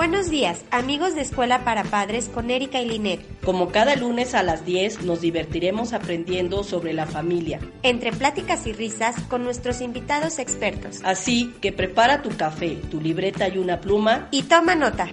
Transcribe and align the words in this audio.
Buenos 0.00 0.30
días, 0.30 0.64
amigos 0.70 1.14
de 1.14 1.20
Escuela 1.20 1.62
para 1.62 1.84
Padres 1.84 2.30
con 2.32 2.50
Erika 2.50 2.80
y 2.80 2.88
Linet. 2.88 3.20
Como 3.44 3.68
cada 3.68 3.96
lunes 3.96 4.32
a 4.32 4.42
las 4.42 4.64
10 4.64 5.02
nos 5.02 5.20
divertiremos 5.20 5.92
aprendiendo 5.92 6.64
sobre 6.64 6.94
la 6.94 7.04
familia. 7.04 7.60
Entre 7.82 8.10
pláticas 8.10 8.66
y 8.66 8.72
risas 8.72 9.14
con 9.28 9.44
nuestros 9.44 9.82
invitados 9.82 10.38
expertos. 10.38 11.02
Así 11.04 11.52
que 11.60 11.70
prepara 11.70 12.22
tu 12.22 12.30
café, 12.30 12.76
tu 12.90 12.98
libreta 12.98 13.46
y 13.48 13.58
una 13.58 13.82
pluma. 13.82 14.28
Y 14.30 14.44
toma 14.44 14.74
nota. 14.74 15.10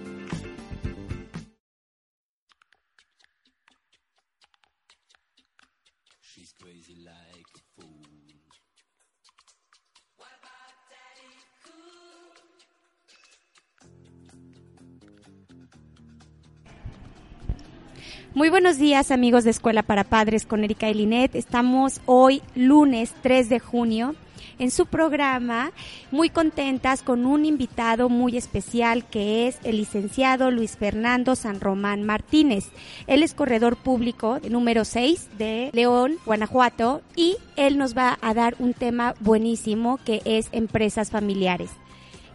Muy 18.37 18.49
buenos 18.49 18.77
días 18.77 19.09
amigos 19.09 19.45
de 19.45 19.49
Escuela 19.49 19.81
para 19.81 20.03
Padres 20.03 20.45
con 20.45 20.63
Erika 20.63 20.87
y 20.91 20.93
Linet. 20.93 21.33
Estamos 21.33 22.01
hoy 22.05 22.43
lunes 22.53 23.15
3 23.23 23.49
de 23.49 23.59
junio 23.59 24.13
en 24.59 24.69
su 24.69 24.85
programa 24.85 25.71
muy 26.11 26.29
contentas 26.29 27.01
con 27.01 27.25
un 27.25 27.45
invitado 27.45 28.09
muy 28.09 28.37
especial 28.37 29.05
que 29.05 29.47
es 29.47 29.57
el 29.63 29.77
licenciado 29.77 30.51
Luis 30.51 30.77
Fernando 30.77 31.35
San 31.35 31.59
Román 31.59 32.03
Martínez. 32.03 32.65
Él 33.07 33.23
es 33.23 33.33
corredor 33.33 33.75
público 33.75 34.37
número 34.47 34.85
6 34.85 35.29
de 35.39 35.71
León, 35.73 36.17
Guanajuato 36.23 37.01
y 37.15 37.37
él 37.55 37.79
nos 37.79 37.97
va 37.97 38.19
a 38.21 38.35
dar 38.35 38.53
un 38.59 38.75
tema 38.75 39.15
buenísimo 39.19 39.99
que 40.05 40.21
es 40.25 40.49
empresas 40.51 41.09
familiares. 41.09 41.71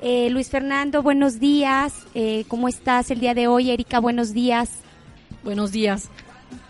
Eh, 0.01 0.31
Luis 0.31 0.51
Fernando, 0.51 1.01
buenos 1.05 1.39
días. 1.39 1.95
Eh, 2.17 2.45
¿Cómo 2.49 2.67
estás 2.67 3.13
el 3.13 3.21
día 3.21 3.35
de 3.35 3.47
hoy? 3.47 3.71
Erika, 3.71 4.01
buenos 4.01 4.33
días. 4.33 4.83
Buenos 5.45 5.73
días. 5.73 6.09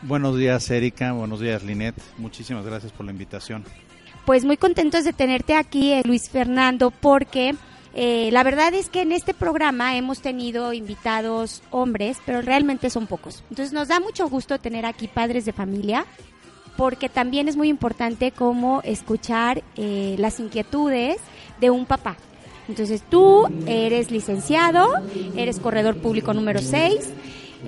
Buenos 0.02 0.36
días, 0.36 0.70
Erika. 0.70 1.12
Buenos 1.12 1.40
días, 1.40 1.62
Linet. 1.62 1.94
Muchísimas 2.18 2.64
gracias 2.64 2.92
por 2.92 3.06
la 3.06 3.12
invitación. 3.12 3.64
Pues 4.24 4.44
muy 4.44 4.56
contentos 4.56 5.04
de 5.04 5.12
tenerte 5.12 5.54
aquí, 5.54 5.92
eh, 5.92 6.02
Luis 6.04 6.30
Fernando, 6.30 6.90
porque 6.90 7.54
eh, 7.94 8.30
la 8.32 8.42
verdad 8.44 8.72
es 8.72 8.88
que 8.88 9.02
en 9.02 9.12
este 9.12 9.34
programa 9.34 9.96
hemos 9.96 10.20
tenido 10.20 10.72
invitados 10.72 11.62
hombres, 11.70 12.18
pero 12.24 12.40
realmente 12.40 12.88
son 12.88 13.06
pocos. 13.06 13.42
Entonces 13.50 13.72
nos 13.72 13.88
da 13.88 14.00
mucho 14.00 14.28
gusto 14.28 14.58
tener 14.58 14.86
aquí 14.86 15.08
padres 15.08 15.44
de 15.44 15.52
familia, 15.52 16.06
porque 16.76 17.08
también 17.08 17.48
es 17.48 17.56
muy 17.56 17.68
importante 17.68 18.30
como 18.30 18.80
escuchar 18.82 19.62
eh, 19.76 20.14
las 20.18 20.40
inquietudes 20.40 21.18
de 21.60 21.70
un 21.70 21.84
papá. 21.84 22.16
Entonces 22.68 23.02
tú 23.02 23.48
eres 23.66 24.12
licenciado, 24.12 24.88
eres 25.36 25.58
corredor 25.58 25.96
público 25.96 26.32
número 26.32 26.60
6 26.60 27.10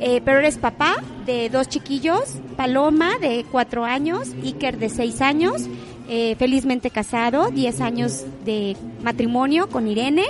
eh, 0.00 0.20
pero 0.24 0.38
eres 0.38 0.58
papá 0.58 0.96
de 1.26 1.48
dos 1.48 1.68
chiquillos, 1.68 2.36
Paloma 2.56 3.18
de 3.18 3.44
cuatro 3.50 3.84
años, 3.84 4.30
Iker 4.42 4.78
de 4.78 4.88
seis 4.88 5.20
años, 5.20 5.68
eh, 6.08 6.36
felizmente 6.38 6.90
casado, 6.90 7.50
diez 7.50 7.80
años 7.80 8.24
de 8.44 8.76
matrimonio 9.02 9.68
con 9.68 9.88
Irene. 9.88 10.26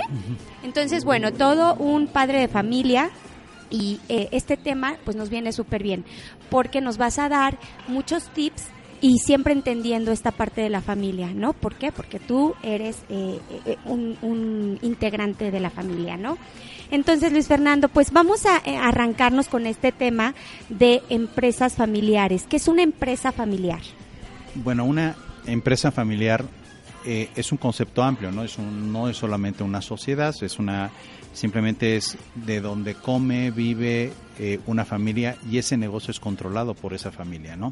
Entonces, 0.63 1.03
bueno, 1.03 1.33
todo 1.33 1.75
un 1.75 2.07
padre 2.07 2.39
de 2.39 2.47
familia 2.47 3.09
y 3.69 3.99
eh, 4.09 4.29
este 4.31 4.57
tema 4.57 4.95
pues 5.03 5.17
nos 5.17 5.29
viene 5.29 5.51
súper 5.51 5.81
bien 5.81 6.05
porque 6.49 6.81
nos 6.81 6.97
vas 6.97 7.19
a 7.19 7.29
dar 7.29 7.57
muchos 7.87 8.29
tips 8.29 8.63
y 9.05 9.19
siempre 9.19 9.53
entendiendo 9.53 10.11
esta 10.11 10.31
parte 10.31 10.61
de 10.61 10.69
la 10.71 10.81
familia, 10.81 11.29
¿no? 11.31 11.53
¿Por 11.53 11.75
qué? 11.75 11.91
Porque 11.91 12.17
tú 12.17 12.55
eres 12.63 12.97
un, 13.85 14.17
un 14.23 14.79
integrante 14.81 15.51
de 15.51 15.59
la 15.59 15.69
familia, 15.69 16.17
¿no? 16.17 16.39
Entonces, 16.89 17.31
Luis 17.31 17.47
Fernando, 17.47 17.87
pues 17.87 18.11
vamos 18.11 18.47
a 18.47 18.57
eh, 18.65 18.77
arrancarnos 18.77 19.47
con 19.47 19.67
este 19.67 19.91
tema 19.91 20.33
de 20.69 21.03
empresas 21.09 21.75
familiares. 21.75 22.47
¿Qué 22.49 22.57
es 22.57 22.67
una 22.67 22.81
empresa 22.81 23.31
familiar? 23.31 23.81
Bueno, 24.55 24.85
una 24.85 25.15
empresa 25.45 25.91
familiar 25.91 26.43
eh, 27.05 27.29
es 27.35 27.51
un 27.51 27.59
concepto 27.59 28.01
amplio, 28.01 28.31
¿no? 28.31 28.43
Es 28.43 28.57
no 28.57 29.07
es 29.07 29.17
solamente 29.17 29.61
una 29.61 29.83
sociedad, 29.83 30.33
es 30.41 30.57
una 30.57 30.89
simplemente 31.31 31.95
es 31.95 32.17
de 32.33 32.59
donde 32.59 32.95
come, 32.95 33.51
vive 33.51 34.13
eh, 34.39 34.59
una 34.65 34.83
familia 34.83 35.35
y 35.51 35.59
ese 35.59 35.77
negocio 35.77 36.09
es 36.09 36.19
controlado 36.19 36.73
por 36.73 36.95
esa 36.95 37.11
familia, 37.11 37.55
¿no? 37.55 37.71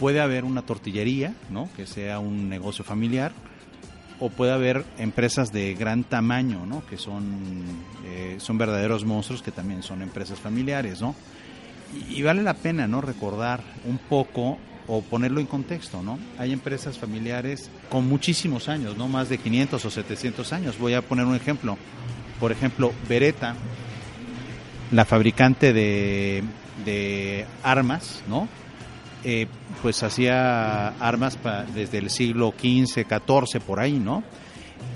Puede 0.00 0.20
haber 0.20 0.44
una 0.44 0.62
tortillería, 0.62 1.34
¿no? 1.50 1.68
Que 1.76 1.86
sea 1.86 2.18
un 2.18 2.48
negocio 2.48 2.84
familiar, 2.84 3.32
o 4.20 4.28
puede 4.28 4.52
haber 4.52 4.84
empresas 4.98 5.50
de 5.50 5.74
gran 5.74 6.04
tamaño, 6.04 6.66
¿no? 6.66 6.84
Que 6.86 6.98
son, 6.98 7.64
eh, 8.06 8.36
son 8.38 8.58
verdaderos 8.58 9.04
monstruos 9.04 9.42
que 9.42 9.50
también 9.50 9.82
son 9.82 10.02
empresas 10.02 10.38
familiares, 10.38 11.00
¿no? 11.00 11.14
Y, 12.08 12.22
vale 12.22 12.42
la 12.42 12.54
pena, 12.54 12.86
¿no? 12.86 13.00
Recordar 13.00 13.62
un 13.86 13.98
poco 13.98 14.58
o 14.86 15.02
ponerlo 15.02 15.40
en 15.40 15.46
contexto, 15.46 16.02
¿no? 16.02 16.18
Hay 16.38 16.52
empresas 16.52 16.98
familiares 16.98 17.70
con 17.88 18.08
muchísimos 18.08 18.68
años, 18.68 18.96
¿no? 18.96 19.08
Más 19.08 19.28
de 19.28 19.38
500 19.38 19.84
o 19.84 19.90
700 19.90 20.52
años. 20.52 20.78
Voy 20.78 20.94
a 20.94 21.02
poner 21.02 21.24
un 21.24 21.34
ejemplo. 21.34 21.78
Por 22.38 22.52
ejemplo, 22.52 22.92
Beretta, 23.08 23.54
la 24.92 25.04
fabricante 25.04 25.72
de, 25.72 26.44
de 26.84 27.46
armas, 27.62 28.22
¿no? 28.28 28.48
Eh, 29.22 29.46
pues 29.82 30.02
hacía 30.02 30.88
armas 30.98 31.38
desde 31.74 31.98
el 31.98 32.08
siglo 32.10 32.54
XV, 32.58 33.06
XIV, 33.06 33.60
por 33.60 33.80
ahí, 33.80 33.98
¿no? 33.98 34.22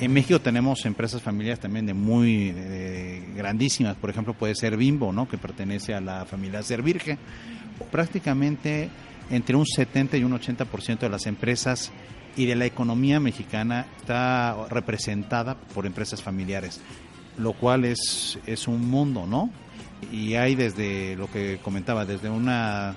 En 0.01 0.13
México 0.13 0.41
tenemos 0.41 0.87
empresas 0.87 1.21
familiares 1.21 1.61
también 1.61 1.85
de 1.87 1.93
muy 1.95 2.55
grandísimas, 3.37 3.97
por 3.97 4.09
ejemplo 4.11 4.33
puede 4.33 4.55
ser 4.55 4.77
Bimbo, 4.77 5.13
¿no? 5.13 5.29
Que 5.29 5.37
pertenece 5.37 5.95
a 5.95 6.01
la 6.01 6.25
familia 6.25 6.63
Servirge. 6.63 7.19
Prácticamente 7.91 8.89
entre 9.31 9.57
un 9.57 9.67
70 9.67 10.17
y 10.17 10.25
un 10.25 10.33
80% 10.33 11.01
de 11.01 11.09
las 11.09 11.27
empresas 11.27 11.93
y 12.37 12.47
de 12.47 12.57
la 12.57 12.67
economía 12.67 13.21
mexicana 13.21 13.87
está 13.97 14.67
representada 14.69 15.57
por 15.57 15.87
empresas 15.87 16.23
familiares, 16.23 16.81
lo 17.39 17.53
cual 17.53 17.85
es, 17.85 18.39
es 18.47 18.67
un 18.69 18.89
mundo, 18.89 19.27
¿no? 19.27 19.51
Y 20.13 20.35
hay 20.35 20.55
desde 20.55 21.17
lo 21.17 21.31
que 21.31 21.59
comentaba, 21.63 22.05
desde 22.05 22.29
una 22.29 22.95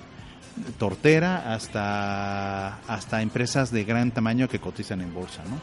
tortera 0.78 1.54
hasta, 1.54 2.78
hasta 2.86 3.22
empresas 3.22 3.70
de 3.70 3.84
gran 3.84 4.10
tamaño 4.10 4.48
que 4.48 4.58
cotizan 4.58 5.00
en 5.00 5.14
bolsa, 5.14 5.42
¿no? 5.44 5.60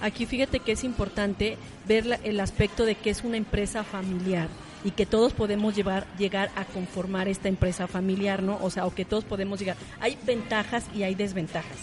Aquí 0.00 0.26
fíjate 0.26 0.60
que 0.60 0.72
es 0.72 0.84
importante 0.84 1.58
ver 1.86 2.20
el 2.22 2.38
aspecto 2.40 2.84
de 2.84 2.94
que 2.94 3.10
es 3.10 3.24
una 3.24 3.36
empresa 3.36 3.82
familiar 3.82 4.48
y 4.84 4.92
que 4.92 5.06
todos 5.06 5.32
podemos 5.32 5.74
llevar, 5.74 6.06
llegar 6.18 6.50
a 6.54 6.64
conformar 6.64 7.26
esta 7.26 7.48
empresa 7.48 7.88
familiar, 7.88 8.42
¿no? 8.42 8.58
O 8.62 8.70
sea, 8.70 8.86
o 8.86 8.94
que 8.94 9.04
todos 9.04 9.24
podemos 9.24 9.58
llegar. 9.58 9.76
Hay 10.00 10.16
ventajas 10.24 10.84
y 10.94 11.02
hay 11.02 11.16
desventajas. 11.16 11.78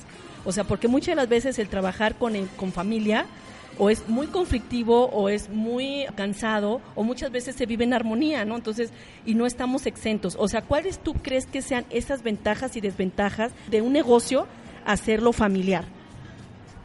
O 0.46 0.52
sea, 0.52 0.64
porque 0.64 0.88
muchas 0.88 1.08
de 1.08 1.16
las 1.16 1.28
veces 1.28 1.60
el 1.60 1.68
trabajar 1.68 2.16
con, 2.16 2.34
con 2.56 2.72
familia 2.72 3.26
o 3.78 3.90
es 3.90 4.08
muy 4.08 4.28
conflictivo 4.28 5.06
o 5.08 5.30
es 5.30 5.50
muy 5.50 6.06
cansado 6.16 6.82
o 6.96 7.04
muchas 7.04 7.32
veces 7.32 7.56
se 7.56 7.66
vive 7.66 7.84
en 7.84 7.94
armonía, 7.94 8.46
¿no? 8.46 8.56
Entonces, 8.56 8.92
y 9.26 9.36
no 9.36 9.46
estamos 9.46 9.86
exentos. 9.86 10.36
O 10.40 10.48
sea, 10.48 10.62
¿cuáles 10.62 11.00
tú 11.00 11.14
crees 11.14 11.46
que 11.46 11.62
sean 11.62 11.86
esas 11.90 12.24
ventajas 12.24 12.76
y 12.76 12.82
desventajas 12.82 13.52
de 13.70 13.82
un 13.82 13.94
negocio 13.94 14.48
hacerlo 14.86 15.34
familiar? 15.34 15.86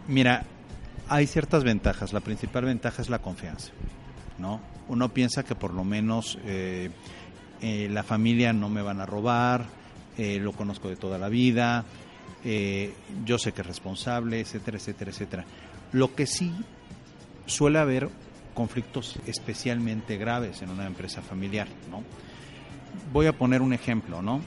Mira, 0.09 0.45
hay 1.09 1.27
ciertas 1.27 1.65
ventajas. 1.65 2.13
La 2.13 2.21
principal 2.21 2.65
ventaja 2.65 3.03
es 3.03 3.11
la 3.11 3.21
confianza, 3.21 3.73
¿no? 4.39 4.61
Uno 4.89 5.09
piensa 5.11 5.45
que 5.45 5.55
por 5.55 5.73
lo 5.73 5.85
menos 5.85 6.39
eh, 6.45 6.91
eh, 7.61 7.89
la 7.91 8.03
familia 8.03 8.53
no 8.53 8.69
me 8.69 8.83
van 8.83 9.01
a 9.01 9.07
robar, 9.07 9.65
eh, 10.19 10.39
lo 10.41 10.53
conozco 10.53 10.89
de 10.89 10.97
toda 10.97 11.19
la 11.19 11.29
vida, 11.29 11.85
yo 13.27 13.37
sé 13.37 13.53
que 13.53 13.61
es 13.61 13.67
responsable, 13.67 14.41
etcétera, 14.41 14.79
etcétera, 14.79 15.11
etcétera. 15.11 15.45
Lo 15.93 16.15
que 16.15 16.27
sí 16.27 16.55
suele 17.51 17.79
haber 17.79 18.09
conflictos 18.55 19.19
especialmente 19.27 20.17
graves 20.17 20.63
en 20.63 20.71
una 20.71 20.87
empresa 20.87 21.23
familiar, 21.23 21.69
¿no? 21.91 22.03
Voy 23.13 23.27
a 23.27 23.33
poner 23.33 23.63
un 23.63 23.73
ejemplo, 23.73 24.23
¿no? 24.23 24.41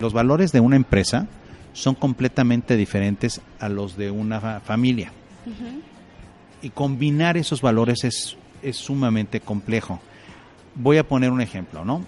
Los 0.00 0.12
valores 0.12 0.52
de 0.52 0.60
una 0.60 0.76
empresa 0.76 1.26
son 1.72 1.94
completamente 1.94 2.76
diferentes 2.76 3.40
a 3.60 3.68
los 3.68 3.96
de 3.96 4.10
una 4.10 4.60
familia. 4.60 5.12
Y 6.62 6.70
combinar 6.70 7.36
esos 7.36 7.60
valores 7.60 8.04
es, 8.04 8.36
es 8.62 8.76
sumamente 8.76 9.40
complejo. 9.40 10.00
Voy 10.74 10.98
a 10.98 11.06
poner 11.06 11.30
un 11.30 11.40
ejemplo, 11.40 11.84
¿no? 11.84 12.04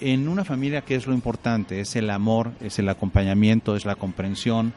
En 0.00 0.28
una 0.28 0.44
familia, 0.44 0.82
¿qué 0.82 0.94
es 0.94 1.06
lo 1.06 1.14
importante? 1.14 1.80
Es 1.80 1.96
el 1.96 2.10
amor, 2.10 2.52
es 2.60 2.78
el 2.78 2.88
acompañamiento, 2.88 3.76
es 3.76 3.84
la 3.84 3.94
comprensión, 3.94 4.72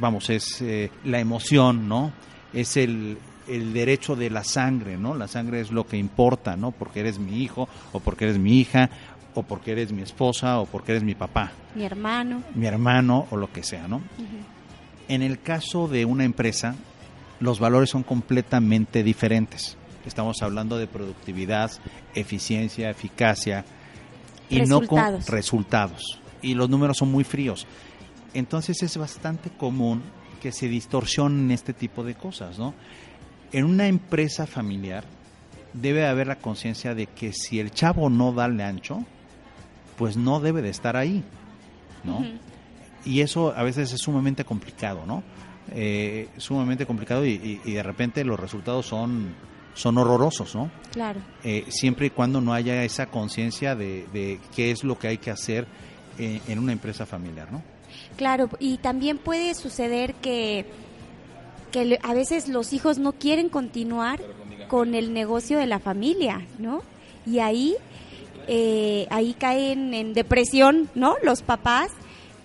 vamos, 0.00 0.30
es 0.30 0.62
eh, 0.62 0.90
la 1.04 1.20
emoción, 1.20 1.88
¿no? 1.88 2.12
Es 2.52 2.76
el, 2.76 3.18
el 3.50 3.72
derecho 3.72 4.14
de 4.14 4.30
la 4.30 4.44
sangre, 4.44 4.96
¿no? 4.96 5.14
La 5.14 5.26
sangre 5.26 5.60
es 5.60 5.72
lo 5.72 5.86
que 5.86 5.96
importa, 5.96 6.56
¿no? 6.56 6.70
Porque 6.70 7.00
eres 7.00 7.18
mi 7.18 7.42
hijo 7.42 7.68
o 7.92 7.98
porque 7.98 8.24
eres 8.24 8.38
mi 8.38 8.60
hija 8.60 8.88
o 9.34 9.42
porque 9.42 9.72
eres 9.72 9.92
mi 9.92 10.02
esposa 10.02 10.60
o 10.60 10.66
porque 10.66 10.92
eres 10.92 11.02
mi 11.02 11.14
papá. 11.14 11.50
Mi 11.74 11.84
hermano. 11.84 12.42
Mi 12.54 12.66
hermano 12.66 13.26
o 13.30 13.36
lo 13.36 13.52
que 13.52 13.62
sea, 13.62 13.88
¿no? 13.88 14.02
En 15.08 15.22
el 15.22 15.40
caso 15.40 15.88
de 15.88 16.04
una 16.04 16.24
empresa, 16.24 16.76
los 17.40 17.58
valores 17.58 17.90
son 17.90 18.04
completamente 18.04 19.02
diferentes. 19.02 19.76
estamos 20.06 20.42
hablando 20.42 20.78
de 20.78 20.86
productividad, 20.86 21.72
eficiencia, 22.14 22.88
eficacia 22.90 23.64
y 24.48 24.62
no 24.62 24.82
con 24.82 25.20
resultados. 25.26 26.20
Y 26.40 26.54
los 26.54 26.70
números 26.70 26.98
son 26.98 27.10
muy 27.10 27.24
fríos. 27.24 27.66
Entonces 28.32 28.82
es 28.82 28.96
bastante 28.96 29.50
común 29.50 30.02
que 30.40 30.52
se 30.52 30.68
distorsionen 30.68 31.50
este 31.50 31.72
tipo 31.72 32.04
de 32.04 32.14
cosas, 32.14 32.58
¿no? 32.58 32.74
En 33.52 33.64
una 33.64 33.86
empresa 33.86 34.46
familiar 34.46 35.04
debe 35.72 36.06
haber 36.06 36.26
la 36.26 36.36
conciencia 36.36 36.94
de 36.94 37.06
que 37.06 37.32
si 37.32 37.60
el 37.60 37.70
chavo 37.70 38.10
no 38.10 38.32
da 38.32 38.46
el 38.46 38.60
ancho, 38.60 39.04
pues 39.96 40.16
no 40.16 40.40
debe 40.40 40.62
de 40.62 40.70
estar 40.70 40.96
ahí, 40.96 41.22
¿no? 42.04 42.24
Y 43.04 43.20
eso 43.20 43.54
a 43.56 43.62
veces 43.62 43.92
es 43.92 44.00
sumamente 44.00 44.44
complicado, 44.44 45.04
¿no? 45.06 45.22
Eh, 45.72 46.28
sumamente 46.36 46.86
complicado 46.86 47.24
y, 47.24 47.60
de 47.64 47.82
repente 47.82 48.24
los 48.24 48.38
resultados 48.38 48.86
son, 48.86 49.34
son 49.74 49.98
horrorosos, 49.98 50.54
¿no? 50.54 50.70
Claro. 50.92 51.20
Eh, 51.44 51.64
siempre 51.68 52.06
y 52.06 52.10
cuando 52.10 52.40
no 52.40 52.52
haya 52.52 52.82
esa 52.84 53.06
conciencia 53.06 53.74
de, 53.74 54.40
qué 54.54 54.70
es 54.70 54.84
lo 54.84 54.98
que 54.98 55.08
hay 55.08 55.18
que 55.18 55.30
hacer 55.30 55.66
en, 56.18 56.40
en 56.48 56.58
una 56.58 56.72
empresa 56.72 57.06
familiar, 57.06 57.50
¿no? 57.52 57.62
Claro, 58.16 58.48
y 58.58 58.78
también 58.78 59.18
puede 59.18 59.54
suceder 59.54 60.14
que, 60.14 60.66
que 61.70 61.98
a 62.02 62.14
veces 62.14 62.48
los 62.48 62.72
hijos 62.72 62.98
no 62.98 63.12
quieren 63.12 63.48
continuar 63.48 64.20
con 64.68 64.94
el 64.94 65.12
negocio 65.12 65.58
de 65.58 65.66
la 65.66 65.78
familia, 65.78 66.46
¿no? 66.58 66.82
Y 67.26 67.40
ahí, 67.40 67.76
eh, 68.48 69.06
ahí 69.10 69.34
caen 69.34 69.94
en 69.94 70.12
depresión, 70.14 70.88
¿no? 70.94 71.16
Los 71.22 71.42
papás 71.42 71.90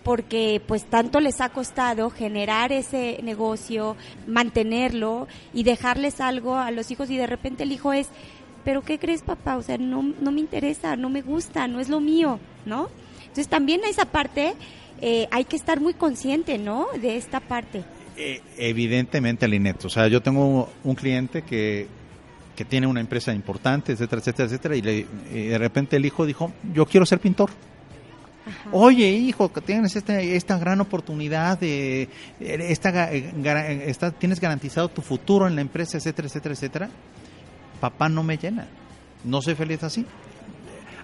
porque 0.05 0.61
pues 0.67 0.83
tanto 0.83 1.19
les 1.19 1.41
ha 1.41 1.49
costado 1.49 2.11
generar 2.11 2.71
ese 2.71 3.19
negocio, 3.23 3.97
mantenerlo 4.27 5.27
y 5.51 5.63
dejarles 5.63 6.21
algo 6.21 6.57
a 6.57 6.69
los 6.69 6.91
hijos 6.91 7.09
y 7.09 7.17
de 7.17 7.25
repente 7.25 7.63
el 7.63 7.71
hijo 7.71 7.91
es, 7.91 8.09
pero 8.63 8.83
¿qué 8.83 8.99
crees 8.99 9.23
papá? 9.23 9.57
O 9.57 9.63
sea, 9.63 9.79
no, 9.79 10.13
no 10.21 10.31
me 10.31 10.41
interesa, 10.41 10.95
no 10.95 11.09
me 11.09 11.23
gusta, 11.23 11.67
no 11.67 11.79
es 11.79 11.89
lo 11.89 12.01
mío, 12.01 12.39
¿no? 12.67 12.89
Entonces 13.21 13.47
también 13.47 13.83
a 13.83 13.89
esa 13.89 14.05
parte 14.05 14.53
eh, 15.01 15.27
hay 15.31 15.45
que 15.45 15.55
estar 15.55 15.81
muy 15.81 15.95
consciente, 15.95 16.59
¿no? 16.59 16.85
De 17.01 17.17
esta 17.17 17.39
parte. 17.39 17.83
Eh, 18.17 18.41
evidentemente, 18.57 19.47
Linet. 19.47 19.83
O 19.85 19.89
sea, 19.89 20.07
yo 20.07 20.21
tengo 20.21 20.69
un 20.83 20.95
cliente 20.95 21.41
que, 21.41 21.87
que 22.55 22.65
tiene 22.65 22.87
una 22.87 23.01
empresa 23.01 23.33
importante, 23.33 23.91
etcétera, 23.91 24.21
etcétera, 24.21 24.47
etcétera, 24.47 24.75
y, 24.75 24.81
de 24.81 25.57
repente 25.57 25.97
el 25.97 26.05
hijo 26.05 26.25
dijo, 26.25 26.53
yo 26.73 26.85
quiero 26.85 27.05
ser 27.05 27.19
pintor. 27.19 27.49
Oye, 28.71 29.09
hijo, 29.09 29.51
que 29.51 29.59
tienes 29.59 29.95
esta, 29.95 30.21
esta 30.21 30.57
gran 30.57 30.79
oportunidad, 30.79 31.59
de, 31.59 32.09
esta, 32.39 33.11
esta, 33.11 34.11
tienes 34.11 34.39
garantizado 34.39 34.87
tu 34.87 35.01
futuro 35.01 35.47
en 35.47 35.55
la 35.55 35.61
empresa, 35.61 35.97
etcétera, 35.97 36.27
etcétera, 36.27 36.53
etcétera. 36.53 36.89
Papá 37.81 38.07
no 38.07 38.23
me 38.23 38.37
llena, 38.37 38.67
no 39.23 39.41
soy 39.41 39.55
feliz 39.55 39.83
así. 39.83 40.05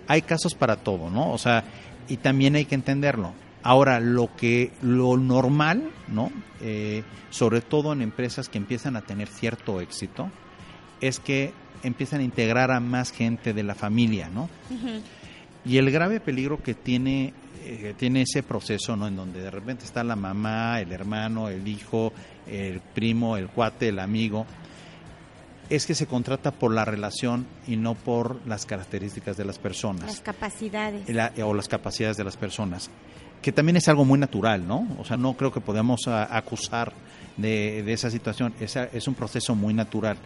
Hay 0.07 0.21
casos 0.21 0.53
para 0.53 0.77
todo, 0.77 1.09
¿no? 1.09 1.31
O 1.31 1.37
sea, 1.37 1.63
y 2.07 2.17
también 2.17 2.55
hay 2.55 2.65
que 2.65 2.75
entenderlo. 2.75 3.33
Ahora, 3.63 3.99
lo 3.99 4.35
que 4.35 4.71
lo 4.81 5.17
normal, 5.17 5.91
¿no? 6.07 6.31
Eh, 6.61 7.03
sobre 7.29 7.61
todo 7.61 7.93
en 7.93 8.01
empresas 8.01 8.49
que 8.49 8.57
empiezan 8.57 8.95
a 8.95 9.01
tener 9.01 9.27
cierto 9.27 9.81
éxito, 9.81 10.31
es 10.99 11.19
que 11.19 11.53
empiezan 11.83 12.21
a 12.21 12.23
integrar 12.23 12.71
a 12.71 12.79
más 12.79 13.11
gente 13.11 13.53
de 13.53 13.63
la 13.63 13.75
familia, 13.75 14.29
¿no? 14.29 14.49
Y 15.63 15.77
el 15.77 15.91
grave 15.91 16.19
peligro 16.19 16.61
que 16.61 16.73
tiene 16.73 17.33
eh, 17.63 17.93
tiene 17.95 18.23
ese 18.23 18.41
proceso, 18.41 18.95
¿no? 18.95 19.07
En 19.07 19.15
donde 19.15 19.41
de 19.41 19.51
repente 19.51 19.85
está 19.85 20.03
la 20.03 20.15
mamá, 20.15 20.81
el 20.81 20.91
hermano, 20.91 21.47
el 21.47 21.67
hijo, 21.67 22.11
el 22.47 22.79
primo, 22.79 23.37
el 23.37 23.49
cuate, 23.49 23.89
el 23.89 23.99
amigo, 23.99 24.47
es 25.69 25.85
que 25.85 25.93
se 25.93 26.07
contrata 26.07 26.51
por 26.51 26.73
la 26.73 26.85
relación 26.85 27.45
y 27.67 27.77
no 27.77 27.93
por 27.93 28.45
las 28.47 28.65
características 28.65 29.37
de 29.37 29.45
las 29.45 29.59
personas. 29.59 30.05
Las 30.05 30.21
capacidades. 30.21 31.07
o 31.43 31.53
las 31.53 31.67
capacidades 31.67 32.17
de 32.17 32.23
las 32.23 32.35
personas 32.35 32.89
que 33.41 33.51
también 33.51 33.77
es 33.77 33.87
algo 33.87 34.05
muy 34.05 34.19
natural, 34.19 34.67
¿no? 34.67 34.87
O 34.99 35.05
sea, 35.05 35.17
no 35.17 35.33
creo 35.33 35.51
que 35.51 35.61
podamos 35.61 36.07
acusar 36.07 36.93
de, 37.37 37.91
esa 37.91 38.11
situación, 38.11 38.53
es, 38.59 38.75
es 38.75 39.07
un 39.07 39.15
proceso 39.15 39.55
muy 39.55 39.73
natural. 39.73 40.17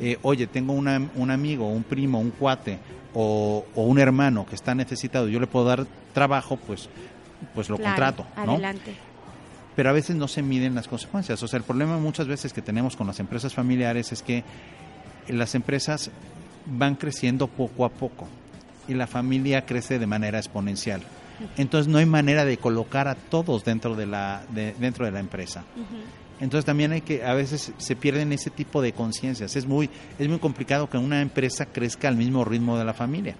Eh, 0.00 0.18
oye, 0.22 0.46
tengo 0.46 0.72
un 0.72 1.30
amigo, 1.30 1.68
un 1.68 1.84
primo, 1.84 2.18
un 2.20 2.30
cuate 2.30 2.78
o, 3.14 3.64
un 3.74 3.98
hermano 3.98 4.44
que 4.46 4.54
está 4.54 4.74
necesitado, 4.74 5.28
yo 5.28 5.38
le 5.38 5.46
puedo 5.46 5.66
dar 5.66 5.86
trabajo, 6.12 6.56
pues, 6.56 6.88
pues 7.54 7.68
lo 7.68 7.78
contrato, 7.78 8.26
¿no? 8.44 8.52
Adelante. 8.52 8.94
Pero 9.76 9.90
a 9.90 9.92
veces 9.92 10.14
no 10.16 10.28
se 10.28 10.42
miden 10.42 10.74
las 10.74 10.86
consecuencias. 10.86 11.42
O 11.42 11.48
sea, 11.48 11.56
el 11.58 11.64
problema 11.64 11.98
muchas 11.98 12.28
veces 12.28 12.52
que 12.52 12.62
tenemos 12.62 12.94
con 12.94 13.08
las 13.08 13.18
empresas 13.18 13.54
familiares 13.54 14.12
es 14.12 14.22
que 14.22 14.44
las 15.28 15.54
empresas 15.56 16.10
van 16.66 16.94
creciendo 16.94 17.48
poco 17.48 17.84
a 17.84 17.88
poco 17.88 18.28
y 18.86 18.94
la 18.94 19.06
familia 19.06 19.66
crece 19.66 19.98
de 19.98 20.06
manera 20.06 20.38
exponencial. 20.38 21.02
Entonces 21.56 21.90
no 21.90 21.98
hay 21.98 22.06
manera 22.06 22.44
de 22.44 22.56
colocar 22.58 23.08
a 23.08 23.14
todos 23.14 23.64
dentro 23.64 23.94
de 23.94 24.06
la, 24.06 24.42
dentro 24.52 25.04
de 25.04 25.10
la 25.10 25.20
empresa. 25.20 25.64
Entonces 26.40 26.64
también 26.64 26.92
hay 26.92 27.00
que, 27.00 27.24
a 27.24 27.34
veces 27.34 27.72
se 27.76 27.96
pierden 27.96 28.32
ese 28.32 28.50
tipo 28.50 28.82
de 28.82 28.92
conciencias. 28.92 29.56
Es 29.56 29.66
muy, 29.66 29.88
es 30.18 30.28
muy 30.28 30.38
complicado 30.38 30.88
que 30.88 30.98
una 30.98 31.20
empresa 31.20 31.66
crezca 31.66 32.08
al 32.08 32.16
mismo 32.16 32.44
ritmo 32.44 32.76
de 32.76 32.84
la 32.84 32.94
familia 32.94 33.36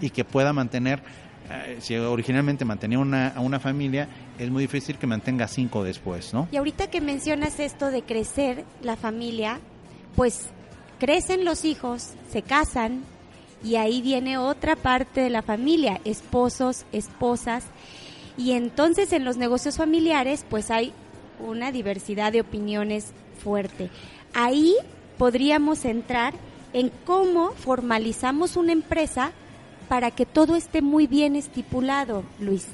y 0.00 0.10
que 0.10 0.24
pueda 0.24 0.52
mantener, 0.52 1.02
eh, 1.50 1.76
si 1.80 1.96
originalmente 1.96 2.64
mantenía 2.64 2.98
una, 2.98 3.28
a 3.28 3.40
una 3.40 3.60
familia, 3.60 4.08
es 4.38 4.50
muy 4.50 4.62
difícil 4.62 4.96
que 4.96 5.06
mantenga 5.06 5.46
cinco 5.46 5.84
después, 5.84 6.32
¿no? 6.34 6.48
Y 6.50 6.56
ahorita 6.56 6.88
que 6.88 7.00
mencionas 7.00 7.60
esto 7.60 7.90
de 7.90 8.02
crecer 8.02 8.64
la 8.82 8.96
familia, 8.96 9.60
pues 10.16 10.46
crecen 10.98 11.44
los 11.44 11.64
hijos, 11.64 12.14
se 12.30 12.42
casan, 12.42 13.04
y 13.62 13.76
ahí 13.76 14.02
viene 14.02 14.38
otra 14.38 14.76
parte 14.76 15.20
de 15.20 15.30
la 15.30 15.42
familia, 15.42 16.00
esposos, 16.04 16.84
esposas. 16.92 17.64
Y 18.36 18.52
entonces 18.52 19.12
en 19.12 19.24
los 19.24 19.36
negocios 19.36 19.76
familiares 19.76 20.44
pues 20.48 20.70
hay 20.70 20.92
una 21.40 21.72
diversidad 21.72 22.32
de 22.32 22.40
opiniones 22.40 23.12
fuerte. 23.42 23.90
Ahí 24.34 24.74
podríamos 25.16 25.84
entrar 25.84 26.34
en 26.72 26.92
cómo 27.04 27.52
formalizamos 27.52 28.56
una 28.56 28.72
empresa 28.72 29.32
para 29.88 30.10
que 30.10 30.26
todo 30.26 30.54
esté 30.54 30.82
muy 30.82 31.06
bien 31.06 31.34
estipulado, 31.34 32.22
Luis. 32.40 32.66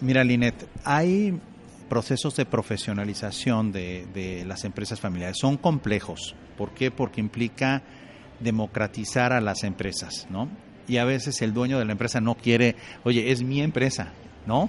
Mira, 0.00 0.22
Linet, 0.22 0.54
hay 0.84 1.38
procesos 1.88 2.36
de 2.36 2.46
profesionalización 2.46 3.72
de, 3.72 4.06
de 4.14 4.44
las 4.44 4.64
empresas 4.64 5.00
familiares. 5.00 5.36
Son 5.38 5.56
complejos. 5.56 6.34
¿Por 6.56 6.70
qué? 6.70 6.90
Porque 6.90 7.20
implica 7.20 7.82
democratizar 8.40 9.32
a 9.32 9.40
las 9.40 9.64
empresas, 9.64 10.26
¿no? 10.30 10.48
Y 10.86 10.98
a 10.98 11.04
veces 11.04 11.40
el 11.42 11.54
dueño 11.54 11.78
de 11.78 11.84
la 11.84 11.92
empresa 11.92 12.20
no 12.20 12.34
quiere, 12.34 12.76
oye, 13.04 13.30
es 13.30 13.42
mi 13.42 13.62
empresa, 13.62 14.12
¿no? 14.46 14.68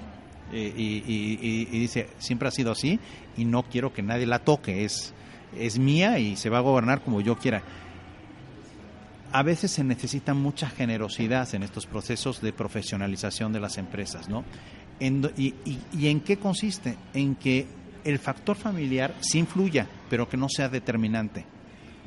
Y, 0.54 1.68
dice, 1.80 2.08
siempre 2.20 2.48
ha 2.48 2.52
sido 2.52 2.72
así 2.72 3.00
y 3.36 3.46
no 3.46 3.64
quiero 3.64 3.94
que 3.94 4.02
nadie 4.02 4.26
la 4.26 4.40
toque, 4.40 4.86
es, 4.86 5.14
es 5.58 5.80
mía 5.80 6.20
y 6.20 6.36
se 6.36 6.50
va 6.50 6.60
a 6.60 6.62
gobernar 6.62 7.02
como 7.02 7.20
yo 7.22 7.38
quiera. 7.38 7.64
A 9.32 9.44
veces 9.44 9.72
se 9.72 9.84
necesita 9.84 10.34
mucha 10.34 10.70
generosidad 10.70 11.54
en 11.56 11.64
estos 11.64 11.88
procesos 11.88 12.42
de 12.42 12.54
profesionalización 12.54 13.52
de 13.52 13.60
las 13.60 13.78
empresas, 13.78 14.30
¿no? 14.30 14.46
y, 15.00 15.54
y, 15.92 16.08
en 16.08 16.22
qué 16.22 16.38
consiste? 16.38 16.96
En 17.14 17.36
que 17.36 17.68
el 18.06 18.18
factor 18.20 18.56
familiar 18.56 19.14
sí 19.20 19.40
influya, 19.40 19.88
pero 20.10 20.30
que 20.30 20.38
no 20.38 20.48
sea 20.48 20.70
determinante. 20.70 21.46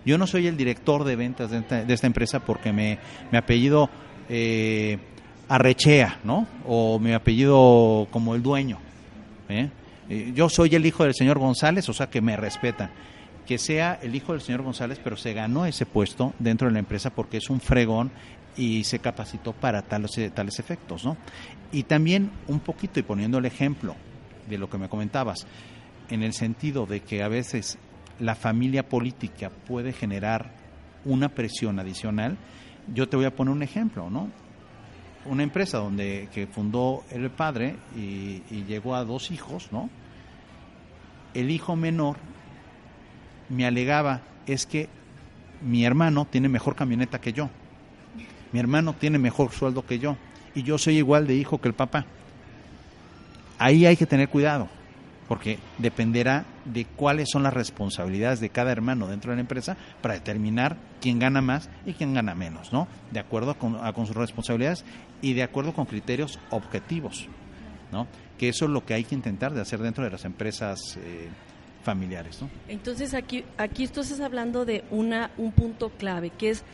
Yo 0.08 0.16
no 0.16 0.26
soy 0.26 0.46
el 0.46 0.56
director 0.56 1.04
de 1.04 1.16
ventas 1.16 1.50
de 1.50 1.58
esta, 1.92 2.06
empresa 2.06 2.40
porque 2.40 2.72
me, 2.72 2.98
apellido 3.30 3.90
eh, 4.30 4.96
Arrechea, 5.50 6.20
¿no? 6.24 6.46
O 6.66 6.98
me 6.98 7.14
apellido 7.14 8.08
como 8.10 8.34
el 8.34 8.42
dueño. 8.42 8.78
Eh, 9.50 10.32
yo 10.34 10.48
soy 10.48 10.74
el 10.74 10.86
hijo 10.86 11.04
del 11.04 11.12
señor 11.12 11.38
González, 11.38 11.86
o 11.90 11.92
sea 11.92 12.08
que 12.08 12.22
me 12.22 12.38
respetan. 12.38 12.90
Que 13.46 13.58
sea 13.58 13.98
el 14.00 14.14
hijo 14.14 14.32
del 14.32 14.40
señor 14.40 14.62
González, 14.62 14.98
pero 15.04 15.18
se 15.18 15.34
ganó 15.34 15.66
ese 15.66 15.84
puesto 15.84 16.32
dentro 16.38 16.68
de 16.68 16.72
la 16.72 16.78
empresa 16.78 17.10
porque 17.10 17.36
es 17.36 17.50
un 17.50 17.60
fregón 17.60 18.10
y 18.56 18.84
se 18.84 19.00
capacitó 19.00 19.52
para 19.52 19.82
tales, 19.82 20.18
tales 20.32 20.58
efectos, 20.58 21.04
¿no? 21.04 21.18
Y 21.70 21.82
también 21.82 22.30
un 22.46 22.60
poquito, 22.60 22.98
y 22.98 23.02
poniendo 23.02 23.36
el 23.36 23.44
ejemplo 23.44 23.94
de 24.48 24.56
lo 24.56 24.70
que 24.70 24.78
me 24.78 24.88
comentabas, 24.88 25.46
en 26.08 26.22
el 26.22 26.32
sentido 26.32 26.86
de 26.86 27.00
que 27.00 27.22
a 27.22 27.28
veces 27.28 27.78
la 28.20 28.34
familia 28.34 28.88
política 28.88 29.50
puede 29.50 29.92
generar 29.92 30.50
una 31.04 31.28
presión 31.28 31.78
adicional, 31.78 32.36
yo 32.92 33.08
te 33.08 33.16
voy 33.16 33.26
a 33.26 33.34
poner 33.34 33.52
un 33.52 33.62
ejemplo, 33.62 34.10
¿no? 34.10 34.28
Una 35.24 35.42
empresa 35.42 35.78
donde 35.78 36.28
que 36.32 36.46
fundó 36.46 37.04
el 37.10 37.30
padre 37.30 37.76
y, 37.96 38.40
llegó 38.66 38.94
a 38.94 39.04
dos 39.04 39.30
hijos, 39.30 39.68
¿no? 39.72 39.90
El 41.34 41.50
hijo 41.50 41.76
menor 41.76 42.16
me 43.48 43.66
alegaba 43.66 44.22
es 44.46 44.66
que 44.66 44.88
mi 45.62 45.84
hermano 45.84 46.26
tiene 46.26 46.48
mejor 46.48 46.74
camioneta 46.74 47.20
que 47.20 47.32
yo, 47.32 47.50
mi 48.52 48.60
hermano 48.60 48.94
tiene 48.94 49.18
mejor 49.18 49.52
sueldo 49.52 49.84
que 49.84 49.98
yo 49.98 50.16
y 50.54 50.62
yo 50.62 50.78
soy 50.78 50.96
igual 50.96 51.26
de 51.26 51.34
hijo 51.34 51.60
que 51.60 51.68
el 51.68 51.74
papá. 51.74 52.06
Ahí 53.58 53.86
hay 53.86 53.96
que 53.96 54.06
tener 54.06 54.28
cuidado 54.28 54.68
porque 55.28 55.58
dependerá 55.76 56.46
de 56.64 56.86
cuáles 56.86 57.28
son 57.30 57.42
las 57.42 57.52
responsabilidades 57.52 58.40
de 58.40 58.48
cada 58.48 58.72
hermano 58.72 59.06
dentro 59.06 59.30
de 59.30 59.36
la 59.36 59.42
empresa 59.42 59.76
para 60.00 60.14
determinar 60.14 60.76
quién 61.00 61.18
gana 61.18 61.40
más 61.42 61.68
y 61.86 61.92
quién 61.92 62.14
gana 62.14 62.34
menos, 62.34 62.72
¿no? 62.72 62.88
De 63.12 63.20
acuerdo 63.20 63.56
con, 63.58 63.78
con 63.92 64.06
sus 64.06 64.16
responsabilidades 64.16 64.84
y 65.20 65.34
de 65.34 65.42
acuerdo 65.42 65.74
con 65.74 65.84
criterios 65.84 66.38
objetivos, 66.50 67.28
¿no? 67.92 68.06
Que 68.38 68.48
eso 68.48 68.64
es 68.64 68.70
lo 68.70 68.84
que 68.84 68.94
hay 68.94 69.04
que 69.04 69.14
intentar 69.14 69.52
de 69.52 69.60
hacer 69.60 69.80
dentro 69.80 70.02
de 70.02 70.10
las 70.10 70.24
empresas 70.24 70.78
eh, 70.96 71.28
familiares, 71.82 72.40
¿no? 72.40 72.48
Entonces 72.68 73.14
aquí, 73.14 73.44
aquí 73.58 73.84
estás 73.84 74.18
hablando 74.20 74.64
de 74.64 74.84
una, 74.90 75.30
un 75.36 75.52
punto 75.52 75.90
clave, 75.90 76.30
que 76.30 76.50
es 76.50 76.64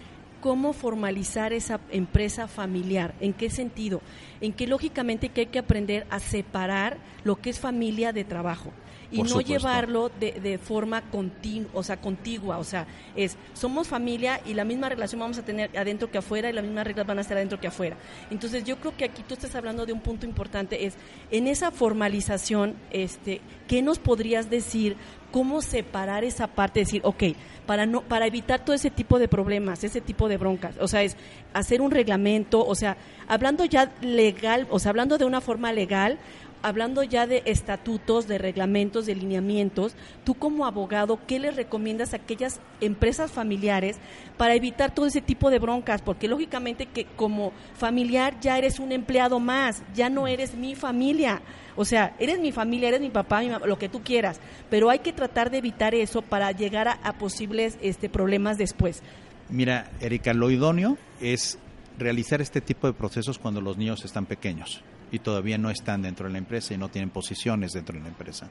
cómo 0.44 0.74
formalizar 0.74 1.54
esa 1.54 1.80
empresa 1.90 2.48
familiar. 2.48 3.14
¿En 3.18 3.32
qué 3.32 3.48
sentido? 3.48 4.02
En 4.42 4.52
que 4.52 4.66
lógicamente 4.66 5.30
que 5.30 5.40
hay 5.40 5.46
que 5.46 5.58
aprender 5.58 6.06
a 6.10 6.20
separar 6.20 6.98
lo 7.24 7.36
que 7.36 7.48
es 7.48 7.58
familia 7.58 8.12
de 8.12 8.24
trabajo 8.24 8.70
y 9.10 9.22
no 9.22 9.40
llevarlo 9.40 10.10
de, 10.20 10.32
de 10.32 10.58
forma 10.58 11.00
continua, 11.10 11.70
o 11.72 11.82
sea, 11.82 11.98
contigua, 11.98 12.58
o 12.58 12.64
sea, 12.64 12.86
es 13.16 13.38
somos 13.54 13.88
familia 13.88 14.38
y 14.44 14.52
la 14.52 14.66
misma 14.66 14.90
relación 14.90 15.20
vamos 15.20 15.38
a 15.38 15.44
tener 15.46 15.74
adentro 15.78 16.10
que 16.10 16.18
afuera 16.18 16.50
y 16.50 16.52
las 16.52 16.64
mismas 16.64 16.86
reglas 16.86 17.06
van 17.06 17.16
a 17.16 17.20
estar 17.22 17.38
adentro 17.38 17.58
que 17.58 17.68
afuera. 17.68 17.96
Entonces, 18.30 18.64
yo 18.64 18.76
creo 18.76 18.94
que 18.94 19.06
aquí 19.06 19.22
tú 19.26 19.32
estás 19.32 19.54
hablando 19.54 19.86
de 19.86 19.94
un 19.94 20.00
punto 20.00 20.26
importante 20.26 20.84
es 20.84 20.94
en 21.30 21.46
esa 21.46 21.70
formalización, 21.70 22.74
este, 22.90 23.40
¿qué 23.66 23.80
nos 23.80 23.98
podrías 23.98 24.50
decir 24.50 24.98
cómo 25.34 25.62
separar 25.62 26.22
esa 26.22 26.46
parte, 26.46 26.78
decir, 26.78 27.00
ok, 27.02 27.24
para 27.66 27.86
no 27.86 28.02
para 28.02 28.24
evitar 28.24 28.64
todo 28.64 28.76
ese 28.76 28.88
tipo 28.88 29.18
de 29.18 29.26
problemas, 29.26 29.82
ese 29.82 30.00
tipo 30.00 30.28
de 30.28 30.36
broncas, 30.36 30.76
o 30.78 30.86
sea, 30.86 31.02
es 31.02 31.16
hacer 31.52 31.80
un 31.80 31.90
reglamento, 31.90 32.64
o 32.64 32.76
sea, 32.76 32.96
hablando 33.26 33.64
ya 33.64 33.90
legal, 34.00 34.68
o 34.70 34.78
sea, 34.78 34.90
hablando 34.90 35.18
de 35.18 35.24
una 35.24 35.40
forma 35.40 35.72
legal, 35.72 36.20
hablando 36.64 37.02
ya 37.02 37.26
de 37.26 37.42
estatutos, 37.44 38.26
de 38.26 38.38
reglamentos, 38.38 39.04
de 39.04 39.14
lineamientos, 39.14 39.94
tú 40.24 40.32
como 40.32 40.64
abogado, 40.64 41.20
¿qué 41.26 41.38
le 41.38 41.50
recomiendas 41.50 42.14
a 42.14 42.16
aquellas 42.16 42.58
empresas 42.80 43.30
familiares 43.30 43.98
para 44.38 44.54
evitar 44.54 44.94
todo 44.94 45.04
ese 45.04 45.20
tipo 45.20 45.50
de 45.50 45.58
broncas? 45.58 46.00
Porque 46.00 46.26
lógicamente 46.26 46.86
que 46.86 47.04
como 47.04 47.52
familiar 47.76 48.40
ya 48.40 48.56
eres 48.56 48.78
un 48.78 48.92
empleado 48.92 49.40
más, 49.40 49.82
ya 49.94 50.08
no 50.08 50.26
eres 50.26 50.54
mi 50.54 50.74
familia. 50.74 51.42
O 51.76 51.84
sea, 51.84 52.16
eres 52.18 52.40
mi 52.40 52.50
familia, 52.50 52.88
eres 52.88 53.02
mi 53.02 53.10
papá, 53.10 53.40
mi 53.40 53.50
mamá, 53.50 53.66
lo 53.66 53.78
que 53.78 53.90
tú 53.90 54.02
quieras, 54.02 54.40
pero 54.70 54.88
hay 54.88 55.00
que 55.00 55.12
tratar 55.12 55.50
de 55.50 55.58
evitar 55.58 55.94
eso 55.94 56.22
para 56.22 56.50
llegar 56.52 56.88
a, 56.88 57.12
posibles 57.18 57.76
este, 57.82 58.08
problemas 58.08 58.56
después. 58.56 59.02
Mira, 59.50 59.90
Erika, 60.00 60.32
lo 60.32 60.50
idóneo 60.50 60.96
es 61.20 61.58
realizar 61.98 62.40
este 62.40 62.62
tipo 62.62 62.86
de 62.86 62.94
procesos 62.94 63.38
cuando 63.38 63.60
los 63.60 63.76
niños 63.76 64.02
están 64.06 64.24
pequeños 64.24 64.82
y 65.10 65.18
todavía 65.20 65.58
no 65.58 65.70
están 65.70 66.02
dentro 66.02 66.26
de 66.26 66.32
la 66.32 66.38
empresa 66.38 66.74
y 66.74 66.78
no 66.78 66.88
tienen 66.88 67.10
posiciones 67.10 67.72
dentro 67.72 67.96
de 67.96 68.02
la 68.02 68.08
empresa. 68.08 68.48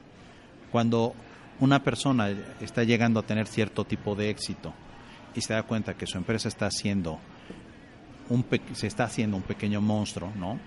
Cuando 0.72 1.14
una 1.60 1.82
persona 1.82 2.30
está 2.60 2.84
llegando 2.84 3.20
a 3.20 3.22
tener 3.22 3.46
cierto 3.46 3.84
tipo 3.84 4.14
de 4.14 4.30
éxito 4.30 4.72
y 5.34 5.40
se 5.40 5.52
da 5.52 5.62
cuenta 5.62 5.94
que 5.94 6.06
su 6.06 6.18
empresa 6.18 6.48
está 6.48 6.66
haciendo 6.66 7.18
un 8.28 8.44
se 8.72 8.86
está 8.86 9.04
haciendo 9.04 9.36
un 9.36 9.42
pequeño 9.42 9.80
monstruo, 9.80 10.32
¿no? 10.36 10.58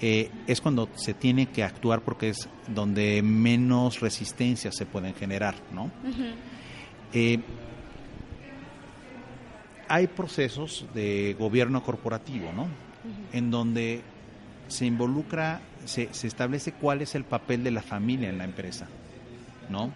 Eh, 0.00 0.30
es 0.46 0.60
cuando 0.60 0.88
se 0.96 1.14
tiene 1.14 1.46
que 1.46 1.62
actuar 1.62 2.02
porque 2.02 2.28
es 2.30 2.48
donde 2.68 3.22
menos 3.22 4.00
resistencias 4.00 4.76
se 4.76 4.86
pueden 4.86 5.14
generar, 5.14 5.54
¿no? 5.72 5.90
Eh, 7.12 7.40
hay 9.88 10.06
procesos 10.08 10.86
de 10.94 11.36
gobierno 11.38 11.82
corporativo, 11.82 12.52
¿no? 12.52 12.66
En 13.32 13.50
donde 13.50 14.02
se 14.68 14.86
involucra, 14.86 15.60
se, 15.84 16.12
se, 16.12 16.26
establece 16.26 16.72
cuál 16.72 17.02
es 17.02 17.14
el 17.14 17.24
papel 17.24 17.64
de 17.64 17.70
la 17.70 17.82
familia 17.82 18.28
en 18.28 18.38
la 18.38 18.44
empresa, 18.44 18.88
¿no? 19.68 19.92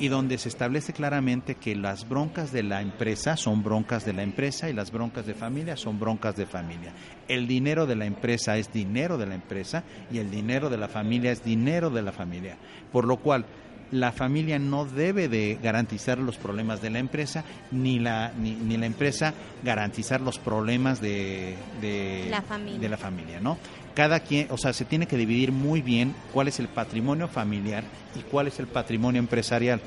y 0.00 0.08
donde 0.08 0.38
se 0.38 0.48
establece 0.48 0.94
claramente 0.94 1.56
que 1.56 1.76
las 1.76 2.08
broncas 2.08 2.52
de 2.52 2.62
la 2.62 2.80
empresa 2.80 3.36
son 3.36 3.62
broncas 3.62 4.06
de 4.06 4.14
la 4.14 4.22
empresa 4.22 4.70
y 4.70 4.72
las 4.72 4.90
broncas 4.90 5.26
de 5.26 5.34
familia 5.34 5.76
son 5.76 6.00
broncas 6.00 6.36
de 6.36 6.46
familia. 6.46 6.94
El 7.28 7.46
dinero 7.46 7.86
de 7.86 7.96
la 7.96 8.06
empresa 8.06 8.56
es 8.56 8.72
dinero 8.72 9.18
de 9.18 9.26
la 9.26 9.34
empresa 9.34 9.84
y 10.10 10.16
el 10.16 10.30
dinero 10.30 10.70
de 10.70 10.78
la 10.78 10.88
familia 10.88 11.32
es 11.32 11.44
dinero 11.44 11.90
de 11.90 12.00
la 12.00 12.12
familia. 12.12 12.56
Por 12.90 13.06
lo 13.06 13.18
cual, 13.18 13.44
la 13.92 14.12
familia 14.12 14.58
no 14.58 14.84
debe 14.84 15.28
de 15.28 15.58
garantizar 15.62 16.18
los 16.18 16.36
problemas 16.36 16.80
de 16.80 16.90
la 16.90 16.98
empresa 17.00 17.44
ni 17.72 17.98
la 17.98 18.32
ni, 18.38 18.76
la 18.76 18.86
empresa 18.86 19.34
garantizar 19.64 20.20
los 20.20 20.38
problemas 20.38 21.00
de, 21.00 21.56
de, 21.80 22.28
la 22.30 22.42
familia. 22.42 22.80
de 22.80 22.88
la 22.88 22.96
familia, 22.96 23.40
¿no? 23.40 23.58
cada 23.94 24.20
quien, 24.20 24.46
o 24.50 24.56
sea, 24.56 24.72
se 24.72 24.84
tiene 24.84 25.06
que 25.06 25.16
dividir 25.16 25.52
muy 25.52 25.82
bien 25.82 26.14
cuál 26.32 26.48
es 26.48 26.58
el 26.58 26.68
patrimonio 26.68 27.28
familiar 27.28 27.84
y 28.14 28.20
cuál 28.20 28.46
es 28.46 28.58
el 28.58 28.66
patrimonio 28.66 29.18
empresarial. 29.18 29.80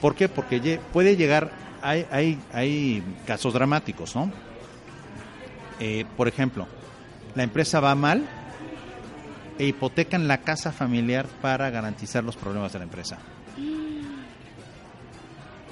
¿Por 0.00 0.14
qué? 0.14 0.28
Porque 0.28 0.80
puede 0.92 1.16
llegar, 1.16 1.50
hay, 1.82 2.06
hay, 2.10 2.38
hay 2.52 3.02
casos 3.26 3.52
dramáticos, 3.52 4.14
¿no? 4.14 4.30
Eh, 5.80 6.04
por 6.16 6.28
ejemplo, 6.28 6.66
la 7.34 7.42
empresa 7.42 7.80
va 7.80 7.94
mal 7.94 8.26
e 9.58 9.66
hipotecan 9.66 10.28
la 10.28 10.38
casa 10.38 10.70
familiar 10.70 11.26
para 11.40 11.70
garantizar 11.70 12.22
los 12.22 12.36
problemas 12.36 12.72
de 12.72 12.78
la 12.78 12.84
empresa. 12.84 13.18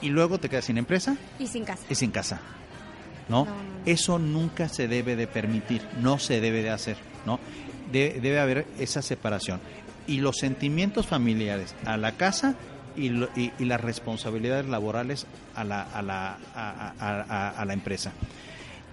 Y 0.03 0.09
luego 0.09 0.39
te 0.39 0.49
quedas 0.49 0.67
sin 0.67 0.79
empresa. 0.79 1.17
Y 1.39 1.47
sin 1.47 1.65
casa. 1.65 1.85
Y 1.89 1.95
sin 1.95 2.11
casa. 2.11 2.41
¿no? 3.29 3.47
Eso 3.85 4.19
nunca 4.19 4.69
se 4.69 4.89
debe 4.89 5.17
de 5.17 5.27
permitir, 5.27 5.83
no 6.01 6.19
se 6.19 6.41
debe 6.41 6.63
de 6.63 6.71
hacer, 6.71 6.97
¿no? 7.25 7.41
debe 7.91 8.39
haber 8.39 8.67
esa 8.79 9.03
separación. 9.03 9.61
Y 10.07 10.19
los 10.19 10.37
sentimientos 10.37 11.07
familiares 11.07 11.75
a 11.85 11.97
la 11.97 12.13
casa 12.13 12.55
y, 12.97 13.11
y, 13.37 13.65
las 13.65 13.81
responsabilidades 13.81 14.67
laborales 14.67 15.27
a 15.55 15.65
la, 15.65 15.83
a, 15.83 16.03
la, 16.03 16.39
a, 16.55 17.65
la 17.65 17.73
empresa. 17.73 18.13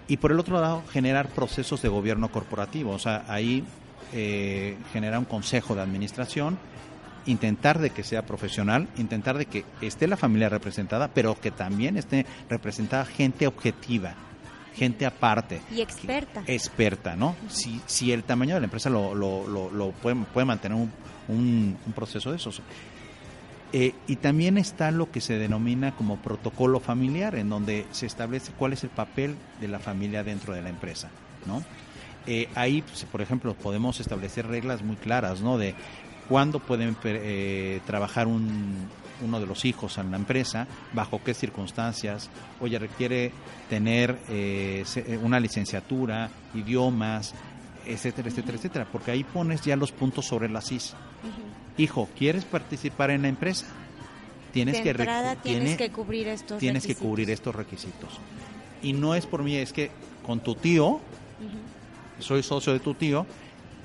Y 0.08 0.18
por 0.18 0.32
el 0.32 0.40
otro 0.40 0.60
lado, 0.60 0.84
generar 0.92 1.30
procesos 1.30 1.82
de 1.82 1.90
gobierno 1.90 2.30
corporativo. 2.30 2.92
O 2.92 3.00
sea, 3.00 3.26
ahí 3.28 3.64
eh, 4.12 4.76
generar 4.92 5.20
un 5.20 5.26
consejo 5.26 5.76
de 5.76 5.82
administración, 5.82 6.58
intentar 7.26 7.80
de 7.80 7.90
que 7.92 8.04
sea 8.04 8.26
profesional, 8.26 8.88
intentar 8.98 9.38
de 9.38 9.46
que 9.46 9.66
esté 9.82 10.08
la 10.08 10.18
familia 10.18 10.50
representada, 10.50 11.10
pero 11.10 11.40
que 11.40 11.52
también 11.52 11.98
esté 11.98 12.26
representada 12.50 13.06
gente 13.06 13.48
objetiva, 13.48 14.16
gente 14.76 15.06
aparte. 15.06 15.62
Y 15.74 15.82
experta. 15.82 16.44
experta, 16.48 17.16
¿no? 17.16 17.36
Si, 17.48 17.82
si 17.86 18.12
el 18.12 18.24
tamaño 18.24 18.56
de 18.56 18.62
la 18.62 18.66
empresa 18.66 18.90
lo, 18.90 19.16
lo, 19.16 19.48
lo, 19.48 19.92
puede, 19.92 20.16
puede, 20.34 20.46
mantener 20.46 20.78
un, 20.78 20.92
un, 21.86 21.94
proceso 21.94 22.32
de 22.32 22.38
esos. 22.38 22.62
Eh, 23.72 23.94
y 24.08 24.18
también 24.18 24.58
está 24.58 24.92
lo 24.92 25.10
que 25.10 25.20
se 25.20 25.38
denomina 25.38 25.96
como 25.96 26.18
protocolo 26.18 26.80
familiar, 26.80 27.36
en 27.36 27.50
donde 27.50 27.88
se 27.92 28.06
establece 28.06 28.52
cuál 28.58 28.74
es 28.74 28.84
el 28.84 28.92
papel 28.92 29.36
de 29.60 29.68
la 29.68 29.80
familia 29.80 30.24
dentro 30.24 30.54
de 30.54 30.62
la 30.62 30.70
empresa, 30.70 31.10
¿no? 31.48 31.64
Eh, 32.26 32.48
ahí, 32.56 32.82
pues, 32.84 33.04
por 33.06 33.22
ejemplo, 33.22 33.54
podemos 33.54 34.00
establecer 34.00 34.48
reglas 34.48 34.82
muy 34.82 34.96
claras, 34.96 35.42
¿no? 35.42 35.58
De 35.58 35.76
cuándo 36.28 36.60
pueden 36.60 36.96
eh, 37.04 37.82
trabajar 37.86 38.28
un, 38.28 38.88
uno 39.24 39.40
de 39.40 39.46
los 39.46 39.66
hijos 39.66 39.98
en 39.98 40.12
la 40.12 40.18
empresa, 40.18 40.68
bajo 40.94 41.24
qué 41.24 41.34
circunstancias, 41.34 42.30
oye, 42.60 42.78
requiere 42.80 43.32
tener 43.70 44.18
eh, 44.30 44.84
eh, 44.96 45.20
una 45.22 45.40
licenciatura, 45.40 46.30
idiomas, 46.54 47.34
etcétera, 47.86 48.30
etcétera, 48.30 48.58
etcétera, 48.58 48.88
porque 48.92 49.12
ahí 49.12 49.24
pones 49.24 49.62
ya 49.62 49.76
los 49.76 49.92
puntos 49.92 50.26
sobre 50.26 50.50
la 50.50 50.62
CIS. 50.62 50.96
Hijo, 51.78 52.08
¿quieres 52.18 52.46
participar 52.46 53.12
en 53.12 53.24
la 53.24 53.28
empresa? 53.30 53.66
Tienes 54.52 54.82
que 54.82 54.94
tienes 55.42 55.78
que 55.78 55.90
cubrir 55.90 56.28
estos 56.28 56.60
tienes 56.60 56.86
que 56.86 56.96
cubrir 56.96 57.32
estos 57.32 57.56
requisitos. 57.56 58.20
Y 58.84 58.94
no 58.94 59.16
es 59.16 59.26
por 59.26 59.42
mí, 59.42 59.56
es 59.56 59.74
que 59.74 59.90
con 60.24 60.42
tu 60.42 60.54
tío, 60.56 61.00
soy 62.20 62.44
socio 62.44 62.74
de 62.74 62.80
tu 62.80 62.94
tío, 62.94 63.26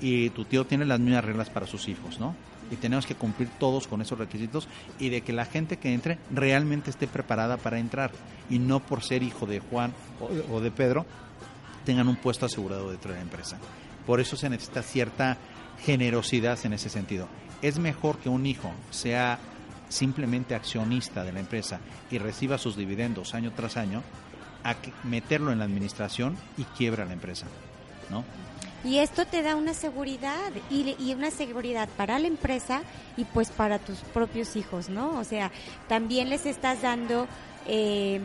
y 0.01 0.29
tu 0.31 0.45
tío 0.45 0.65
tiene 0.65 0.85
las 0.85 0.99
mismas 0.99 1.23
reglas 1.23 1.49
para 1.49 1.67
sus 1.67 1.87
hijos, 1.87 2.19
¿no? 2.19 2.35
y 2.71 2.75
tenemos 2.75 3.05
que 3.05 3.15
cumplir 3.15 3.49
todos 3.59 3.87
con 3.87 4.01
esos 4.01 4.17
requisitos 4.17 4.67
y 4.99 5.09
de 5.09 5.21
que 5.21 5.33
la 5.33 5.45
gente 5.45 5.77
que 5.77 5.93
entre 5.93 6.17
realmente 6.31 6.89
esté 6.89 7.07
preparada 7.07 7.57
para 7.57 7.79
entrar 7.79 8.11
y 8.49 8.59
no 8.59 8.79
por 8.79 9.03
ser 9.03 9.23
hijo 9.23 9.45
de 9.45 9.59
Juan 9.59 9.93
o 10.51 10.59
de 10.59 10.71
Pedro 10.71 11.05
tengan 11.85 12.07
un 12.07 12.15
puesto 12.15 12.45
asegurado 12.45 12.91
dentro 12.91 13.11
de 13.11 13.17
la 13.17 13.23
empresa. 13.23 13.57
Por 14.05 14.19
eso 14.19 14.35
se 14.35 14.49
necesita 14.49 14.83
cierta 14.83 15.37
generosidad 15.83 16.59
en 16.65 16.73
ese 16.73 16.89
sentido. 16.89 17.27
Es 17.61 17.79
mejor 17.79 18.17
que 18.19 18.29
un 18.29 18.45
hijo 18.45 18.71
sea 18.91 19.39
simplemente 19.89 20.53
accionista 20.55 21.23
de 21.23 21.33
la 21.33 21.39
empresa 21.39 21.79
y 22.11 22.19
reciba 22.19 22.57
sus 22.57 22.77
dividendos 22.77 23.33
año 23.33 23.51
tras 23.55 23.77
año 23.77 24.03
a 24.63 24.75
meterlo 25.03 25.51
en 25.51 25.59
la 25.59 25.65
administración 25.65 26.35
y 26.57 26.63
quiebra 26.63 27.05
la 27.05 27.13
empresa, 27.13 27.47
¿no? 28.11 28.23
Y 28.83 28.99
esto 28.99 29.25
te 29.25 29.41
da 29.41 29.55
una 29.55 29.73
seguridad 29.73 30.51
y, 30.69 30.95
y, 30.99 31.13
una 31.13 31.31
seguridad 31.31 31.89
para 31.97 32.17
la 32.17 32.27
empresa 32.27 32.81
y 33.17 33.25
pues 33.25 33.49
para 33.49 33.77
tus 33.77 33.97
propios 33.99 34.55
hijos, 34.55 34.89
¿no? 34.89 35.19
O 35.19 35.23
sea, 35.23 35.51
también 35.87 36.29
les 36.29 36.45
estás 36.45 36.81
dando 36.81 37.27
eh, 37.67 38.21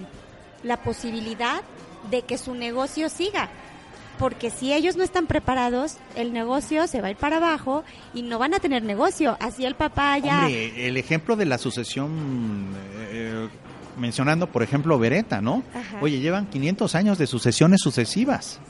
la 0.62 0.78
posibilidad 0.78 1.62
de 2.10 2.22
que 2.22 2.38
su 2.38 2.54
negocio 2.54 3.08
siga. 3.08 3.48
porque 4.18 4.50
si 4.50 4.72
ellos 4.72 4.96
no 4.96 5.02
están 5.02 5.26
preparados, 5.26 5.96
el 6.14 6.32
negocio 6.32 6.86
se 6.86 7.00
va 7.00 7.08
a 7.08 7.10
ir 7.10 7.16
para 7.16 7.38
abajo 7.38 7.82
y 8.14 8.22
no 8.22 8.38
van 8.38 8.54
a 8.54 8.60
tener 8.60 8.84
negocio. 8.84 9.36
Así 9.40 9.64
el 9.64 9.74
papá 9.74 10.16
ya... 10.18 10.44
Hombre, 10.44 10.86
el 10.86 10.96
ejemplo 10.96 11.34
de 11.34 11.46
la 11.46 11.58
sucesión, 11.58 12.68
eh, 13.10 13.48
mencionando 13.98 14.46
por 14.46 14.62
ejemplo 14.62 15.00
Beretta, 15.00 15.40
¿no? 15.40 15.64
Ajá. 15.74 15.98
Oye, 16.00 16.20
llevan 16.20 16.46
500 16.46 16.94
años 16.94 17.18
de 17.18 17.26
sucesiones 17.26 17.80
sucesivas, 17.80 18.60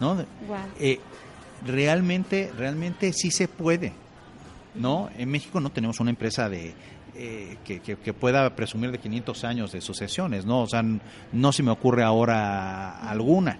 ¿no? 0.00 0.24
Eh, 0.78 0.98
realmente, 1.66 2.50
realmente 2.56 3.12
sí 3.12 3.30
se 3.30 3.48
puede, 3.48 3.92
¿no? 4.74 5.10
En 5.16 5.30
México 5.30 5.60
no 5.60 5.70
tenemos 5.70 6.00
una 6.00 6.10
empresa 6.10 6.48
de 6.48 6.74
eh, 7.16 7.58
que, 7.64 7.80
que- 7.80 7.96
que 7.96 8.12
pueda 8.14 8.54
presumir 8.54 8.92
de 8.92 8.98
500 8.98 9.44
años 9.44 9.72
de 9.72 9.80
sucesiones, 9.80 10.46
¿no? 10.46 10.60
O 10.62 10.66
sea, 10.68 10.82
no 11.32 11.52
se 11.52 11.62
me 11.62 11.70
ocurre 11.70 12.02
ahora 12.04 12.98
alguna. 13.10 13.58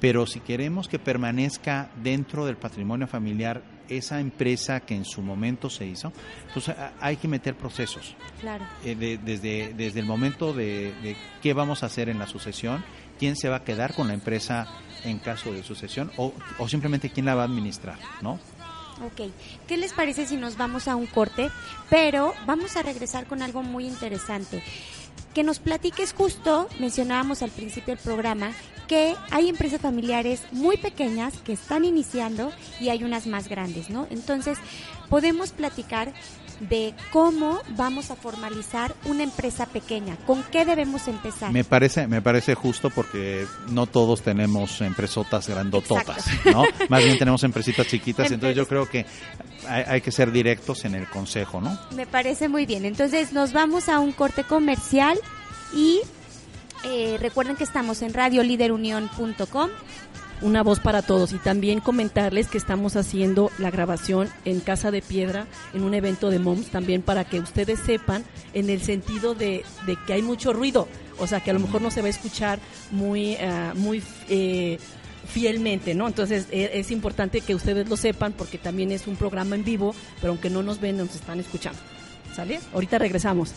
Pero 0.00 0.26
si 0.26 0.40
queremos 0.40 0.86
que 0.88 0.98
permanezca 0.98 1.88
dentro 2.02 2.44
del 2.44 2.56
patrimonio 2.56 3.06
familiar 3.06 3.62
esa 3.88 4.20
empresa 4.20 4.80
que 4.80 4.94
en 4.94 5.04
su 5.04 5.22
momento 5.22 5.70
se 5.70 5.86
hizo, 5.86 6.12
pues 6.52 6.70
hay 7.00 7.16
que 7.16 7.28
meter 7.28 7.54
procesos. 7.54 8.14
Claro. 8.40 8.64
Eh, 8.84 8.94
de- 8.94 9.18
desde, 9.18 9.72
desde 9.74 10.00
el 10.00 10.06
momento 10.06 10.52
de, 10.52 10.92
de 11.02 11.16
qué 11.42 11.52
vamos 11.54 11.82
a 11.82 11.86
hacer 11.86 12.08
en 12.10 12.18
la 12.18 12.26
sucesión, 12.26 12.84
quién 13.18 13.34
se 13.36 13.48
va 13.48 13.56
a 13.56 13.64
quedar 13.64 13.94
con 13.94 14.08
la 14.08 14.14
empresa 14.14 14.66
en 15.04 15.18
caso 15.18 15.52
de 15.52 15.62
sucesión 15.62 16.10
o, 16.16 16.32
o 16.58 16.68
simplemente 16.68 17.10
quién 17.10 17.26
la 17.26 17.34
va 17.34 17.42
a 17.42 17.46
administrar, 17.46 17.98
¿no? 18.22 18.38
Ok, 19.02 19.30
¿qué 19.66 19.76
les 19.76 19.92
parece 19.92 20.26
si 20.26 20.36
nos 20.36 20.56
vamos 20.56 20.86
a 20.86 20.96
un 20.96 21.06
corte? 21.06 21.50
Pero 21.90 22.32
vamos 22.46 22.76
a 22.76 22.82
regresar 22.82 23.26
con 23.26 23.42
algo 23.42 23.62
muy 23.62 23.86
interesante. 23.86 24.62
Que 25.34 25.42
nos 25.42 25.58
platiques 25.58 26.12
justo, 26.12 26.68
mencionábamos 26.78 27.42
al 27.42 27.50
principio 27.50 27.96
del 27.96 28.04
programa, 28.04 28.52
que 28.86 29.16
hay 29.30 29.48
empresas 29.48 29.80
familiares 29.80 30.42
muy 30.52 30.76
pequeñas 30.76 31.34
que 31.38 31.54
están 31.54 31.84
iniciando 31.84 32.52
y 32.80 32.90
hay 32.90 33.02
unas 33.02 33.26
más 33.26 33.48
grandes, 33.48 33.90
¿no? 33.90 34.06
Entonces, 34.10 34.58
podemos 35.08 35.50
platicar 35.50 36.12
de 36.60 36.94
cómo 37.12 37.60
vamos 37.76 38.10
a 38.10 38.16
formalizar 38.16 38.94
una 39.04 39.22
empresa 39.22 39.66
pequeña, 39.66 40.16
con 40.26 40.42
qué 40.44 40.64
debemos 40.64 41.08
empezar. 41.08 41.52
Me 41.52 41.64
parece, 41.64 42.06
me 42.06 42.22
parece 42.22 42.54
justo 42.54 42.90
porque 42.90 43.46
no 43.70 43.86
todos 43.86 44.22
tenemos 44.22 44.80
empresotas 44.80 45.48
grandototas, 45.48 46.26
Exacto. 46.28 46.50
¿no? 46.52 46.64
Más 46.88 47.04
bien 47.04 47.18
tenemos 47.18 47.42
empresitas 47.44 47.86
chiquitas, 47.86 48.30
entonces 48.30 48.56
yo 48.56 48.66
creo 48.66 48.88
que 48.88 49.06
hay, 49.68 49.84
hay 49.86 50.00
que 50.00 50.12
ser 50.12 50.30
directos 50.32 50.84
en 50.84 50.94
el 50.94 51.08
consejo, 51.08 51.60
¿no? 51.60 51.78
Me 51.94 52.06
parece 52.06 52.48
muy 52.48 52.66
bien. 52.66 52.84
Entonces 52.84 53.32
nos 53.32 53.52
vamos 53.52 53.88
a 53.88 53.98
un 53.98 54.12
corte 54.12 54.44
comercial 54.44 55.18
y 55.74 56.00
eh, 56.84 57.16
recuerden 57.18 57.56
que 57.56 57.64
estamos 57.64 58.02
en 58.02 58.12
radioliderunión.com. 58.12 59.70
Una 60.40 60.62
voz 60.62 60.80
para 60.80 61.02
todos 61.02 61.32
y 61.32 61.38
también 61.38 61.80
comentarles 61.80 62.48
que 62.48 62.58
estamos 62.58 62.96
haciendo 62.96 63.50
la 63.58 63.70
grabación 63.70 64.28
en 64.44 64.60
Casa 64.60 64.90
de 64.90 65.00
Piedra 65.00 65.46
en 65.72 65.84
un 65.84 65.94
evento 65.94 66.28
de 66.28 66.38
MOMS 66.38 66.66
también 66.66 67.02
para 67.02 67.24
que 67.24 67.40
ustedes 67.40 67.78
sepan 67.80 68.24
en 68.52 68.68
el 68.68 68.82
sentido 68.82 69.34
de, 69.34 69.64
que 70.06 70.12
hay 70.12 70.22
mucho 70.22 70.52
ruido, 70.52 70.88
o 71.18 71.26
sea 71.26 71.40
que 71.40 71.50
a 71.50 71.54
lo 71.54 71.60
mejor 71.60 71.80
no 71.80 71.90
se 71.90 72.00
va 72.02 72.08
a 72.08 72.10
escuchar 72.10 72.58
muy, 72.90 73.36
ah, 73.36 73.72
muy 73.76 74.02
eh, 74.28 74.78
fielmente, 75.26 75.94
¿no? 75.94 76.06
Entonces 76.06 76.46
eh, 76.50 76.72
es 76.74 76.90
importante 76.90 77.40
que 77.40 77.54
ustedes 77.54 77.88
lo 77.88 77.96
sepan 77.96 78.32
porque 78.32 78.58
también 78.58 78.92
es 78.92 79.06
un 79.06 79.16
programa 79.16 79.54
en 79.54 79.64
vivo, 79.64 79.94
pero 80.20 80.32
aunque 80.32 80.50
no 80.50 80.62
nos 80.62 80.80
ven, 80.80 80.96
nos 80.96 81.14
están 81.14 81.40
escuchando. 81.40 81.78
¿Sale? 82.34 82.58
Ahorita 82.72 82.98
regresamos. 82.98 83.52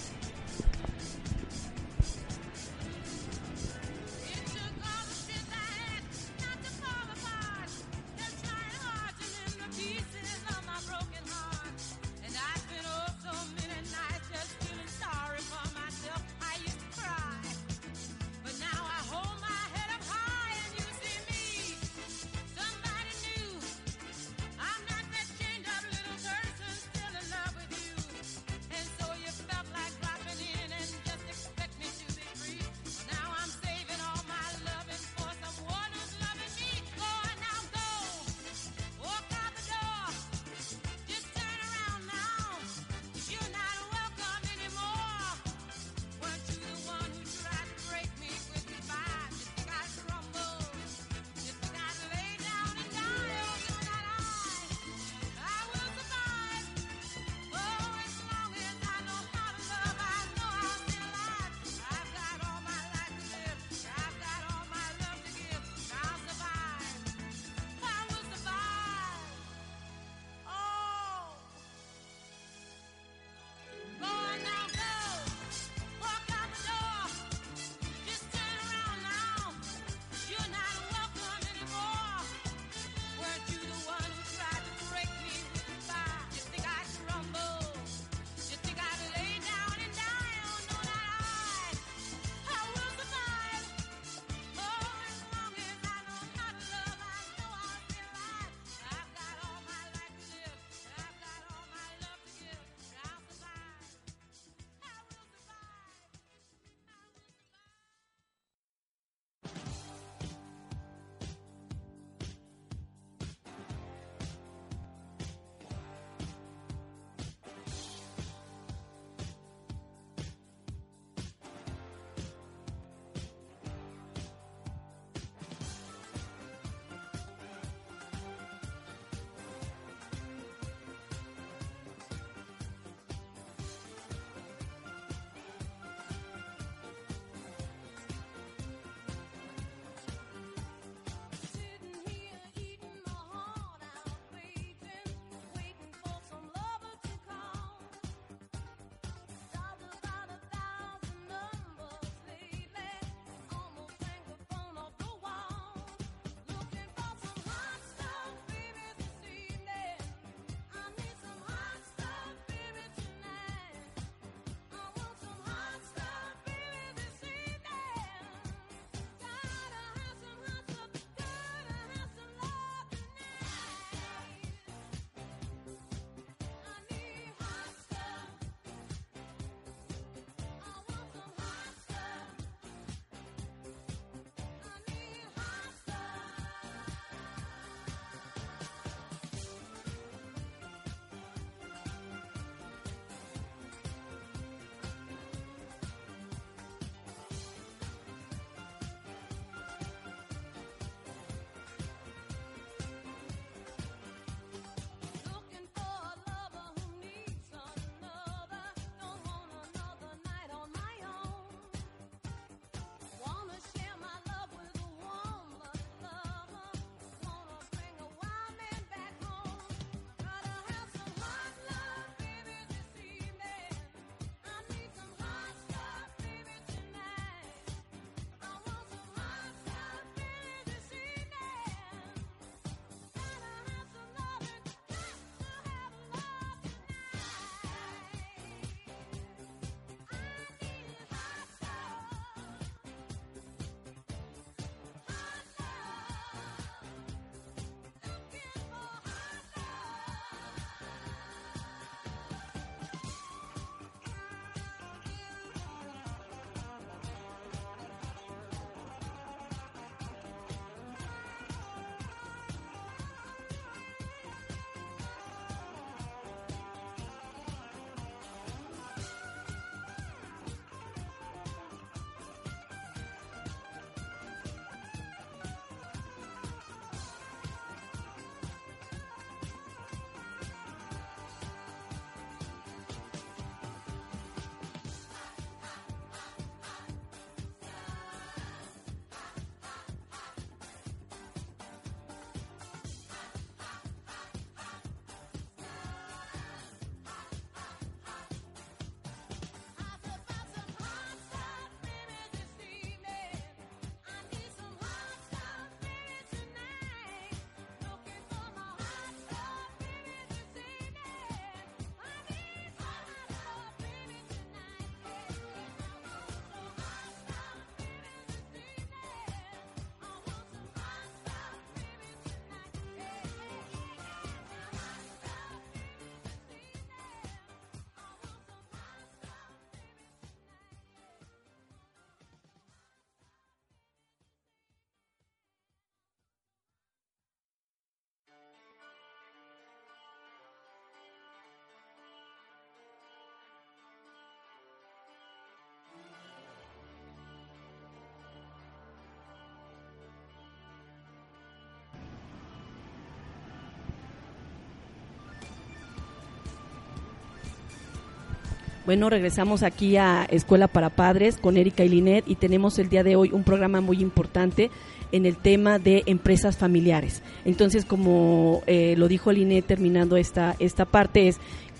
Bueno, 358.88 359.10
regresamos 359.10 359.64
aquí 359.64 359.98
a 359.98 360.24
Escuela 360.24 360.70
para 360.70 360.90
Padres 360.90 361.36
con 361.36 361.58
Erika 361.58 361.84
y 361.84 361.90
Linet 361.90 362.24
y 362.26 362.36
tenemos 362.36 362.80
el 362.80 362.88
día 362.88 363.04
de 363.04 363.18
hoy 363.18 363.32
un 363.34 363.44
programa 363.44 363.82
muy 363.82 364.00
importante 364.00 364.72
en 365.12 365.26
el 365.26 365.36
tema 365.36 365.78
de 365.78 366.04
empresas 366.06 366.56
familiares. 366.56 367.22
Entonces, 367.44 367.84
como 367.84 368.64
eh, 368.66 368.96
lo 368.98 369.10
dijo 369.10 369.34
Linet 369.34 369.66
terminando 369.66 370.16
esta, 370.16 370.56
esta 370.60 370.86
parte, 370.86 371.28
es 371.28 371.36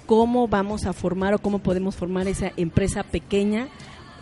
cómo 0.06 0.50
vamos 0.50 0.86
a 0.86 0.92
formar 0.92 1.34
o 1.34 1.40
cómo 1.40 1.60
podemos 1.60 1.96
formar 1.96 2.28
esa 2.28 2.52
empresa 2.58 3.04
pequeña 3.04 3.70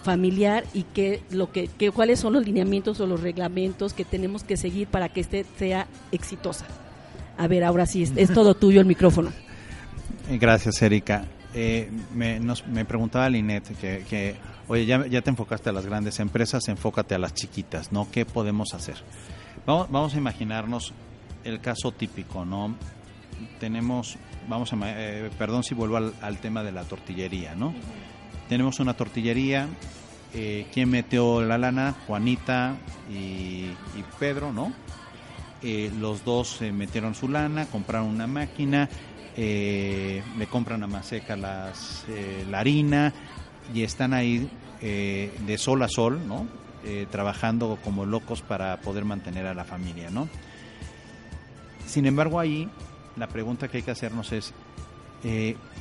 familiar 0.03 0.63
y 0.75 0.83
qué 0.83 1.23
lo 1.31 1.51
que, 1.51 1.67
cuáles 1.91 2.19
son 2.19 2.33
los 2.33 2.45
lineamientos 2.45 2.99
o 2.99 3.07
los 3.07 3.21
reglamentos 3.21 3.93
que 3.93 4.05
tenemos 4.05 4.43
que 4.43 4.57
seguir 4.57 4.87
para 4.89 5.09
que 5.09 5.21
este 5.21 5.43
sea 5.57 5.87
exitosa. 6.11 6.67
A 7.35 7.47
ver, 7.47 7.63
ahora 7.63 7.87
sí, 7.87 8.03
es, 8.15 8.31
todo 8.31 8.53
tuyo 8.53 8.79
el 8.79 8.85
micrófono. 8.85 9.31
Gracias, 10.29 10.79
Erika. 10.83 11.25
Eh, 11.57 11.89
me, 12.13 12.41
me 12.67 12.83
preguntaba 12.83 13.29
Linet 13.29 13.77
que, 13.79 14.03
que 14.09 14.35
oye, 14.67 14.85
ya, 14.85 15.07
ya, 15.07 15.21
te 15.21 15.29
enfocaste 15.29 15.69
a 15.69 15.73
las 15.73 15.85
grandes 15.85 16.19
empresas, 16.19 16.67
enfócate 16.67 17.15
a 17.15 17.17
las 17.17 17.33
chiquitas, 17.33 17.93
¿no? 17.93 18.11
¿Qué 18.11 18.25
podemos 18.25 18.73
hacer? 18.73 18.95
Vamos, 19.65 19.89
vamos 19.89 20.13
a 20.15 20.17
imaginarnos 20.17 20.93
el 21.45 21.61
caso 21.61 21.93
típico, 21.93 22.43
¿no? 22.43 22.75
Tenemos, 23.59 24.17
vamos 24.49 24.73
a, 24.73 24.77
eh, 24.83 25.29
perdón 25.37 25.63
si 25.63 25.73
vuelvo 25.75 25.95
al, 25.97 26.37
tema 26.39 26.61
de 26.61 26.73
la 26.73 26.83
tortillería, 26.83 27.55
¿no? 27.55 27.73
Tenemos 28.49 28.81
una 28.81 28.95
tortillería, 28.95 29.69
eh, 30.33 30.67
¿quién 30.73 30.89
metió 30.89 31.41
la 31.41 31.57
lana? 31.57 31.95
Juanita 32.05 32.75
y, 33.09 33.69
Pedro, 34.19 34.51
¿no? 34.51 34.73
Eh, 35.61 35.91
los 35.99 36.25
dos 36.25 36.59
metieron 36.61 37.15
su 37.15 37.29
lana, 37.29 37.65
compraron 37.67 38.07
una 38.07 38.27
máquina, 38.27 38.89
eh, 39.37 40.23
le 40.37 40.47
compran 40.47 40.81
a 40.83 40.87
Maseca 40.87 41.35
las, 41.35 42.05
eh, 42.09 42.45
la 42.49 42.59
harina 42.59 43.13
y 43.73 43.83
están 43.83 44.13
ahí 44.13 44.49
eh, 44.81 45.31
de 45.45 45.57
sol 45.57 45.83
a 45.83 45.87
sol, 45.87 46.21
¿no? 46.27 46.47
trabajando 47.09 47.79
como 47.83 48.05
locos 48.05 48.43
para 48.43 48.79
poder 48.79 49.05
mantener 49.05 49.47
a 49.47 49.55
la 49.55 49.63
familia, 49.63 50.11
¿no? 50.11 50.29
Sin 51.87 52.05
embargo, 52.05 52.39
ahí 52.39 52.69
la 53.15 53.25
pregunta 53.25 53.67
que 53.67 53.77
hay 53.77 53.83
que 53.83 53.89
hacernos 53.89 54.31
es, 54.31 54.53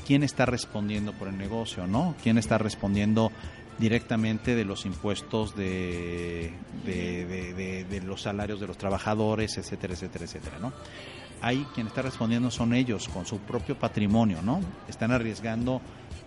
¿quién 0.06 0.22
está 0.22 0.46
respondiendo 0.46 1.12
por 1.12 1.28
el 1.28 1.36
negocio, 1.36 1.86
¿no? 1.86 2.14
¿Quién 2.22 2.38
está 2.38 2.56
respondiendo 2.56 3.30
directamente 3.78 4.54
de 4.54 4.64
los 4.64 4.86
impuestos 4.86 5.54
de, 5.54 6.52
de, 6.86 7.84
de, 7.84 8.00
los 8.00 8.22
salarios 8.22 8.60
de 8.60 8.66
los 8.66 8.78
trabajadores, 8.78 9.58
etcétera, 9.58 9.94
etcétera, 9.94 10.24
etcétera, 10.24 10.58
¿no? 10.58 10.72
Ahí 11.44 11.66
quien 11.74 11.86
está 11.86 12.00
respondiendo 12.00 12.50
son 12.50 12.72
ellos 12.72 13.08
con 13.08 13.26
su 13.26 13.38
propio 13.38 13.78
patrimonio, 13.78 14.40
¿no? 14.42 14.60
Están 14.88 15.12
arriesgando 15.12 15.82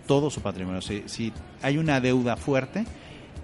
todo 0.06 0.30
su 0.30 0.40
patrimonio. 0.40 0.80
Si, 0.80 1.32
hay 1.60 1.76
una 1.76 2.00
deuda 2.00 2.36
fuerte, 2.36 2.84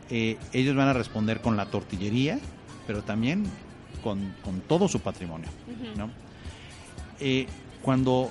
eh, 0.08 0.38
ellos 0.52 0.76
van 0.76 0.86
a 0.86 0.92
responder 0.92 1.40
con 1.40 1.56
la 1.56 1.66
tortillería, 1.66 2.38
pero 2.86 3.02
también 3.02 3.44
con, 4.04 4.34
todo 4.68 4.86
su 4.86 5.00
patrimonio, 5.00 5.48
¿no? 5.96 6.10
Eh, 7.18 7.46
cuando 7.82 8.30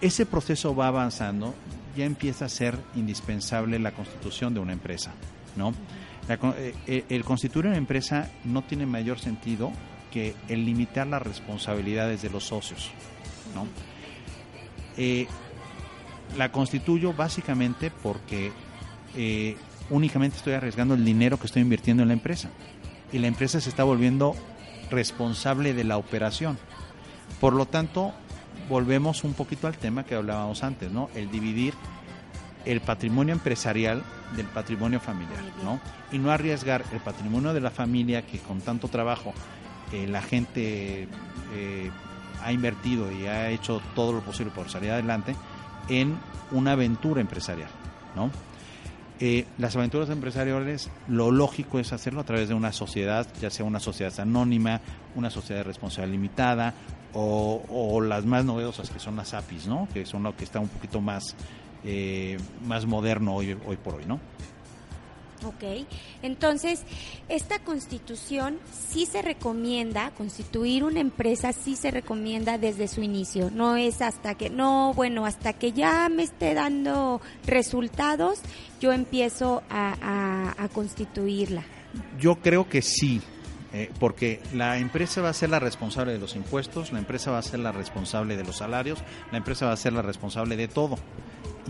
ese 0.00 0.26
proceso 0.26 0.74
va 0.74 0.88
avanzando, 0.88 1.54
ya 1.96 2.06
empieza 2.06 2.46
a 2.46 2.48
ser 2.48 2.76
indispensable 2.96 3.78
la 3.78 3.92
constitución 3.92 4.52
de 4.52 4.58
una 4.58 4.72
empresa, 4.72 5.12
¿no? 5.56 5.72
Eh, 6.86 7.04
el 7.08 7.24
constituir 7.24 7.66
una 7.66 7.76
empresa 7.76 8.30
no 8.44 8.62
tiene 8.62 8.86
mayor 8.86 9.20
sentido 9.20 9.70
que 10.12 10.34
el 10.48 10.64
limitar 10.64 11.06
las 11.06 11.22
responsabilidades 11.22 12.22
de 12.22 12.30
los 12.30 12.44
socios. 12.44 12.90
¿no? 13.54 13.66
Eh, 14.96 15.26
la 16.36 16.52
constituyo 16.52 17.12
básicamente 17.12 17.90
porque 17.90 18.52
eh, 19.16 19.56
únicamente 19.90 20.36
estoy 20.36 20.54
arriesgando 20.54 20.94
el 20.94 21.04
dinero 21.04 21.38
que 21.38 21.46
estoy 21.46 21.62
invirtiendo 21.62 22.02
en 22.02 22.08
la 22.08 22.14
empresa 22.14 22.48
y 23.12 23.18
la 23.18 23.26
empresa 23.26 23.60
se 23.60 23.68
está 23.68 23.84
volviendo 23.84 24.34
responsable 24.90 25.74
de 25.74 25.84
la 25.84 25.96
operación. 25.96 26.58
Por 27.40 27.54
lo 27.54 27.66
tanto, 27.66 28.12
volvemos 28.68 29.24
un 29.24 29.34
poquito 29.34 29.66
al 29.66 29.76
tema 29.76 30.04
que 30.04 30.14
hablábamos 30.14 30.62
antes, 30.62 30.90
¿no? 30.90 31.10
El 31.14 31.30
dividir 31.30 31.74
el 32.64 32.80
patrimonio 32.80 33.34
empresarial 33.34 34.02
del 34.36 34.46
patrimonio 34.46 35.00
familiar, 35.00 35.42
¿no? 35.64 35.80
Y 36.10 36.18
no 36.18 36.30
arriesgar 36.30 36.84
el 36.92 37.00
patrimonio 37.00 37.52
de 37.52 37.60
la 37.60 37.70
familia 37.70 38.22
que 38.22 38.38
con 38.38 38.60
tanto 38.60 38.88
trabajo 38.88 39.34
la 40.06 40.22
gente 40.22 41.08
eh, 41.54 41.90
ha 42.42 42.52
invertido 42.52 43.10
y 43.12 43.26
ha 43.26 43.50
hecho 43.50 43.80
todo 43.94 44.12
lo 44.12 44.20
posible 44.20 44.52
por 44.54 44.68
salir 44.68 44.90
adelante 44.90 45.36
en 45.88 46.16
una 46.50 46.72
aventura 46.72 47.20
empresarial, 47.20 47.70
¿no? 48.14 48.30
Eh, 49.20 49.46
las 49.56 49.76
aventuras 49.76 50.10
empresariales, 50.10 50.90
lo 51.06 51.30
lógico 51.30 51.78
es 51.78 51.92
hacerlo 51.92 52.22
a 52.22 52.24
través 52.24 52.48
de 52.48 52.54
una 52.54 52.72
sociedad, 52.72 53.26
ya 53.40 53.50
sea 53.50 53.64
una 53.64 53.78
sociedad 53.78 54.12
anónima, 54.18 54.80
una 55.14 55.30
sociedad 55.30 55.60
de 55.60 55.64
responsabilidad 55.64 56.12
limitada 56.12 56.74
o, 57.14 58.00
las 58.00 58.24
más 58.24 58.44
novedosas 58.44 58.90
que 58.90 58.98
son 58.98 59.14
las 59.16 59.34
APIs, 59.34 59.68
¿no? 59.68 59.86
Que 59.92 60.06
son 60.06 60.24
lo 60.24 60.34
que 60.34 60.42
está 60.42 60.58
un 60.58 60.68
poquito 60.68 61.00
más, 61.00 61.36
eh, 61.84 62.36
más 62.66 62.86
moderno 62.86 63.34
hoy, 63.34 63.56
hoy 63.64 63.76
por 63.76 63.94
hoy, 63.94 64.06
¿no? 64.06 64.18
Ok, 65.44 65.86
entonces 66.22 66.82
esta 67.28 67.58
constitución 67.58 68.58
sí 68.70 69.06
se 69.06 69.22
recomienda, 69.22 70.12
constituir 70.16 70.84
una 70.84 71.00
empresa 71.00 71.52
sí 71.52 71.74
se 71.74 71.90
recomienda 71.90 72.58
desde 72.58 72.86
su 72.86 73.02
inicio, 73.02 73.50
no 73.50 73.76
es 73.76 74.02
hasta 74.02 74.36
que, 74.36 74.50
no, 74.50 74.92
bueno, 74.94 75.26
hasta 75.26 75.52
que 75.52 75.72
ya 75.72 76.08
me 76.08 76.22
esté 76.22 76.54
dando 76.54 77.20
resultados, 77.46 78.40
yo 78.80 78.92
empiezo 78.92 79.62
a, 79.68 80.68
constituirla. 80.72 81.64
Yo 82.18 82.36
creo 82.36 82.68
que 82.68 82.82
sí, 82.82 83.20
eh, 83.72 83.90
porque 83.98 84.40
la 84.54 84.78
empresa 84.78 85.22
va 85.22 85.30
a 85.30 85.34
ser 85.34 85.50
la 85.50 85.58
responsable 85.58 86.12
de 86.12 86.18
los 86.18 86.36
impuestos, 86.36 86.92
la 86.92 86.98
empresa 87.00 87.32
va 87.32 87.38
a 87.38 87.42
ser 87.42 87.58
la 87.58 87.72
responsable 87.72 88.36
de 88.36 88.44
los 88.44 88.58
salarios, 88.58 89.00
la 89.32 89.38
empresa 89.38 89.66
va 89.66 89.72
a 89.72 89.76
ser 89.76 89.92
la 89.92 90.02
responsable 90.02 90.56
de 90.56 90.68
todo 90.68 90.98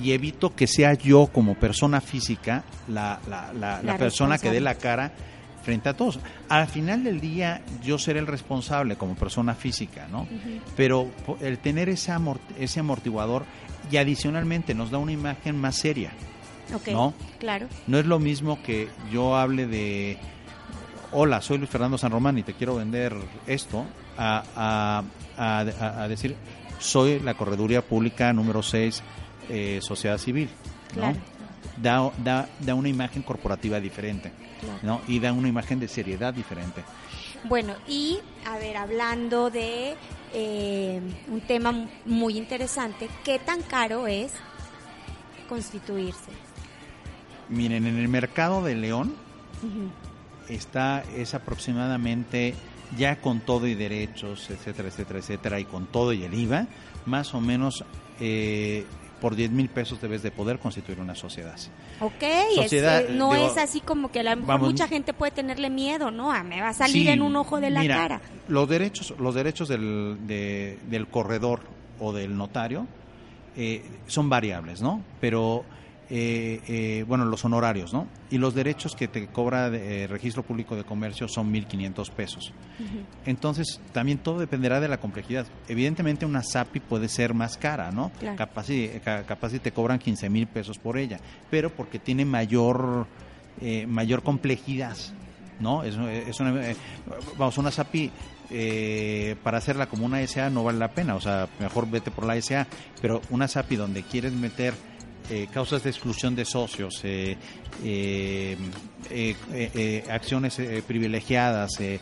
y 0.01 0.13
evito 0.13 0.55
que 0.55 0.67
sea 0.67 0.95
yo 0.95 1.27
como 1.27 1.55
persona 1.55 2.01
física 2.01 2.65
la, 2.89 3.21
la, 3.29 3.99
persona 3.99 4.39
que 4.39 4.51
dé 4.51 4.61
la 4.61 4.75
cara 4.77 5.13
frente 5.63 5.89
a 5.89 5.97
todos. 5.97 6.19
Al 6.49 6.67
final 6.67 7.05
del 7.05 7.21
día 7.21 7.63
yo 7.83 7.99
seré 7.99 8.19
el 8.19 8.27
responsable 8.27 8.97
como 8.97 9.15
persona 9.15 9.55
física, 9.55 10.09
¿no? 10.11 10.27
Pero 10.77 11.11
el 11.41 11.59
tener 11.59 11.89
ese, 11.89 12.13
ese 12.59 12.81
amortiguador 12.81 13.45
y 13.91 13.97
adicionalmente 13.97 14.75
nos 14.75 14.91
da 14.91 14.99
una 14.99 15.13
imagen 15.13 15.57
más 15.57 15.77
seria. 15.77 16.13
¿No? 16.91 17.13
Claro. 17.39 17.69
No 17.87 17.99
es 17.99 18.07
lo 18.07 18.19
mismo 18.19 18.63
que 18.63 18.89
yo 19.13 19.37
hable 19.37 19.67
de 19.67 20.17
hola, 21.11 21.43
soy 21.43 21.59
Luis 21.59 21.69
Fernando 21.69 21.99
San 21.99 22.13
Román 22.13 22.39
y 22.39 22.43
te 22.43 22.55
quiero 22.55 22.77
vender 22.77 23.15
esto, 23.47 23.85
a, 24.17 25.03
a, 25.37 25.59
a 25.59 26.09
decir, 26.09 26.35
soy 26.79 27.21
la 27.21 27.35
correduría 27.35 27.83
pública 27.83 28.33
número 28.33 28.63
6 28.63 29.03
eh, 29.55 29.81
sociedad 29.83 30.17
civil, 30.17 30.49
¿no? 30.97 31.13
Da, 31.77 32.11
da, 32.25 32.49
da, 32.59 32.75
una 32.75 32.89
imagen 32.89 33.23
corporativa 33.23 33.79
diferente, 33.81 34.33
¿no? 34.83 35.03
Y 35.07 35.19
da 35.19 35.35
una 35.35 35.49
imagen 35.49 35.79
de 35.79 35.89
seriedad 35.89 36.33
diferente. 36.33 36.83
Bueno, 37.45 37.75
y 37.87 38.19
a 38.47 38.57
ver, 38.57 38.79
hablando 38.79 39.51
de 39.51 39.95
eh, 40.33 41.01
un 41.29 41.41
tema 41.43 41.87
muy 42.07 42.39
interesante, 42.39 43.11
¿qué 43.25 43.39
tan 43.39 43.61
caro 43.61 44.07
es 44.07 44.33
constituirse? 45.51 46.31
Miren, 47.51 47.87
en 47.87 47.99
el 47.99 48.09
mercado 48.09 48.63
de 48.65 48.75
León 48.75 49.15
está, 50.49 51.05
es 51.15 51.35
aproximadamente, 51.35 52.55
ya 52.97 53.21
con 53.21 53.41
todo 53.41 53.67
y 53.67 53.75
derechos, 53.75 54.49
etcétera, 54.49 54.89
etcétera, 54.89 55.19
etcétera, 55.19 55.61
y 55.61 55.67
con 55.67 55.87
todo 55.87 56.15
y 56.15 56.25
el 56.25 56.33
IVA, 56.33 56.69
más 57.05 57.35
o 57.35 57.41
menos 57.43 57.85
eh, 58.21 58.87
por 59.23 59.37
10 59.37 59.53
mil 59.53 59.69
pesos 59.69 60.01
debes 60.01 60.25
de 60.25 60.33
poder 60.33 60.59
constituir 60.59 60.99
una 60.99 61.15
sociedad. 61.15 61.55
Ok, 62.01 62.25
no 63.11 63.37
es 63.37 63.57
así 63.57 63.81
como 63.81 64.11
que 64.11 64.19
a 64.19 64.35
mucha 64.35 64.89
gente 64.89 65.15
puede 65.15 65.31
tenerle 65.31 65.71
miedo, 65.71 66.11
¿no? 66.11 66.33
Ah, 66.33 66.43
me 66.43 66.61
va 66.61 66.71
a 66.71 66.75
salir 66.75 67.09
en 67.09 67.23
un 67.23 67.37
ojo 67.37 67.61
de 67.61 67.71
la 67.71 67.87
cara. 67.87 68.21
Los 68.49 68.69
derechos, 68.69 69.15
los 69.21 69.37
derechos 69.37 69.69
del, 69.69 70.19
del 70.27 71.07
corredor 71.07 71.61
o 72.01 72.13
del 72.13 72.37
notario 72.37 72.89
eh, 73.57 73.85
son 74.09 74.29
variables, 74.29 74.83
¿no? 74.83 75.05
Pero 75.21 75.65
eh, 76.11 76.61
eh, 76.69 77.05
bueno, 77.07 77.25
los 77.25 77.45
honorarios, 77.45 77.95
¿no? 77.95 78.07
Y 78.31 78.37
los 78.37 78.55
derechos 78.55 78.95
que 78.95 79.09
te 79.09 79.29
cobra 79.29 79.69
eh, 79.69 80.07
registro 80.07 80.43
público 80.43 80.77
de 80.77 80.85
comercio 80.85 81.27
son 81.29 81.53
1.500 81.53 82.11
pesos. 82.11 82.53
Entonces, 83.25 83.81
también 83.93 84.19
todo 84.19 84.39
dependerá 84.39 84.81
de 84.81 84.89
la 84.89 84.99
complejidad. 84.99 85.47
Evidentemente, 85.69 86.27
una 86.27 86.43
SAPI 86.43 86.81
puede 86.81 87.09
ser 87.09 87.33
más 87.33 87.57
cara, 87.57 87.93
¿no? 87.93 88.11
Capaz, 88.37 88.65
si, 88.65 88.91
capaz 89.03 89.51
si 89.51 89.59
te 89.61 89.73
cobran 89.73 89.99
15 89.99 90.29
mil 90.29 90.47
pesos 90.49 90.79
por 90.79 90.99
ella, 90.99 91.19
pero 91.51 91.71
porque 91.71 91.99
tiene 91.99 92.25
mayor, 92.25 93.07
mayor 93.87 94.23
complejidad, 94.23 94.97
¿no? 95.61 95.83
Es, 95.85 95.97
una, 95.97 96.75
vamos, 97.39 97.57
una 97.57 97.71
SAPI 97.71 98.11
para 99.43 99.59
hacerla 99.59 99.87
como 99.87 100.05
una 100.05 100.27
SA 100.27 100.51
no 100.51 100.65
vale 100.65 100.79
la 100.79 100.89
pena, 100.89 101.15
o 101.15 101.21
sea, 101.21 101.49
mejor 101.59 101.89
vete 101.89 102.11
por 102.11 102.27
la 102.27 102.41
SA, 102.43 102.67
pero 103.01 103.23
una 103.31 103.49
SAPI 103.49 103.77
donde 103.77 104.03
quieres 104.03 104.33
meter 104.33 104.75
eh, 105.31 105.47
causas 105.53 105.83
de 105.83 105.91
exclusión 105.91 106.35
de 106.35 106.45
socios, 106.45 107.01
eh, 107.05 107.37
eh, 107.85 108.57
eh, 109.11 109.37
eh, 109.53 110.05
acciones 110.11 110.59
eh, 110.59 110.83
privilegiadas 110.87 111.71
eh, 111.81 112.01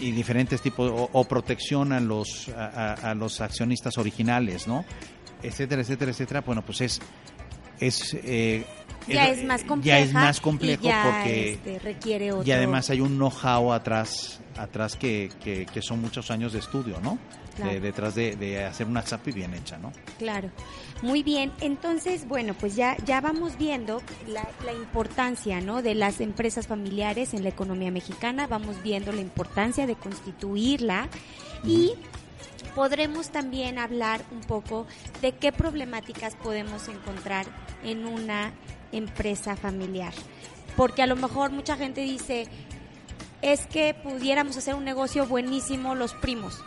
y 0.00 0.12
diferentes 0.12 0.60
tipos, 0.62 0.90
o, 0.90 1.08
o 1.12 1.24
protección 1.24 1.92
a 1.92 2.00
los, 2.00 2.48
a, 2.48 3.14
los 3.14 3.40
accionistas 3.40 3.98
originales, 3.98 4.66
¿no? 4.66 4.84
Etcétera, 5.42 5.82
etcétera, 5.82 6.10
etcétera. 6.10 6.40
Bueno, 6.40 6.62
pues 6.64 6.80
es... 6.80 7.00
es 7.78 8.14
eh, 8.24 8.64
Ya 9.08 9.28
es 9.28 9.44
más 9.44 9.62
compleja. 9.64 9.98
Ya 9.98 10.04
es 10.04 10.12
más 10.12 10.40
complejo 10.40 10.82
ya, 10.84 11.02
porque 11.04 11.52
este, 11.52 11.78
requiere 11.80 12.32
otro. 12.32 12.46
y 12.46 12.52
además 12.52 12.88
hay 12.90 13.00
un 13.00 13.16
know-how 13.16 13.72
atrás, 13.72 14.40
atrás 14.56 14.96
que, 14.96 15.30
que, 15.42 15.66
que 15.66 15.82
son 15.82 16.00
muchos 16.00 16.30
años 16.30 16.52
de 16.52 16.60
estudio, 16.60 16.98
¿no? 17.02 17.18
Claro. 17.56 17.72
De- 17.72 17.80
detrás 17.80 18.14
de, 18.14 18.36
de 18.36 18.64
hacer 18.64 18.86
una 18.86 19.02
SAPI 19.02 19.32
bien 19.32 19.54
hecha, 19.54 19.76
¿no? 19.78 19.92
Claro, 20.18 20.50
muy 21.02 21.22
bien. 21.22 21.52
Entonces, 21.60 22.26
bueno, 22.28 22.54
pues 22.54 22.76
ya, 22.76 22.96
ya 23.04 23.20
vamos 23.20 23.56
viendo 23.58 24.02
la, 24.26 24.46
la 24.64 24.72
importancia 24.72 25.60
¿no? 25.60 25.82
de 25.82 25.94
las 25.94 26.20
empresas 26.20 26.66
familiares 26.66 27.34
en 27.34 27.42
la 27.42 27.48
economía 27.50 27.90
mexicana, 27.90 28.46
vamos 28.46 28.82
viendo 28.82 29.12
la 29.12 29.20
importancia 29.20 29.86
de 29.86 29.94
constituirla 29.96 31.08
y 31.64 31.92
podremos 32.74 33.30
también 33.30 33.78
hablar 33.78 34.22
un 34.30 34.40
poco 34.40 34.86
de 35.22 35.32
qué 35.32 35.52
problemáticas 35.52 36.36
podemos 36.36 36.88
encontrar 36.88 37.46
en 37.82 38.06
una 38.06 38.52
empresa 38.92 39.56
familiar. 39.56 40.12
Porque 40.76 41.02
a 41.02 41.06
lo 41.06 41.16
mejor 41.16 41.50
mucha 41.50 41.76
gente 41.76 42.00
dice, 42.02 42.46
es 43.42 43.66
que 43.66 43.94
pudiéramos 43.94 44.56
hacer 44.56 44.74
un 44.74 44.84
negocio 44.84 45.26
buenísimo 45.26 45.94
los 45.94 46.14
primos 46.14 46.62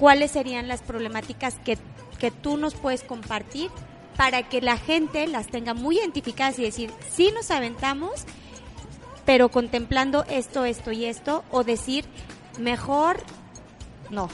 cuáles 0.00 0.30
serían 0.30 0.66
las 0.66 0.80
problemáticas 0.80 1.56
que, 1.62 1.76
que 2.18 2.30
tú 2.30 2.56
nos 2.56 2.74
puedes 2.74 3.04
compartir 3.04 3.70
para 4.16 4.48
que 4.48 4.62
la 4.62 4.78
gente 4.78 5.26
las 5.26 5.46
tenga 5.46 5.74
muy 5.74 5.98
identificadas 5.98 6.58
y 6.58 6.62
decir, 6.62 6.90
sí 7.10 7.30
nos 7.34 7.50
aventamos, 7.50 8.24
pero 9.26 9.50
contemplando 9.50 10.24
esto, 10.24 10.64
esto 10.64 10.90
y 10.90 11.04
esto, 11.04 11.44
o 11.50 11.64
decir, 11.64 12.06
mejor 12.58 13.18
no. 14.08 14.30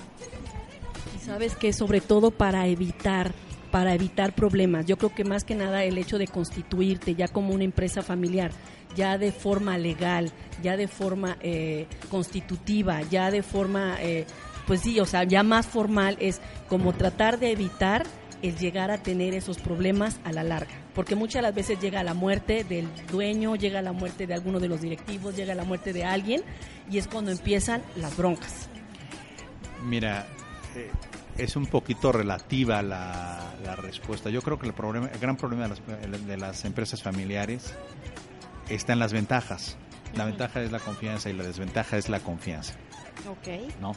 Y 1.16 1.24
sabes 1.24 1.56
que 1.56 1.72
sobre 1.72 2.00
todo 2.00 2.30
para 2.30 2.68
evitar 2.68 3.34
para 3.70 3.92
evitar 3.92 4.32
problemas. 4.32 4.86
Yo 4.86 4.96
creo 4.96 5.14
que 5.14 5.24
más 5.24 5.44
que 5.44 5.54
nada 5.54 5.84
el 5.84 5.98
hecho 5.98 6.16
de 6.16 6.28
constituirte 6.28 7.14
ya 7.14 7.28
como 7.28 7.52
una 7.52 7.64
empresa 7.64 8.00
familiar, 8.00 8.50
ya 8.96 9.18
de 9.18 9.32
forma 9.32 9.76
legal, 9.76 10.32
ya 10.62 10.76
de 10.76 10.88
forma 10.88 11.36
eh, 11.40 11.86
constitutiva, 12.10 13.02
ya 13.02 13.30
de 13.30 13.42
forma, 13.42 13.96
eh, 14.00 14.26
pues 14.66 14.80
sí, 14.80 15.00
o 15.00 15.06
sea, 15.06 15.24
ya 15.24 15.42
más 15.42 15.66
formal 15.66 16.16
es 16.20 16.40
como 16.68 16.92
tratar 16.92 17.38
de 17.38 17.52
evitar 17.52 18.04
el 18.42 18.56
llegar 18.56 18.90
a 18.90 18.98
tener 18.98 19.34
esos 19.34 19.58
problemas 19.58 20.20
a 20.24 20.32
la 20.32 20.42
larga. 20.44 20.74
Porque 20.94 21.14
muchas 21.14 21.42
las 21.42 21.54
veces 21.54 21.80
llega 21.80 22.02
la 22.02 22.14
muerte 22.14 22.64
del 22.64 22.88
dueño, 23.10 23.56
llega 23.56 23.82
la 23.82 23.92
muerte 23.92 24.26
de 24.26 24.34
alguno 24.34 24.60
de 24.60 24.68
los 24.68 24.80
directivos, 24.80 25.36
llega 25.36 25.54
la 25.54 25.64
muerte 25.64 25.92
de 25.92 26.04
alguien 26.04 26.42
y 26.90 26.98
es 26.98 27.06
cuando 27.08 27.30
empiezan 27.30 27.82
las 27.96 28.16
broncas. 28.16 28.68
Mira, 29.84 30.26
eh, 30.74 30.90
es 31.38 31.56
un 31.56 31.66
poquito 31.66 32.12
relativa 32.12 32.82
la, 32.82 33.54
la 33.64 33.76
respuesta. 33.76 34.30
Yo 34.30 34.42
creo 34.42 34.58
que 34.58 34.66
el, 34.66 34.74
problema, 34.74 35.08
el 35.12 35.18
gran 35.18 35.36
problema 35.36 35.64
de 35.64 35.68
las, 35.68 36.26
de 36.26 36.36
las 36.36 36.64
empresas 36.64 37.02
familiares 37.02 37.74
está 38.68 38.92
en 38.92 38.98
las 38.98 39.12
ventajas. 39.12 39.76
La 40.14 40.24
ventaja 40.24 40.62
es 40.62 40.72
la 40.72 40.80
confianza 40.80 41.28
y 41.28 41.34
la 41.34 41.44
desventaja 41.44 41.98
es 41.98 42.08
la 42.08 42.20
confianza, 42.20 42.74
Ok. 43.28 43.70
¿no? 43.80 43.94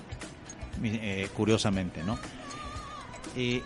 Eh, 0.83 1.29
curiosamente, 1.35 2.03
¿no? 2.03 2.17
Y 3.35 3.61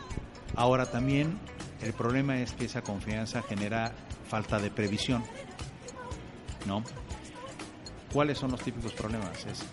ahora 0.56 0.86
también 0.86 1.38
el 1.82 1.94
problema 1.94 2.39
es 2.39 2.54
que 2.54 2.66
esa 2.66 2.82
confianza 2.82 3.42
genera 3.44 3.92
falta 4.28 4.60
de 4.60 4.72
previsión, 4.72 5.24
¿no? 6.66 6.84
¿Cuáles 8.12 8.38
son 8.38 8.52
los 8.52 8.62
típicos 8.62 8.94
problemas? 8.94 9.46
Es 9.46 9.63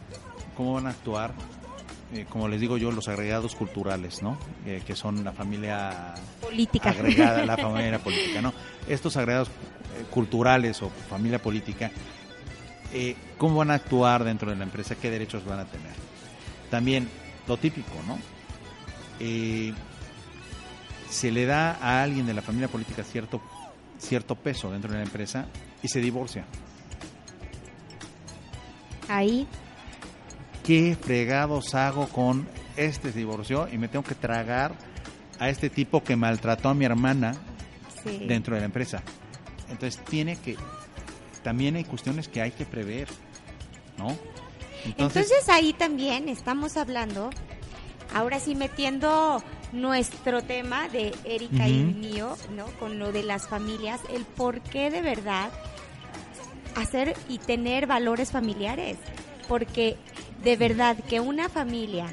cómo 0.57 0.75
van 0.75 0.87
a 0.87 0.91
actuar, 0.91 1.33
eh, 2.13 2.27
como 2.29 2.49
les 2.49 2.61
digo 2.61 2.77
yo, 2.77 2.91
los 2.91 3.09
agregados 3.09 3.55
culturales, 3.55 4.23
¿no? 4.23 4.39
Eh, 4.67 4.83
que 4.87 4.97
son 4.97 5.25
la 5.25 5.33
familia 5.33 6.15
Política. 6.41 6.91
agregada, 6.91 7.45
la 7.47 7.57
familia 7.59 7.99
política, 7.99 8.43
¿no? 8.43 8.53
Estos 8.89 9.17
agregados 9.17 9.49
eh, 9.49 10.05
culturales 10.11 10.83
o 10.83 10.91
familia 11.09 11.41
política, 11.41 11.91
eh, 12.93 13.15
¿cómo 13.39 13.57
van 13.57 13.71
a 13.71 13.75
actuar 13.75 14.25
dentro 14.25 14.51
de 14.51 14.57
la 14.57 14.65
empresa? 14.65 14.95
¿Qué 14.97 15.11
derechos 15.11 15.45
van 15.45 15.61
a 15.61 15.65
tener? 15.65 15.93
También 16.71 17.09
lo 17.47 17.57
típico, 17.57 17.93
¿no? 18.07 18.19
Eh, 19.19 19.73
se 21.09 21.31
le 21.31 21.45
da 21.45 21.73
a 21.73 22.03
alguien 22.03 22.27
de 22.27 22.35
la 22.35 22.43
familia 22.43 22.69
política 22.69 23.03
cierto 23.03 23.41
cierto 23.99 24.35
peso 24.35 24.71
dentro 24.71 24.91
de 24.91 24.99
la 24.99 25.05
empresa 25.05 25.47
y 25.83 25.89
se 25.89 26.01
divorcia. 26.01 26.45
Ahí, 29.09 29.47
¿Qué 30.65 30.97
fregados 31.01 31.75
hago 31.75 32.09
con 32.09 32.47
este 32.77 33.13
se 33.13 33.19
divorció 33.19 33.69
y 33.71 33.77
me 33.77 33.89
tengo 33.89 34.05
que 34.05 34.15
tragar 34.15 34.75
a 35.39 35.49
este 35.49 35.69
tipo 35.71 36.05
que 36.05 36.17
maltrató 36.17 36.69
a 36.69 36.75
mi 36.75 36.85
hermana 36.85 37.35
sí. 38.05 38.25
dentro 38.29 38.55
de 38.55 38.61
la 38.61 38.67
empresa? 38.67 39.03
Entonces 39.69 40.03
tiene 40.05 40.37
que 40.37 40.57
también 41.43 41.77
hay 41.77 41.85
cuestiones 41.85 42.29
que 42.29 42.43
hay 42.43 42.51
que 42.51 42.67
prever, 42.67 43.09
¿no? 43.99 44.17
Entonces, 44.85 45.49
ahí 45.49 45.73
también 45.73 46.29
estamos 46.29 46.77
hablando, 46.77 47.31
ahora 48.15 48.41
sí 48.41 48.55
metiendo 48.55 49.43
nuestro 49.73 50.43
tema 50.43 50.89
de 50.89 51.15
Erika 51.25 51.69
y 51.69 51.85
mío, 51.85 52.37
¿no? 52.55 52.67
Con 52.79 52.99
lo 52.99 53.13
de 53.13 53.23
las 53.23 53.47
familias, 53.49 54.01
el 54.13 54.25
por 54.25 54.61
qué 54.61 54.91
de 54.91 55.03
verdad 55.03 55.51
hacer 56.75 57.17
y 57.29 57.39
tener 57.39 57.87
valores 57.87 58.31
familiares. 58.31 58.97
Porque 59.49 59.97
de 60.43 60.57
verdad 60.57 60.97
que 60.97 61.21
una 61.21 61.49
familia 61.49 62.07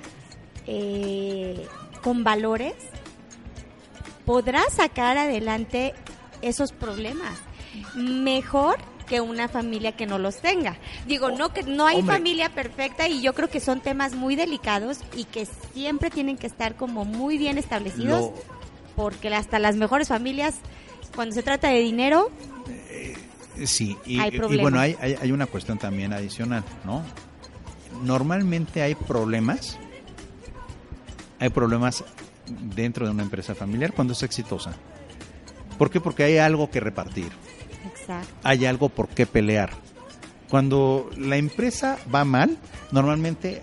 eh, 0.66 1.68
con 2.02 2.24
valores 2.24 2.76
podrá 4.26 4.64
sacar 4.70 5.18
adelante 5.18 5.94
esos 6.42 6.72
problemas 6.72 7.38
mejor 7.96 8.78
que 9.08 9.22
una 9.22 9.48
familia 9.48 9.94
que 9.94 10.06
no 10.06 10.20
los 10.20 10.38
tenga. 10.42 10.78
Digo, 11.08 11.32
no 11.32 11.54
que 11.54 11.64
no 11.64 11.88
hay 11.88 12.00
Hombre. 12.00 12.16
familia 12.18 12.50
perfecta 12.50 13.08
y 13.08 13.22
yo 13.22 13.34
creo 13.34 13.50
que 13.50 13.60
son 13.60 13.80
temas 13.82 14.14
muy 14.14 14.36
delicados 14.36 15.00
y 15.16 15.24
que 15.24 15.48
siempre 15.74 16.10
tienen 16.10 16.38
que 16.38 16.48
estar 16.48 16.76
como 16.76 17.06
muy 17.06 17.38
bien 17.38 17.58
establecidos 17.58 18.22
Lo- 18.22 18.34
porque 18.96 19.34
hasta 19.34 19.60
las 19.60 19.76
mejores 19.76 20.08
familias 20.08 20.56
cuando 21.16 21.34
se 21.34 21.44
trata 21.44 21.70
de 21.70 21.80
dinero, 21.80 22.30
Sí, 23.66 23.98
y, 24.06 24.20
Hay 24.20 24.30
y 24.50 24.58
bueno, 24.58 24.80
hay, 24.80 24.96
hay, 25.02 25.16
hay 25.20 25.32
una 25.32 25.48
cuestión 25.48 25.80
también 25.80 26.14
adicional, 26.14 26.64
¿no? 26.86 27.02
Normalmente 28.04 28.84
hay 28.84 28.94
problemas, 28.94 29.80
hay 31.40 31.50
problemas 31.50 32.04
dentro 32.76 33.06
de 33.08 33.12
una 33.14 33.24
empresa 33.24 33.56
familiar 33.56 33.94
cuando 33.94 34.14
es 34.14 34.22
exitosa. 34.22 34.74
¿Por 35.80 35.90
qué? 35.90 36.00
Porque 36.00 36.24
hay 36.24 36.38
algo 36.38 36.70
que 36.70 36.80
repartir, 36.80 37.30
exacto. 38.08 38.34
hay 38.44 38.66
algo 38.66 38.90
por 38.90 39.08
qué 39.10 39.26
pelear. 39.26 39.72
Cuando 40.50 41.10
la 41.18 41.38
empresa 41.38 41.98
va 42.14 42.24
mal, 42.24 42.58
normalmente 42.92 43.62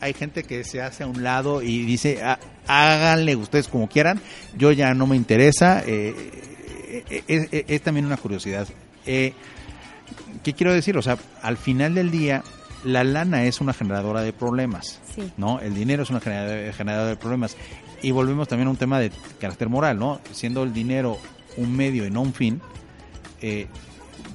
hay 0.00 0.12
gente 0.12 0.42
que 0.44 0.64
se 0.64 0.82
hace 0.82 1.04
a 1.04 1.06
un 1.06 1.22
lado 1.22 1.62
y 1.62 1.82
dice, 1.86 2.20
"Ah, 2.22 2.38
háganle 2.66 3.36
ustedes 3.36 3.68
como 3.68 3.88
quieran, 3.88 4.20
yo 4.56 4.72
ya 4.72 4.92
no 4.94 5.06
me 5.06 5.16
interesa. 5.16 5.82
eh, 5.86 6.14
eh, 7.10 7.22
eh, 7.28 7.64
es 7.68 7.82
también 7.82 8.06
una 8.06 8.16
curiosidad. 8.16 8.66
Eh, 9.06 9.32
¿Qué 10.42 10.52
quiero 10.54 10.72
decir? 10.72 10.96
O 10.96 11.02
sea, 11.02 11.18
al 11.42 11.56
final 11.56 11.94
del 11.94 12.10
día, 12.10 12.42
la 12.84 13.02
lana 13.04 13.44
es 13.44 13.60
una 13.60 13.72
generadora 13.72 14.22
de 14.22 14.32
problemas, 14.32 15.00
Sí. 15.14 15.32
¿no? 15.36 15.60
El 15.60 15.74
dinero 15.74 16.02
es 16.04 16.10
una 16.10 16.20
generadora, 16.20 16.72
generadora 16.72 17.10
de 17.10 17.16
problemas. 17.16 17.56
Y 18.02 18.12
volvemos 18.12 18.46
también 18.48 18.68
a 18.68 18.70
un 18.70 18.76
tema 18.76 19.00
de 19.00 19.10
carácter 19.40 19.68
moral, 19.68 19.98
¿no? 19.98 20.20
Siendo 20.32 20.62
el 20.62 20.72
dinero 20.72 21.18
un 21.56 21.74
medio 21.76 22.06
y 22.06 22.10
no 22.10 22.22
un 22.22 22.32
fin, 22.34 22.60
eh, 23.40 23.66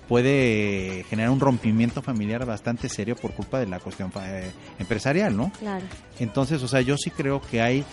puede 0.08 1.06
generar 1.10 1.32
un 1.32 1.40
rompimiento 1.40 2.02
familiar 2.02 2.46
bastante 2.46 2.90
serio 2.90 3.16
por 3.16 3.32
culpa 3.34 3.60
de 3.60 3.68
la 3.68 3.80
cuestión 3.80 4.12
eh, 4.24 4.52
empresarial, 4.80 5.36
¿no? 5.36 5.52
Claro. 5.60 5.86
Entonces, 6.20 6.62
o 6.64 6.68
sea, 6.68 6.82
yo 6.82 6.98
sí 6.98 7.10
creo 7.12 7.42
que 7.42 7.62
hay, 7.62 7.84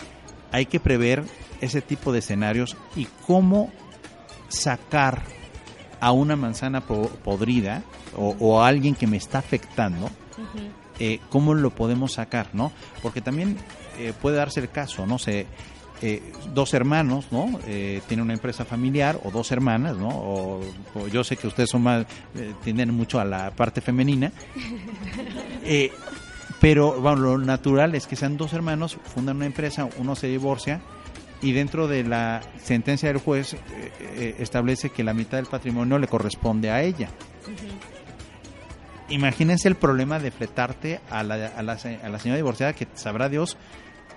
hay 0.51 0.65
que 0.65 0.79
prever 0.79 1.23
ese 1.61 1.81
tipo 1.81 2.11
de 2.11 2.19
escenarios 2.19 2.77
y 2.95 3.05
cómo 3.25 3.71
sacar 4.47 5.21
a 5.99 6.11
una 6.11 6.35
manzana 6.35 6.81
po- 6.81 7.09
podrida 7.23 7.83
o, 8.15 8.35
o 8.39 8.61
a 8.61 8.67
alguien 8.67 8.95
que 8.95 9.07
me 9.07 9.17
está 9.17 9.39
afectando, 9.39 10.09
eh, 10.99 11.19
cómo 11.29 11.53
lo 11.53 11.69
podemos 11.71 12.13
sacar, 12.13 12.47
¿no? 12.53 12.71
Porque 13.01 13.21
también 13.21 13.57
eh, 13.97 14.13
puede 14.21 14.37
darse 14.37 14.59
el 14.61 14.69
caso, 14.69 15.05
no 15.05 15.19
sé, 15.19 15.45
eh, 16.01 16.21
dos 16.53 16.73
hermanos, 16.73 17.27
¿no? 17.31 17.59
Eh, 17.67 18.01
tienen 18.07 18.25
una 18.25 18.33
empresa 18.33 18.65
familiar 18.65 19.19
o 19.23 19.31
dos 19.31 19.51
hermanas, 19.51 19.97
¿no? 19.97 20.09
O, 20.09 20.61
o 20.95 21.07
yo 21.07 21.23
sé 21.23 21.37
que 21.37 21.47
ustedes 21.47 21.69
son 21.69 21.83
más, 21.83 22.05
eh, 22.35 22.53
tienden 22.63 22.93
mucho 22.93 23.19
a 23.19 23.25
la 23.25 23.51
parte 23.51 23.81
femenina, 23.81 24.31
eh, 25.63 25.91
pero 26.59 26.99
bueno, 26.99 27.17
lo 27.17 27.37
natural 27.37 27.95
es 27.95 28.07
que 28.07 28.15
sean 28.15 28.37
dos 28.37 28.53
hermanos, 28.53 28.97
fundan 29.15 29.37
una 29.37 29.45
empresa, 29.45 29.87
uno 29.97 30.15
se 30.15 30.27
divorcia 30.27 30.81
y 31.41 31.53
dentro 31.53 31.87
de 31.87 32.03
la 32.03 32.41
sentencia 32.61 33.09
del 33.09 33.19
juez 33.19 33.53
eh, 33.53 33.57
eh, 34.01 34.35
establece 34.39 34.89
que 34.89 35.03
la 35.03 35.13
mitad 35.13 35.37
del 35.37 35.45
patrimonio 35.45 35.97
le 35.97 36.07
corresponde 36.07 36.69
a 36.69 36.81
ella. 36.81 37.09
Imagínense 39.09 39.67
el 39.67 39.75
problema 39.75 40.19
de 40.19 40.31
fletarte 40.31 40.99
a 41.09 41.23
la, 41.23 41.47
a 41.47 41.63
la, 41.63 41.73
a 41.73 42.09
la 42.09 42.19
señora 42.19 42.35
divorciada 42.35 42.73
que 42.73 42.87
sabrá 42.93 43.29
Dios 43.29 43.57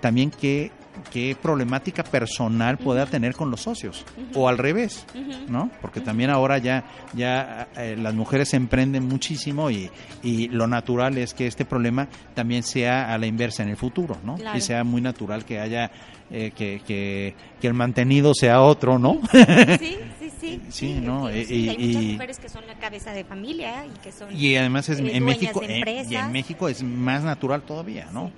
también 0.03 0.31
qué, 0.31 0.69
qué 1.11 1.33
problemática 1.41 2.03
personal 2.03 2.77
pueda 2.77 3.05
tener 3.05 3.35
con 3.35 3.49
los 3.49 3.61
socios 3.61 4.03
o 4.35 4.49
al 4.49 4.57
revés, 4.57 5.05
¿no? 5.47 5.71
Porque 5.81 6.01
también 6.01 6.29
ahora 6.29 6.57
ya 6.57 6.83
ya 7.13 7.69
eh, 7.77 7.95
las 7.97 8.13
mujeres 8.13 8.53
emprenden 8.53 9.07
muchísimo 9.07 9.71
y, 9.71 9.89
y 10.21 10.49
lo 10.49 10.67
natural 10.67 11.17
es 11.17 11.33
que 11.33 11.47
este 11.47 11.63
problema 11.63 12.09
también 12.35 12.63
sea 12.63 13.13
a 13.13 13.17
la 13.17 13.27
inversa 13.27 13.63
en 13.63 13.69
el 13.69 13.77
futuro, 13.77 14.17
¿no? 14.25 14.35
Claro. 14.35 14.57
Y 14.57 14.61
sea 14.61 14.83
muy 14.83 14.99
natural 15.01 15.45
que 15.45 15.57
haya 15.61 15.89
eh, 16.29 16.51
que, 16.53 16.81
que, 16.85 17.33
que 17.61 17.67
el 17.67 17.73
mantenido 17.73 18.33
sea 18.33 18.61
otro, 18.61 18.99
¿no? 18.99 19.21
Sí, 19.31 19.97
sí, 20.19 20.29
sí. 20.41 20.61
Sí, 20.69 20.93
¿no? 21.01 21.29
sí, 21.29 21.37
Y- 21.39 21.45
sí, 21.45 21.69
hay 21.69 21.77
muchas 21.77 22.03
mujeres 22.03 22.39
que 22.39 22.49
son 22.49 22.67
la 22.67 22.75
cabeza 22.75 23.11
de 23.13 23.23
familia 23.23 23.85
y 23.85 23.97
que 24.03 24.11
son... 24.11 24.35
Y 24.35 24.55
además 24.57 24.89
es, 24.89 24.99
eh, 24.99 25.11
en 25.15 25.23
México 25.23 25.61
de 25.61 25.79
eh, 25.79 26.05
y 26.09 26.15
en 26.15 26.31
México 26.33 26.67
es 26.67 26.83
más 26.83 27.23
natural 27.23 27.61
todavía, 27.63 28.09
¿no? 28.11 28.31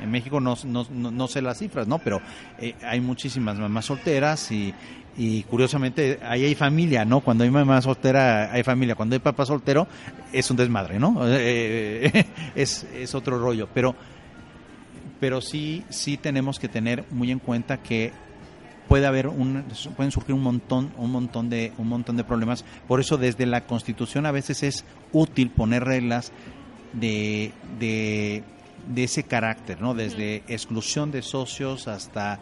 En 0.00 0.10
México 0.10 0.40
no, 0.40 0.56
no, 0.64 0.86
no, 0.90 1.28
sé 1.28 1.42
las 1.42 1.58
cifras, 1.58 1.86
¿no? 1.86 1.98
Pero 1.98 2.20
eh, 2.58 2.74
hay 2.82 3.00
muchísimas 3.00 3.58
mamás 3.58 3.86
solteras 3.86 4.50
y, 4.50 4.74
y 5.16 5.42
curiosamente 5.44 6.18
ahí 6.22 6.44
hay 6.44 6.54
familia, 6.54 7.04
¿no? 7.04 7.20
Cuando 7.20 7.44
hay 7.44 7.50
mamá 7.50 7.80
soltera 7.82 8.52
hay 8.52 8.62
familia, 8.62 8.94
cuando 8.94 9.14
hay 9.14 9.20
papá 9.20 9.44
soltero 9.44 9.86
es 10.32 10.50
un 10.50 10.56
desmadre, 10.56 10.98
¿no? 10.98 11.20
Eh, 11.44 12.26
es, 12.54 12.84
es 12.94 13.14
otro 13.14 13.38
rollo, 13.38 13.68
pero 13.72 13.94
pero 15.20 15.40
sí 15.40 15.84
sí 15.88 16.16
tenemos 16.16 16.58
que 16.58 16.68
tener 16.68 17.04
muy 17.10 17.30
en 17.30 17.38
cuenta 17.38 17.82
que 17.82 18.12
puede 18.88 19.06
haber 19.06 19.28
un 19.28 19.64
pueden 19.96 20.10
surgir 20.12 20.34
un 20.34 20.42
montón 20.42 20.92
un 20.96 21.10
montón 21.10 21.48
de 21.48 21.72
un 21.78 21.88
montón 21.88 22.16
de 22.16 22.24
problemas 22.24 22.64
por 22.88 23.00
eso 23.00 23.16
desde 23.18 23.46
la 23.46 23.62
Constitución 23.62 24.26
a 24.26 24.32
veces 24.32 24.62
es 24.62 24.84
útil 25.12 25.50
poner 25.50 25.84
reglas 25.84 26.32
de 26.92 27.52
de, 27.78 28.42
de 28.86 29.04
ese 29.04 29.22
carácter 29.24 29.80
no 29.80 29.94
desde 29.94 30.42
exclusión 30.48 31.10
de 31.10 31.22
socios 31.22 31.88
hasta 31.88 32.38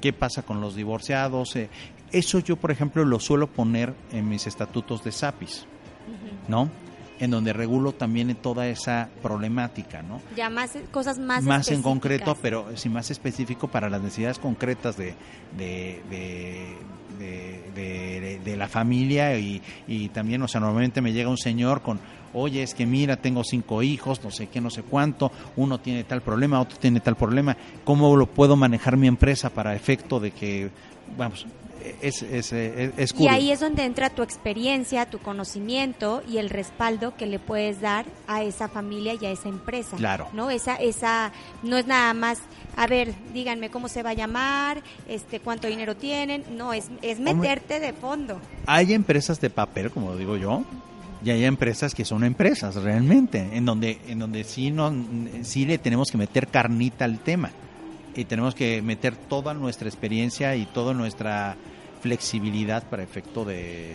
qué 0.00 0.12
pasa 0.12 0.42
con 0.42 0.60
los 0.60 0.74
divorciados 0.74 1.54
eh, 1.56 1.68
eso 2.12 2.38
yo 2.40 2.56
por 2.56 2.70
ejemplo 2.70 3.04
lo 3.04 3.18
suelo 3.20 3.46
poner 3.46 3.94
en 4.12 4.28
mis 4.28 4.46
estatutos 4.46 5.02
de 5.04 5.12
SAPIS 5.12 5.66
no 6.48 6.68
en 7.20 7.30
donde 7.30 7.52
regulo 7.52 7.92
también 7.92 8.34
toda 8.34 8.66
esa 8.66 9.08
problemática 9.22 10.02
no 10.02 10.20
Ya 10.36 10.50
más 10.50 10.72
cosas 10.90 11.18
más 11.20 11.44
más 11.44 11.70
en 11.70 11.80
concreto, 11.82 12.36
pero 12.42 12.66
sí 12.76 12.88
más 12.88 13.10
específico 13.12 13.68
para 13.68 13.88
las 13.88 14.02
necesidades 14.02 14.40
concretas 14.40 14.96
de, 14.96 15.14
de, 15.56 16.02
de, 16.10 16.76
de- 17.18 18.20
de- 18.20 18.40
de 18.44 18.56
la 18.56 18.68
familia 18.68 19.38
y, 19.38 19.62
y 19.86 20.08
también, 20.08 20.42
o 20.42 20.48
sea, 20.48 20.60
normalmente 20.60 21.00
me 21.00 21.12
llega 21.12 21.28
un 21.30 21.38
señor 21.38 21.82
con, 21.82 22.00
oye, 22.34 22.62
es 22.62 22.74
que 22.74 22.86
mira, 22.86 23.16
tengo 23.16 23.42
cinco 23.44 23.82
hijos, 23.82 24.22
no 24.22 24.30
sé 24.30 24.48
qué, 24.48 24.60
no 24.60 24.70
sé 24.70 24.82
cuánto, 24.82 25.32
uno 25.56 25.78
tiene 25.78 26.04
tal 26.04 26.20
problema, 26.20 26.60
otro 26.60 26.78
tiene 26.78 27.00
tal 27.00 27.16
problema, 27.16 27.56
¿cómo 27.84 28.16
lo 28.16 28.26
puedo 28.26 28.56
manejar 28.56 28.96
mi 28.96 29.06
empresa 29.06 29.50
para 29.50 29.74
efecto 29.74 30.20
de 30.20 30.32
que, 30.32 30.70
vamos, 31.16 31.46
es, 32.00 32.22
es, 32.22 32.52
es, 32.52 32.92
es 32.96 33.14
Y 33.18 33.28
ahí 33.28 33.50
es 33.50 33.60
donde 33.60 33.84
entra 33.84 34.10
tu 34.10 34.22
experiencia, 34.22 35.06
tu 35.06 35.18
conocimiento 35.18 36.22
y 36.28 36.38
el 36.38 36.50
respaldo 36.50 37.14
que 37.16 37.26
le 37.26 37.38
puedes 37.38 37.80
dar 37.80 38.06
a 38.26 38.42
esa 38.42 38.68
familia 38.68 39.14
y 39.20 39.26
a 39.26 39.30
esa 39.30 39.48
empresa. 39.48 39.96
Claro. 39.96 40.28
¿No? 40.32 40.50
Esa, 40.50 40.76
esa, 40.76 41.32
no 41.62 41.76
es 41.76 41.86
nada 41.86 42.14
más, 42.14 42.38
a 42.76 42.86
ver, 42.86 43.14
díganme 43.32 43.70
cómo 43.70 43.88
se 43.88 44.02
va 44.02 44.10
a 44.10 44.14
llamar, 44.14 44.82
este, 45.08 45.40
cuánto 45.40 45.68
dinero 45.68 45.96
tienen. 45.96 46.44
No, 46.56 46.72
es, 46.72 46.88
es 47.02 47.20
meterte 47.20 47.80
de 47.80 47.92
fondo. 47.92 48.40
hay 48.66 48.94
empresas 48.94 49.40
de 49.40 49.50
papel, 49.50 49.90
como 49.90 50.16
digo 50.16 50.36
yo, 50.36 50.64
y 51.24 51.30
hay 51.30 51.44
empresas 51.44 51.94
que 51.94 52.04
son 52.04 52.24
empresas 52.24 52.74
realmente, 52.76 53.48
en 53.52 53.64
donde, 53.64 53.98
en 54.08 54.18
donde 54.18 54.44
sí, 54.44 54.70
no, 54.70 54.92
sí 55.42 55.64
le 55.64 55.78
tenemos 55.78 56.10
que 56.10 56.18
meter 56.18 56.48
carnita 56.48 57.04
al 57.04 57.18
tema 57.20 57.50
y 58.14 58.24
tenemos 58.24 58.54
que 58.54 58.82
meter 58.82 59.16
toda 59.16 59.54
nuestra 59.54 59.88
experiencia 59.88 60.54
y 60.56 60.66
toda 60.66 60.92
nuestra 60.94 61.56
flexibilidad 62.02 62.82
para 62.84 63.02
efecto 63.02 63.44
de, 63.44 63.94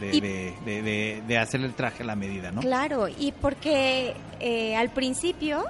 de, 0.00 0.16
Y- 0.16 0.20
de, 0.20 0.54
de- 0.64 0.82
de- 0.82 1.22
de 1.28 1.38
hacer 1.38 1.60
el 1.60 1.74
traje 1.74 2.02
a 2.02 2.06
la 2.06 2.16
medida, 2.16 2.50
¿no? 2.50 2.60
Claro, 2.62 3.06
y 3.08 3.32
porque 3.32 4.14
eh, 4.40 4.74
al 4.76 4.88
principio, 4.90 5.64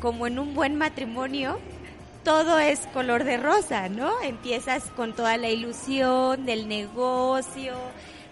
como 0.00 0.26
en 0.26 0.38
un 0.38 0.54
buen 0.54 0.76
matrimonio, 0.76 1.58
todo 2.24 2.58
es 2.58 2.80
color 2.94 3.24
de 3.24 3.36
rosa, 3.36 3.88
¿no? 3.88 4.10
Empiezas 4.22 4.84
con 4.96 5.12
toda 5.12 5.36
la 5.36 5.50
ilusión 5.50 6.46
del 6.46 6.66
negocio, 6.68 7.74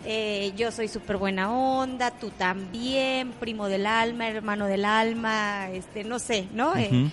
eh, 0.07 0.53
yo 0.57 0.71
soy 0.71 0.89
súper 0.89 1.17
buena 1.17 1.51
onda, 1.53 2.11
tú 2.13 2.31
también, 2.31 3.33
primo 3.33 3.67
del 3.69 3.87
alma, 3.87 4.29
hermano 4.29 4.67
del 4.67 4.85
alma, 4.85 5.69
este, 5.71 6.05
no 6.05 6.19
sé, 6.19 6.47
¿no? 6.55 6.77
Eh, 6.77 7.11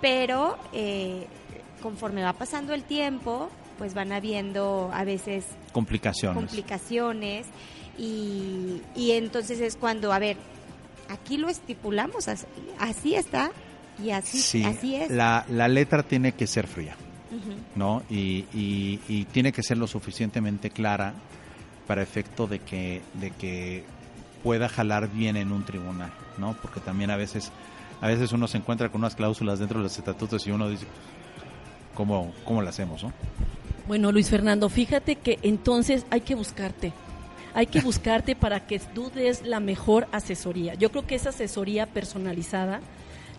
pero 0.00 0.58
eh, 0.72 1.26
conforme 1.82 2.22
va 2.22 2.34
pasando 2.34 2.74
el 2.74 2.82
tiempo, 2.84 3.50
pues 3.78 3.94
van 3.94 4.12
habiendo 4.12 4.90
a 4.92 5.04
veces 5.04 5.44
Complicaciones. 5.72 6.36
complicaciones 6.36 7.46
y, 7.98 8.80
y 8.94 9.12
entonces 9.12 9.60
es 9.60 9.76
cuando, 9.76 10.12
a 10.12 10.18
ver, 10.18 10.36
aquí 11.08 11.36
lo 11.38 11.48
estipulamos, 11.48 12.28
así, 12.28 12.46
así 12.78 13.14
está 13.14 13.50
y 14.02 14.10
así, 14.10 14.38
Sí, 14.38 14.62
así 14.64 14.94
es. 14.96 15.10
La, 15.10 15.44
la 15.48 15.68
letra 15.68 16.02
tiene 16.02 16.32
que 16.32 16.46
ser 16.46 16.66
fría. 16.66 16.94
¿no? 17.74 18.02
Y, 18.08 18.44
y- 18.54 19.00
y 19.08 19.24
tiene 19.26 19.52
que 19.52 19.62
ser 19.62 19.76
lo 19.76 19.86
suficientemente 19.86 20.70
clara 20.70 21.12
para 21.86 22.02
efecto 22.02 22.46
de 22.46 22.58
que, 22.58 23.02
de 23.14 23.30
que 23.30 23.84
pueda 24.42 24.68
jalar 24.68 25.08
bien 25.08 25.36
en 25.36 25.52
un 25.52 25.64
tribunal, 25.64 26.12
¿no? 26.38 26.56
Porque 26.62 26.80
también 26.80 27.10
a 27.10 27.16
veces, 27.16 27.50
a 28.00 28.08
veces 28.08 28.32
uno 28.32 28.46
se 28.48 28.58
encuentra 28.58 28.88
con 28.90 29.00
unas 29.00 29.16
cláusulas 29.16 29.58
dentro 29.58 29.78
de 29.78 29.84
los 29.84 29.98
estatutos 29.98 30.46
y 30.46 30.50
uno 30.50 30.68
dice, 30.68 30.86
¿cómo, 31.94 32.32
cómo 32.44 32.62
lo 32.62 32.68
hacemos, 32.68 33.02
no? 33.02 33.12
Bueno, 33.86 34.10
Luis 34.10 34.28
Fernando, 34.30 34.68
fíjate 34.68 35.16
que 35.16 35.38
entonces 35.42 36.06
hay 36.10 36.20
que 36.20 36.34
buscarte. 36.34 36.92
Hay 37.54 37.68
que 37.68 37.80
buscarte 37.80 38.36
para 38.36 38.66
que 38.66 38.78
tú 38.78 39.10
des 39.14 39.42
la 39.46 39.60
mejor 39.60 40.08
asesoría. 40.12 40.74
Yo 40.74 40.90
creo 40.90 41.06
que 41.06 41.14
esa 41.14 41.30
asesoría 41.30 41.86
personalizada, 41.86 42.80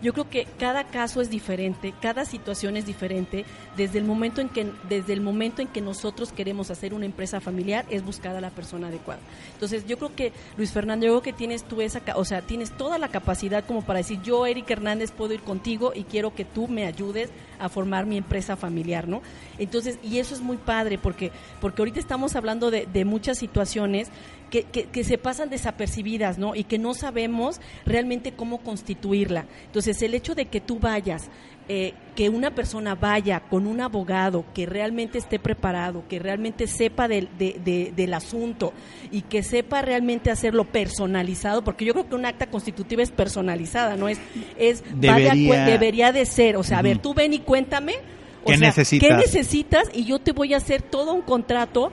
yo 0.00 0.12
creo 0.12 0.30
que 0.30 0.46
cada 0.58 0.84
caso 0.84 1.20
es 1.20 1.30
diferente, 1.30 1.92
cada 2.00 2.24
situación 2.24 2.76
es 2.76 2.86
diferente. 2.86 3.44
Desde 3.76 3.98
el 3.98 4.04
momento 4.04 4.40
en 4.40 4.48
que 4.48 4.70
desde 4.88 5.12
el 5.12 5.20
momento 5.20 5.62
en 5.62 5.68
que 5.68 5.80
nosotros 5.80 6.32
queremos 6.32 6.70
hacer 6.70 6.94
una 6.94 7.06
empresa 7.06 7.40
familiar 7.40 7.84
es 7.90 8.04
buscar 8.04 8.36
a 8.36 8.40
la 8.40 8.50
persona 8.50 8.88
adecuada. 8.88 9.20
Entonces, 9.54 9.86
yo 9.86 9.98
creo 9.98 10.14
que 10.14 10.32
Luis 10.56 10.70
Fernando, 10.72 11.06
yo 11.06 11.12
creo 11.12 11.22
que 11.22 11.32
tienes 11.32 11.64
tú 11.64 11.80
esa, 11.80 12.02
o 12.14 12.24
sea, 12.24 12.42
tienes 12.42 12.76
toda 12.76 12.98
la 12.98 13.08
capacidad 13.08 13.64
como 13.64 13.82
para 13.82 13.98
decir, 13.98 14.20
yo 14.22 14.46
Eric 14.46 14.70
Hernández 14.70 15.10
puedo 15.10 15.34
ir 15.34 15.40
contigo 15.40 15.92
y 15.94 16.04
quiero 16.04 16.34
que 16.34 16.44
tú 16.44 16.68
me 16.68 16.86
ayudes 16.86 17.30
a 17.58 17.68
formar 17.68 18.06
mi 18.06 18.16
empresa 18.16 18.56
familiar, 18.56 19.08
¿no? 19.08 19.20
Entonces, 19.58 19.98
y 20.02 20.18
eso 20.18 20.34
es 20.34 20.40
muy 20.40 20.56
padre 20.56 20.98
porque 20.98 21.32
porque 21.60 21.82
ahorita 21.82 21.98
estamos 21.98 22.36
hablando 22.36 22.70
de, 22.70 22.86
de 22.86 23.04
muchas 23.04 23.38
situaciones 23.38 24.08
que, 24.50 24.64
que, 24.64 24.84
que 24.84 25.04
se 25.04 25.18
pasan 25.18 25.50
desapercibidas, 25.50 26.38
¿no? 26.38 26.54
Y 26.54 26.64
que 26.64 26.78
no 26.78 26.94
sabemos 26.94 27.60
realmente 27.84 28.32
cómo 28.32 28.58
constituirla. 28.58 29.46
Entonces, 29.66 30.00
el 30.02 30.14
hecho 30.14 30.34
de 30.34 30.46
que 30.46 30.60
tú 30.60 30.78
vayas, 30.78 31.28
eh, 31.70 31.92
que 32.16 32.30
una 32.30 32.54
persona 32.54 32.94
vaya 32.94 33.40
con 33.40 33.66
un 33.66 33.82
abogado 33.82 34.46
que 34.54 34.64
realmente 34.64 35.18
esté 35.18 35.38
preparado, 35.38 36.02
que 36.08 36.18
realmente 36.18 36.66
sepa 36.66 37.08
del, 37.08 37.28
de- 37.38 37.60
de- 37.62 37.92
del 37.94 38.14
asunto 38.14 38.72
y 39.12 39.20
que 39.20 39.42
sepa 39.42 39.82
realmente 39.82 40.30
hacerlo 40.30 40.64
personalizado, 40.64 41.62
porque 41.62 41.84
yo 41.84 41.92
creo 41.92 42.08
que 42.08 42.14
un 42.14 42.24
acta 42.24 42.46
constitutiva 42.46 43.02
es 43.02 43.10
personalizada, 43.10 43.96
¿no? 43.96 44.08
Es, 44.08 44.18
es 44.56 44.82
va 44.82 45.16
de 45.18 45.30
acue- 45.30 45.34
Debería- 45.34 45.64
debería 45.66 46.12
de 46.12 46.24
ser, 46.24 46.56
o 46.56 46.62
sea, 46.62 46.78
a 46.78 46.82
ver, 46.82 46.98
tú 46.98 47.12
ven 47.12 47.34
y 47.34 47.40
cuéntame. 47.40 47.96
o 48.44 48.46
¿Qué 48.50 48.56
sea, 48.56 48.68
necesitas? 48.68 49.08
¿Qué 49.10 49.14
necesitas? 49.14 49.90
Y 49.92 50.04
yo 50.04 50.18
te 50.20 50.32
voy 50.32 50.54
a 50.54 50.56
hacer 50.56 50.80
todo 50.80 51.12
un 51.12 51.20
contrato 51.20 51.92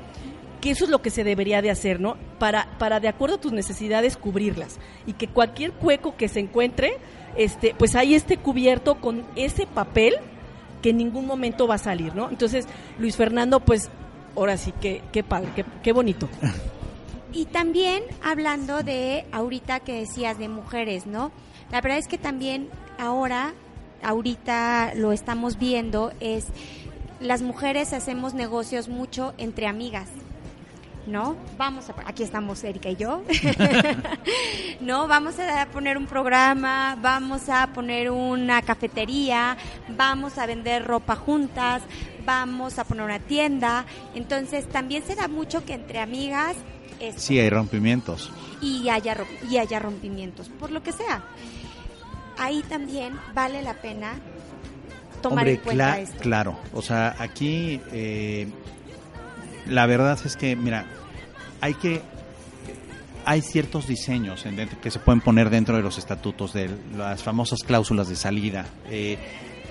que 0.56 0.72
eso 0.72 0.86
es 0.86 0.89
lo 0.89 1.01
que 1.01 1.10
se 1.10 1.24
debería 1.24 1.62
de 1.62 1.72
hacer, 1.72 1.99
¿no? 1.99 2.18
Para, 2.39 2.68
para 2.78 2.99
de 2.99 3.08
acuerdo 3.08 3.36
a 3.36 3.41
tus 3.41 3.51
necesidades 3.51 4.18
cubrirlas 4.18 4.80
y 5.06 5.14
que 5.14 5.28
cualquier 5.28 5.74
hueco 5.82 6.16
que 6.16 6.28
se 6.28 6.39
encuentre, 6.39 6.97
este, 7.36 7.76
pues 7.78 7.95
ahí 7.95 8.16
esté 8.16 8.38
cubierto 8.38 8.95
con 8.95 9.26
ese 9.36 9.68
papel 9.68 10.16
que 10.82 10.91
en 10.91 10.97
ningún 10.97 11.26
momento 11.26 11.68
va 11.68 11.76
a 11.76 11.80
salir, 11.80 12.16
¿no? 12.16 12.30
Entonces, 12.30 12.68
Luis 12.99 13.16
Fernando, 13.16 13.60
pues 13.60 13.89
ahora 14.36 14.58
sí 14.58 14.72
que 14.80 15.01
qué 15.12 15.24
padre, 15.24 15.49
qué, 15.56 15.66
qué 15.84 15.91
bonito. 15.91 16.30
Y 17.34 17.45
también 17.45 18.03
hablando 18.24 18.84
de 18.84 19.26
ahorita 19.32 19.82
que 19.82 19.99
decías 19.99 20.38
de 20.38 20.47
mujeres, 20.47 21.06
¿no? 21.06 21.32
La 21.72 21.82
verdad 21.82 21.97
es 21.97 22.08
que 22.08 22.18
también 22.18 22.70
ahora, 22.97 23.53
ahorita 24.03 24.93
lo 24.95 25.12
estamos 25.12 25.58
viendo, 25.58 26.14
es 26.20 26.45
las 27.20 27.41
mujeres 27.41 27.93
hacemos 27.93 28.34
negocios 28.34 28.88
mucho 28.88 29.34
entre 29.38 29.68
amigas. 29.68 30.08
¿No? 31.08 31.36
Vamos 31.58 31.89
a, 31.89 31.95
aquí 32.06 32.24
estamos 32.24 32.64
Erika 32.64 32.89
y 32.89 32.95
yo, 32.95 33.24
¿no? 34.82 35.08
Vamos 35.08 35.36
a 35.39 35.68
poner 35.68 35.97
un 35.97 36.08
programa, 36.08 36.97
vamos 37.01 37.49
a 37.49 37.68
poner 37.68 38.10
una 38.10 38.62
cafetería, 38.62 39.58
vamos 39.89 40.38
a 40.38 40.45
vender 40.45 40.86
ropa 40.86 41.16
juntas, 41.16 41.84
vamos 42.26 42.80
a 42.80 42.84
poner 42.84 43.06
una 43.06 43.20
tienda, 43.20 43.86
entonces 44.14 44.68
también 44.68 45.03
se 45.03 45.16
da 45.16 45.28
mucho 45.28 45.64
que 45.66 45.74
entre 45.74 45.99
amigas... 45.99 46.56
Esto, 46.99 47.22
sí, 47.22 47.39
hay 47.39 47.49
rompimientos. 47.49 48.32
Y 48.62 48.88
haya, 48.89 49.18
y 49.49 49.58
haya 49.58 49.80
rompimientos, 49.80 50.49
por 50.49 50.72
lo 50.72 50.82
que 50.82 50.93
sea. 50.93 51.24
Ahí 52.38 52.64
también 52.64 53.20
vale 53.34 53.62
la 53.62 53.74
pena 53.74 54.14
tomar 55.22 55.47
en 55.47 55.58
cuenta 55.58 55.99
esto. 55.99 56.20
Claro, 56.20 56.58
o 56.74 56.82
sea, 56.82 57.16
aquí... 57.20 57.80
Eh, 57.91 58.47
la 59.68 59.86
verdad 59.86 60.20
es 60.26 60.36
que, 60.36 60.55
mira, 60.55 60.86
hay 61.61 61.74
que 61.76 62.01
hay 63.26 63.41
ciertos 63.41 63.88
diseños 63.88 64.45
que 64.82 64.91
se 64.91 64.99
pueden 64.99 65.20
poner 65.20 65.49
dentro 65.49 65.76
de 65.76 65.82
los 65.82 65.97
estatutos 65.97 66.53
de 66.53 66.70
las 66.95 67.24
famosas 67.24 67.63
cláusulas 67.63 68.07
de 68.07 68.16
salida, 68.16 68.68
eh, 68.89 69.18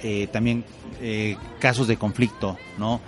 eh, 0.03 0.27
también 0.27 0.65
eh, 1.01 1.37
casos 1.61 1.87
de 1.87 1.97
conflicto, 1.97 2.59
¿no? 2.79 3.01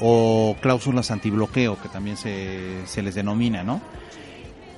o 0.00 0.54
cláusulas 0.60 1.10
antibloqueo, 1.10 1.80
que 1.80 1.88
también 1.88 2.16
se, 2.16 2.86
se 2.86 3.02
les 3.02 3.14
denomina, 3.16 3.64
¿no? 3.64 3.80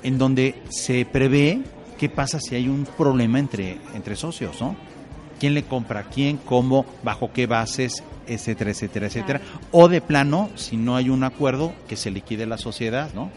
En 0.03 0.17
donde 0.17 0.63
se 0.71 1.05
prevé 1.05 1.61
qué 1.99 2.09
pasa 2.09 2.41
si 2.41 2.55
hay 2.55 2.69
un 2.69 2.87
problema 2.87 3.41
entre, 3.41 3.77
entre 3.95 4.17
socios, 4.17 4.59
¿no? 4.61 4.75
quién 5.39 5.55
le 5.55 5.65
compra 5.65 6.01
a 6.01 6.05
quién, 6.05 6.39
cómo, 6.39 6.87
bajo 7.03 7.33
qué 7.33 7.47
bases, 7.47 8.03
etcétera, 8.29 8.71
etcétera, 8.71 9.07
etcétera. 9.07 9.41
O 9.73 9.89
de 9.89 10.01
plano, 10.01 10.51
si 10.55 10.77
no 10.77 10.97
hay 10.97 11.11
un 11.11 11.25
acuerdo, 11.25 11.73
que 11.89 11.97
se 11.97 12.11
liquide 12.11 12.47
la 12.47 12.59
sociedad, 12.59 13.11
¿no? 13.15 13.31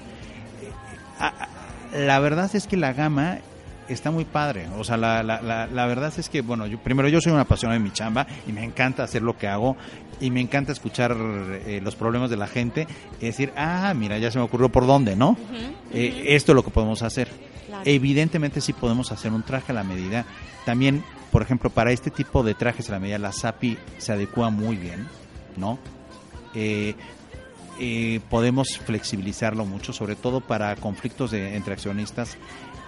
La 1.93 2.19
verdad 2.19 2.49
es 2.53 2.67
que 2.67 2.77
la 2.77 2.93
gama 2.93 3.39
está 3.87 4.11
muy 4.11 4.25
padre. 4.25 4.67
O 4.77 4.83
sea, 4.83 4.97
la, 4.97 5.23
la, 5.23 5.67
la, 5.67 5.85
verdad 5.85 6.13
es 6.17 6.29
que, 6.29 6.41
bueno, 6.41 6.67
yo, 6.67 6.79
primero 6.79 7.09
yo 7.09 7.21
soy 7.21 7.31
una 7.31 7.41
apasionado 7.41 7.79
de 7.79 7.83
mi 7.83 7.91
chamba 7.91 8.27
y 8.47 8.51
me 8.51 8.63
encanta 8.63 9.03
hacer 9.03 9.21
lo 9.21 9.37
que 9.37 9.47
hago 9.47 9.75
y 10.19 10.31
me 10.31 10.39
encanta 10.39 10.71
escuchar 10.71 11.15
eh, 11.17 11.81
los 11.83 11.95
problemas 11.95 12.29
de 12.29 12.37
la 12.37 12.47
gente 12.47 12.87
y 13.19 13.25
decir, 13.25 13.51
ah, 13.55 13.93
mira, 13.95 14.17
ya 14.17 14.31
se 14.31 14.37
me 14.37 14.45
ocurrió 14.45 14.69
por 14.69 14.87
dónde, 14.87 15.15
¿no? 15.15 15.37
Eh, 15.93 16.25
esto 16.27 16.51
es 16.51 16.55
lo 16.55 16.63
que 16.63 16.71
podemos 16.71 17.01
hacer. 17.01 17.29
Evidentemente 17.85 18.61
sí 18.61 18.73
podemos 18.73 19.11
hacer 19.11 19.31
un 19.31 19.43
traje 19.43 19.71
a 19.71 19.75
la 19.75 19.83
medida. 19.83 20.25
También 20.65 21.03
por 21.31 21.41
ejemplo, 21.41 21.69
para 21.69 21.91
este 21.91 22.11
tipo 22.11 22.43
de 22.43 22.53
trajes 22.53 22.89
a 22.89 22.93
la 22.93 22.99
medida, 22.99 23.17
la 23.17 23.31
SAPI 23.31 23.77
se 23.97 24.11
adecua 24.11 24.49
muy 24.49 24.75
bien, 24.75 25.07
¿no? 25.55 25.79
Eh, 26.53 26.95
eh, 27.79 28.19
podemos 28.29 28.77
flexibilizarlo 28.77 29.65
mucho, 29.65 29.93
sobre 29.93 30.15
todo 30.15 30.41
para 30.41 30.75
conflictos 30.75 31.31
de, 31.31 31.55
entre 31.55 31.73
accionistas. 31.73 32.37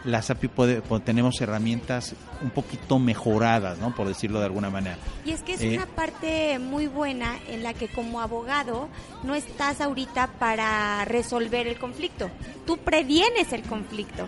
La 0.04 0.22
SAPI 0.22 0.50
puede, 0.50 0.82
tenemos 1.06 1.40
herramientas 1.40 2.16
un 2.42 2.50
poquito 2.50 3.00
mejoradas, 3.00 3.80
¿no? 3.80 3.96
Por 3.96 4.10
decirlo 4.10 4.40
de 4.40 4.46
alguna 4.46 4.70
manera. 4.70 4.98
Y 5.26 5.32
es 5.32 5.42
que 5.42 5.54
es 5.54 5.62
eh, 5.62 5.78
una 5.78 5.86
parte 5.86 6.60
muy 6.60 6.88
buena 6.88 7.38
en 7.48 7.64
la 7.64 7.74
que 7.74 7.88
como 7.88 8.20
abogado 8.20 8.90
no 9.24 9.34
estás 9.34 9.80
ahorita 9.80 10.28
para 10.40 11.06
resolver 11.06 11.68
el 11.68 11.80
conflicto. 11.80 12.30
Tú 12.66 12.78
previenes 12.78 13.54
el 13.54 13.64
conflicto 13.64 14.28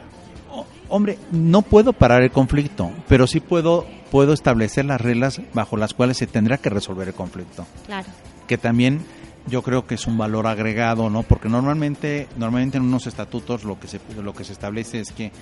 hombre, 0.89 1.18
no 1.32 1.61
puedo 1.61 1.93
parar 1.93 2.22
el 2.22 2.32
conflicto, 2.32 2.91
pero 3.07 3.28
sí 3.28 3.39
puedo 3.39 3.86
puedo 4.16 4.32
establecer 4.32 4.86
las 4.86 5.01
reglas 5.01 5.41
bajo 5.53 5.76
las 5.76 5.93
cuales 5.93 6.16
se 6.16 6.26
tendrá 6.26 6.57
que 6.57 6.70
resolver 6.70 7.05
el 7.05 7.13
conflicto. 7.13 7.68
Claro. 7.86 8.07
Que 8.47 8.57
también 8.57 9.01
yo 9.45 9.61
creo 9.61 9.86
que 9.88 9.95
es 9.95 10.07
un 10.07 10.18
valor 10.18 10.47
agregado, 10.47 11.09
¿no? 11.09 11.24
Porque 11.24 11.49
normalmente 11.49 12.30
normalmente 12.38 12.78
en 12.78 12.86
unos 12.86 13.07
estatutos 13.07 13.66
lo 13.66 13.78
que 13.78 13.89
se 13.89 13.99
lo 14.24 14.34
que 14.34 14.45
se 14.45 14.53
establece 14.53 15.01
es 15.01 15.11
que 15.11 15.34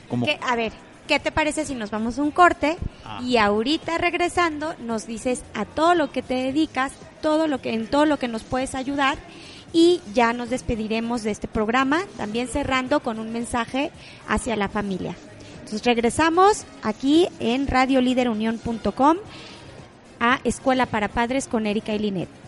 Como... 0.09 0.27
A 0.49 0.57
ver, 0.57 0.73
¿qué 1.07 1.21
te 1.21 1.33
parece 1.33 1.65
si 1.65 1.75
nos 1.75 1.91
vamos 1.91 2.19
a 2.19 2.23
un 2.23 2.31
corte 2.31 2.77
ah. 3.05 3.21
y 3.23 3.37
ahorita 3.37 3.99
regresando 3.99 4.75
nos 4.79 5.07
dices 5.07 5.45
a 5.55 5.65
todo 5.65 5.95
lo 5.95 6.11
que 6.11 6.23
te 6.23 6.35
dedicas, 6.35 6.93
todo 7.23 7.47
lo 7.47 7.61
que 7.61 7.75
en 7.75 7.87
todo 7.87 8.07
lo 8.07 8.19
que 8.19 8.29
nos 8.29 8.43
puedes 8.43 8.75
ayudar 8.75 9.19
y 9.73 10.01
ya 10.15 10.33
nos 10.33 10.51
despediremos 10.51 11.23
de 11.23 11.31
este 11.31 11.49
programa, 11.49 12.03
también 12.17 12.49
cerrando 12.49 13.01
con 13.01 13.19
un 13.19 13.33
mensaje 13.33 13.93
hacia 14.27 14.57
la 14.57 14.69
familia. 14.69 15.15
Entonces 15.61 15.85
regresamos 15.85 16.65
aquí 16.83 17.29
en 17.39 17.69
radioliderunión.com 17.69 19.17
a 20.21 20.41
Escuela 20.45 20.87
para 20.87 21.09
Padres 21.09 21.49
con 21.49 21.67
Erika 21.67 21.95
y 21.95 21.99
Linet. 21.99 22.40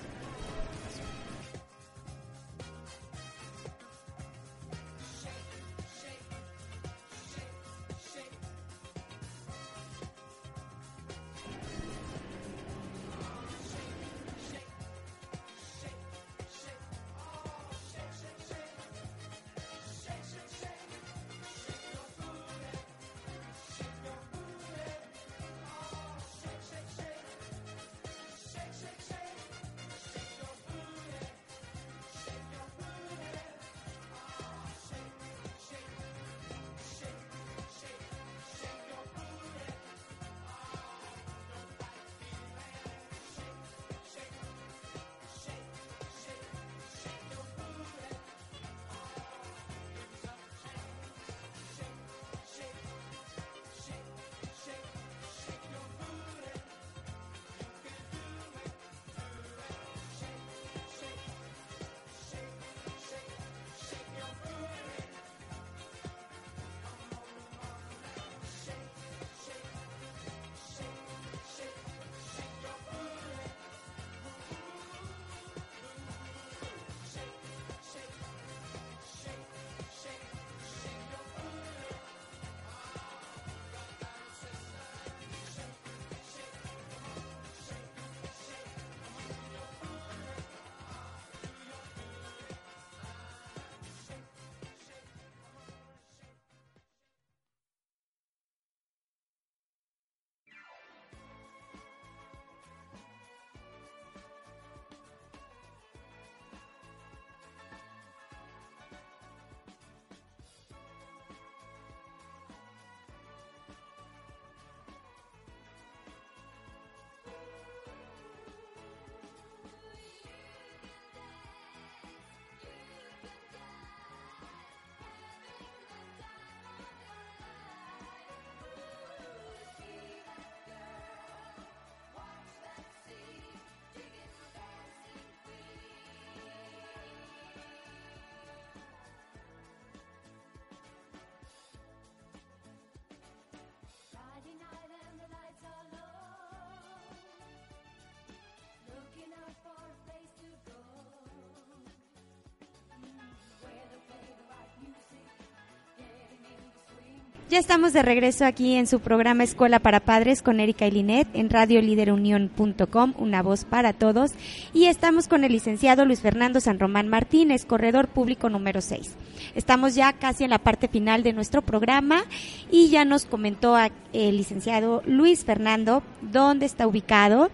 Ya 157.52 157.58
estamos 157.58 157.92
de 157.92 158.00
regreso 158.00 158.46
aquí 158.46 158.76
en 158.76 158.86
su 158.86 159.00
programa 159.00 159.44
Escuela 159.44 159.78
para 159.78 160.00
Padres 160.00 160.40
con 160.40 160.58
Erika 160.58 160.86
y 160.86 160.90
Linet 160.90 161.28
en 161.34 161.50
radioliderunión.com, 161.50 163.12
una 163.18 163.42
voz 163.42 163.66
para 163.66 163.92
todos. 163.92 164.30
Y 164.72 164.86
estamos 164.86 165.28
con 165.28 165.44
el 165.44 165.52
licenciado 165.52 166.06
Luis 166.06 166.22
Fernando 166.22 166.62
San 166.62 166.78
Román 166.78 167.08
Martínez, 167.08 167.66
corredor 167.66 168.08
público 168.08 168.48
número 168.48 168.80
6. 168.80 169.10
Estamos 169.54 169.94
ya 169.94 170.14
casi 170.14 170.44
en 170.44 170.48
la 170.48 170.60
parte 170.60 170.88
final 170.88 171.22
de 171.22 171.34
nuestro 171.34 171.60
programa 171.60 172.24
y 172.70 172.88
ya 172.88 173.04
nos 173.04 173.26
comentó 173.26 173.76
el 174.14 174.36
licenciado 174.38 175.02
Luis 175.04 175.44
Fernando 175.44 176.02
dónde 176.22 176.64
está 176.64 176.86
ubicado 176.86 177.50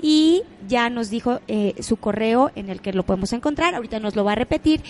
y 0.00 0.44
ya 0.66 0.88
nos 0.88 1.10
dijo 1.10 1.40
eh, 1.46 1.74
su 1.80 1.96
correo 1.96 2.50
en 2.56 2.70
el 2.70 2.80
que 2.80 2.94
lo 2.94 3.02
podemos 3.02 3.34
encontrar. 3.34 3.74
Ahorita 3.74 4.00
nos 4.00 4.16
lo 4.16 4.24
va 4.24 4.32
a 4.32 4.36
repetir, 4.36 4.80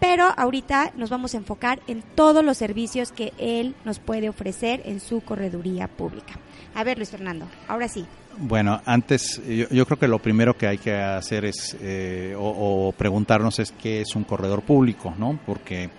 pero 0.00 0.32
ahorita 0.36 0.92
nos 0.96 1.10
vamos 1.10 1.34
a 1.34 1.38
enfocar 1.38 1.80
en 1.86 2.02
todos 2.14 2.44
los 2.44 2.56
servicios 2.56 3.12
que 3.12 3.32
él 3.38 3.74
nos 3.84 3.98
puede 3.98 4.28
ofrecer 4.28 4.82
en 4.84 5.00
su 5.00 5.20
correduría 5.20 5.88
pública. 5.88 6.34
A 6.74 6.84
ver, 6.84 6.98
Luis 6.98 7.10
Fernando, 7.10 7.46
ahora 7.66 7.88
sí. 7.88 8.06
Bueno, 8.40 8.80
antes 8.84 9.42
yo, 9.70 9.84
creo 9.84 9.98
que 9.98 10.06
lo 10.06 10.20
primero 10.20 10.56
que 10.56 10.68
hay 10.68 10.78
que 10.78 10.94
hacer 10.94 11.44
es 11.44 11.76
eh, 11.80 12.36
o, 12.38 12.94
preguntarnos 12.96 13.58
es 13.58 13.72
qué 13.72 14.00
es 14.02 14.14
un 14.14 14.22
corredor 14.22 14.62
público, 14.62 15.12
¿no? 15.18 15.40
Porque 15.44 15.90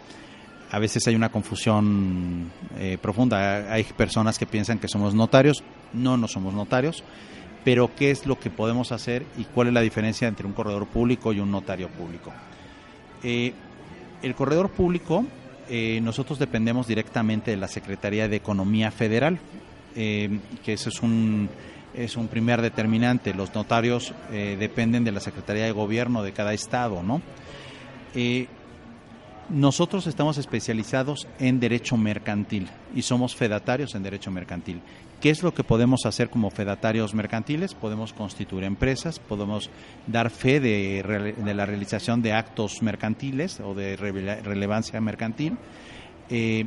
a 0.71 0.79
veces 0.79 1.05
hay 1.07 1.15
una 1.15 1.29
confusión 1.29 2.49
eh, 2.77 2.97
profunda. 3.01 3.73
Hay 3.73 3.83
personas 3.83 4.39
que 4.39 4.45
piensan 4.45 4.79
que 4.79 4.87
somos 4.87 5.13
notarios, 5.13 5.63
no, 5.91 6.15
no 6.15 6.29
somos 6.29 6.53
notarios, 6.53 7.03
pero 7.65 7.93
qué 7.93 8.11
es 8.11 8.25
lo 8.25 8.39
que 8.39 8.49
podemos 8.49 8.93
hacer 8.93 9.25
y 9.37 9.43
cuál 9.43 9.67
es 9.67 9.73
la 9.73 9.81
diferencia 9.81 10.27
entre 10.27 10.47
un 10.47 10.53
corredor 10.53 10.87
público 10.87 11.33
y 11.33 11.41
un 11.41 11.51
notario 11.51 11.89
público. 11.89 12.31
Eh, 13.21 13.53
el 14.21 14.35
corredor 14.35 14.69
público, 14.69 15.25
eh, 15.69 15.99
nosotros 16.01 16.39
dependemos 16.39 16.87
directamente 16.87 17.51
de 17.51 17.57
la 17.57 17.67
Secretaría 17.67 18.27
de 18.27 18.35
Economía 18.35 18.91
Federal, 18.91 19.39
eh, 19.95 20.39
que 20.63 20.73
eso 20.73 20.89
es 20.89 21.01
un, 21.01 21.49
es 21.93 22.17
un 22.17 22.27
primer 22.27 22.61
determinante. 22.61 23.33
Los 23.33 23.53
notarios 23.53 24.13
eh, 24.31 24.57
dependen 24.59 25.03
de 25.03 25.11
la 25.11 25.19
Secretaría 25.19 25.65
de 25.65 25.71
Gobierno 25.71 26.23
de 26.23 26.31
cada 26.31 26.53
estado, 26.53 27.03
¿no? 27.03 27.21
Nosotros 29.49 30.07
estamos 30.07 30.37
especializados 30.37 31.27
en 31.39 31.59
derecho 31.59 31.97
mercantil 31.97 32.69
y 32.95 33.01
somos 33.01 33.35
fedatarios 33.35 33.95
en 33.95 34.03
derecho 34.03 34.31
mercantil. 34.31 34.81
¿Qué 35.19 35.29
es 35.29 35.43
lo 35.43 35.53
que 35.53 35.63
podemos 35.63 36.05
hacer 36.05 36.29
como 36.29 36.49
fedatarios 36.49 37.13
mercantiles? 37.13 37.73
Podemos 37.73 38.13
constituir 38.13 38.63
empresas, 38.63 39.19
podemos 39.19 39.69
dar 40.07 40.29
fe 40.29 40.59
de, 40.59 41.33
la 41.53 41.65
realización 41.65 42.21
de 42.21 42.33
actos 42.33 42.81
mercantiles 42.81 43.59
o 43.59 43.73
de 43.73 43.95
relevancia 43.97 45.01
mercantil. 45.01 45.57
Eh, 46.29 46.65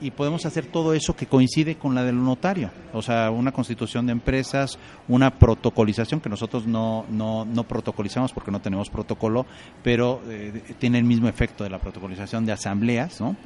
y 0.00 0.10
podemos 0.10 0.44
hacer 0.46 0.66
todo 0.66 0.92
eso 0.92 1.16
que 1.16 1.26
coincide 1.26 1.76
con 1.76 1.94
la 1.94 2.04
del 2.04 2.22
notario, 2.22 2.70
o 2.92 3.00
sea, 3.00 3.30
una 3.30 3.52
constitución 3.52 4.06
de 4.06 4.12
empresas, 4.12 4.78
una 5.08 5.38
protocolización 5.38 6.20
que 6.20 6.28
nosotros 6.28 6.66
no, 6.66 7.06
no, 7.10 7.44
no 7.44 7.64
protocolizamos 7.64 8.32
porque 8.32 8.50
no 8.50 8.60
tenemos 8.60 8.90
protocolo, 8.90 9.46
pero 9.82 10.20
eh, 10.28 10.74
tiene 10.78 10.98
el 10.98 11.04
mismo 11.04 11.28
efecto 11.28 11.64
de 11.64 11.70
la 11.70 11.78
protocolización 11.78 12.44
de 12.44 12.52
asambleas, 12.52 13.20
¿no? 13.20 13.36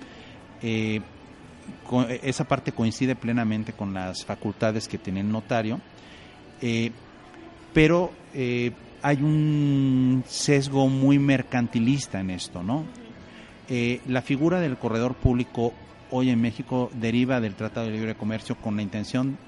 Eh, 0.63 1.01
esa 2.23 2.45
parte 2.45 2.73
coincide 2.73 3.17
plenamente 3.17 3.73
con 3.73 3.95
las 3.95 4.25
facultades 4.25 4.89
que 4.89 4.99
tiene 4.99 5.21
el 5.21 5.31
notario, 5.31 5.81
eh, 6.61 6.91
pero 7.73 8.11
eh, 8.35 8.73
hay 9.03 9.23
un 9.23 10.25
sesgo 10.27 10.89
muy 10.89 11.19
mercantilista 11.19 12.21
en 12.21 12.31
esto, 12.31 12.63
¿no? 12.63 12.85
Eh, 13.69 14.01
la 14.07 14.23
figura 14.23 14.61
del 14.61 14.77
corredor 14.77 15.15
público 15.15 15.73
hoy 16.11 16.31
en 16.31 16.41
México 16.41 16.91
deriva 16.95 17.41
del 17.41 17.55
Tratado 17.55 17.87
de 17.87 17.93
Libre 17.93 18.15
Comercio 18.15 18.57
con 18.57 18.77
la 18.77 18.83
intención 18.83 19.39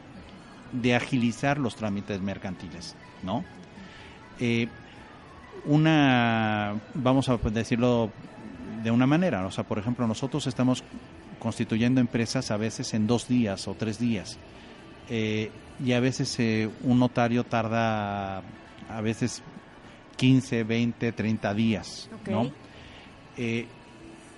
de 0.72 0.94
agilizar 0.94 1.58
los 1.58 1.76
trámites 1.76 2.20
mercantiles, 2.20 2.96
¿no? 3.22 3.44
una, 5.64 6.74
vamos 6.94 7.28
a 7.28 7.36
decirlo 7.36 8.10
de 8.82 8.90
una 8.90 9.06
manera, 9.06 9.46
o 9.46 9.50
sea, 9.50 9.64
por 9.64 9.78
ejemplo, 9.78 10.06
nosotros 10.06 10.46
estamos 10.46 10.82
constituyendo 11.38 12.00
empresas 12.00 12.50
a 12.50 12.56
veces 12.56 12.94
en 12.94 13.06
dos 13.06 13.28
días 13.28 13.68
o 13.68 13.74
tres 13.74 13.98
días. 13.98 14.38
Eh, 15.08 15.50
y 15.84 15.92
a 15.92 16.00
veces 16.00 16.38
eh, 16.38 16.70
un 16.82 16.98
notario 16.98 17.44
tarda 17.44 18.42
a 18.88 19.00
veces 19.02 19.42
15, 20.16 20.64
20, 20.64 21.12
30 21.12 21.54
días. 21.54 22.08
¿no? 22.26 22.50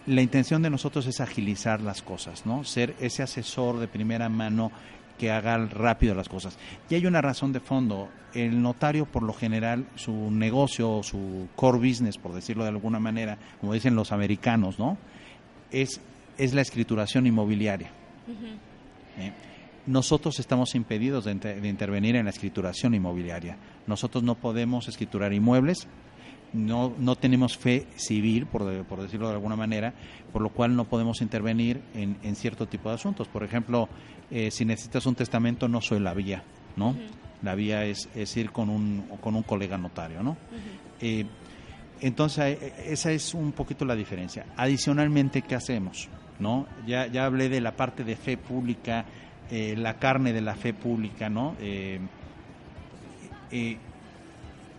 La 0.07 0.23
intención 0.23 0.63
de 0.63 0.71
nosotros 0.71 1.07
es 1.07 1.21
agilizar 1.21 1.81
las 1.81 2.03
cosas, 2.03 2.45
¿no? 2.45 2.65
Ser 2.65 2.95
ese 3.01 3.23
asesor 3.23 3.79
de 3.79 3.89
primera 3.89 4.29
mano 4.29 4.71
que 5.19 5.31
haga 5.31 5.57
rápido 5.57 6.15
las 6.15 6.29
cosas. 6.29 6.59
Y 6.91 6.95
hay 6.95 7.07
una 7.07 7.23
razón 7.23 7.53
de 7.53 7.61
fondo. 7.61 8.09
El 8.35 8.61
notario, 8.61 9.07
por 9.07 9.23
lo 9.23 9.33
general, 9.33 9.87
su 9.95 10.31
negocio, 10.31 11.03
su 11.03 11.49
core 11.55 11.79
business, 11.79 12.19
por 12.19 12.35
decirlo 12.35 12.65
de 12.65 12.71
alguna 12.71 12.99
manera, 12.99 13.39
como 13.61 13.73
dicen 13.73 13.95
los 13.95 14.11
americanos, 14.11 14.79
¿no? 14.79 14.99
Es 15.71 16.01
es 16.39 16.55
la 16.55 16.63
escrituración 16.63 17.27
inmobiliaria. 17.27 17.91
¿Eh? 19.19 19.33
Nosotros 19.87 20.41
estamos 20.41 20.75
impedidos 20.75 21.25
de, 21.25 21.69
intervenir 21.69 22.17
en 22.17 22.25
la 22.25 22.31
escrituración 22.31 22.95
inmobiliaria. 22.95 23.57
Nosotros 23.87 24.25
no 24.25 24.35
podemos 24.35 24.89
escriturar 24.89 25.33
inmuebles, 25.33 25.87
no, 26.55 26.95
no 26.99 27.17
tenemos 27.17 27.59
fe 27.59 27.87
civil, 27.97 28.47
por, 28.47 28.85
por, 28.85 29.03
decirlo 29.03 29.29
de 29.29 29.35
alguna 29.35 29.57
manera, 29.57 29.93
por 30.33 30.41
lo 30.41 30.51
cual 30.51 30.75
no 30.75 30.85
podemos 30.85 31.21
intervenir 31.21 31.83
en, 31.95 32.37
cierto 32.37 32.67
tipo 32.67 32.89
de 32.89 32.95
asuntos. 32.95 33.29
Por 33.29 33.43
ejemplo, 33.45 33.89
eh, 34.31 34.51
si 34.51 34.65
necesitas 34.65 35.05
un 35.07 35.15
testamento, 35.15 35.69
no 35.69 35.81
soy 35.81 36.01
la 36.01 36.15
vía, 36.15 36.45
¿no? 36.77 36.95
La 37.43 37.55
vía 37.55 37.85
es, 37.85 38.09
es, 38.15 38.37
ir 38.37 38.53
con 38.53 38.71
un, 38.71 39.05
con 39.21 39.35
un 39.35 39.43
colega 39.43 39.77
notario, 39.77 40.23
¿no? 40.23 40.37
Eh, 41.01 41.27
entonces, 42.01 42.59
esa 42.87 43.11
es 43.11 43.35
un 43.35 43.53
poquito 43.53 43.85
la 43.85 43.95
diferencia. 43.95 44.47
Adicionalmente, 44.57 45.43
¿qué 45.43 45.55
hacemos? 45.55 46.09
¿no? 46.39 46.67
Ya, 46.87 47.07
ya 47.07 47.27
hablé 47.27 47.49
de 47.49 47.61
la 47.61 47.77
parte 47.77 48.05
de 48.05 48.17
fe 48.17 48.37
pública, 48.37 49.05
eh, 49.51 49.75
la 49.77 49.95
carne 49.95 50.33
de 50.33 50.41
la 50.41 50.55
fe 50.55 50.75
pública, 50.75 51.29
¿no? 51.29 51.55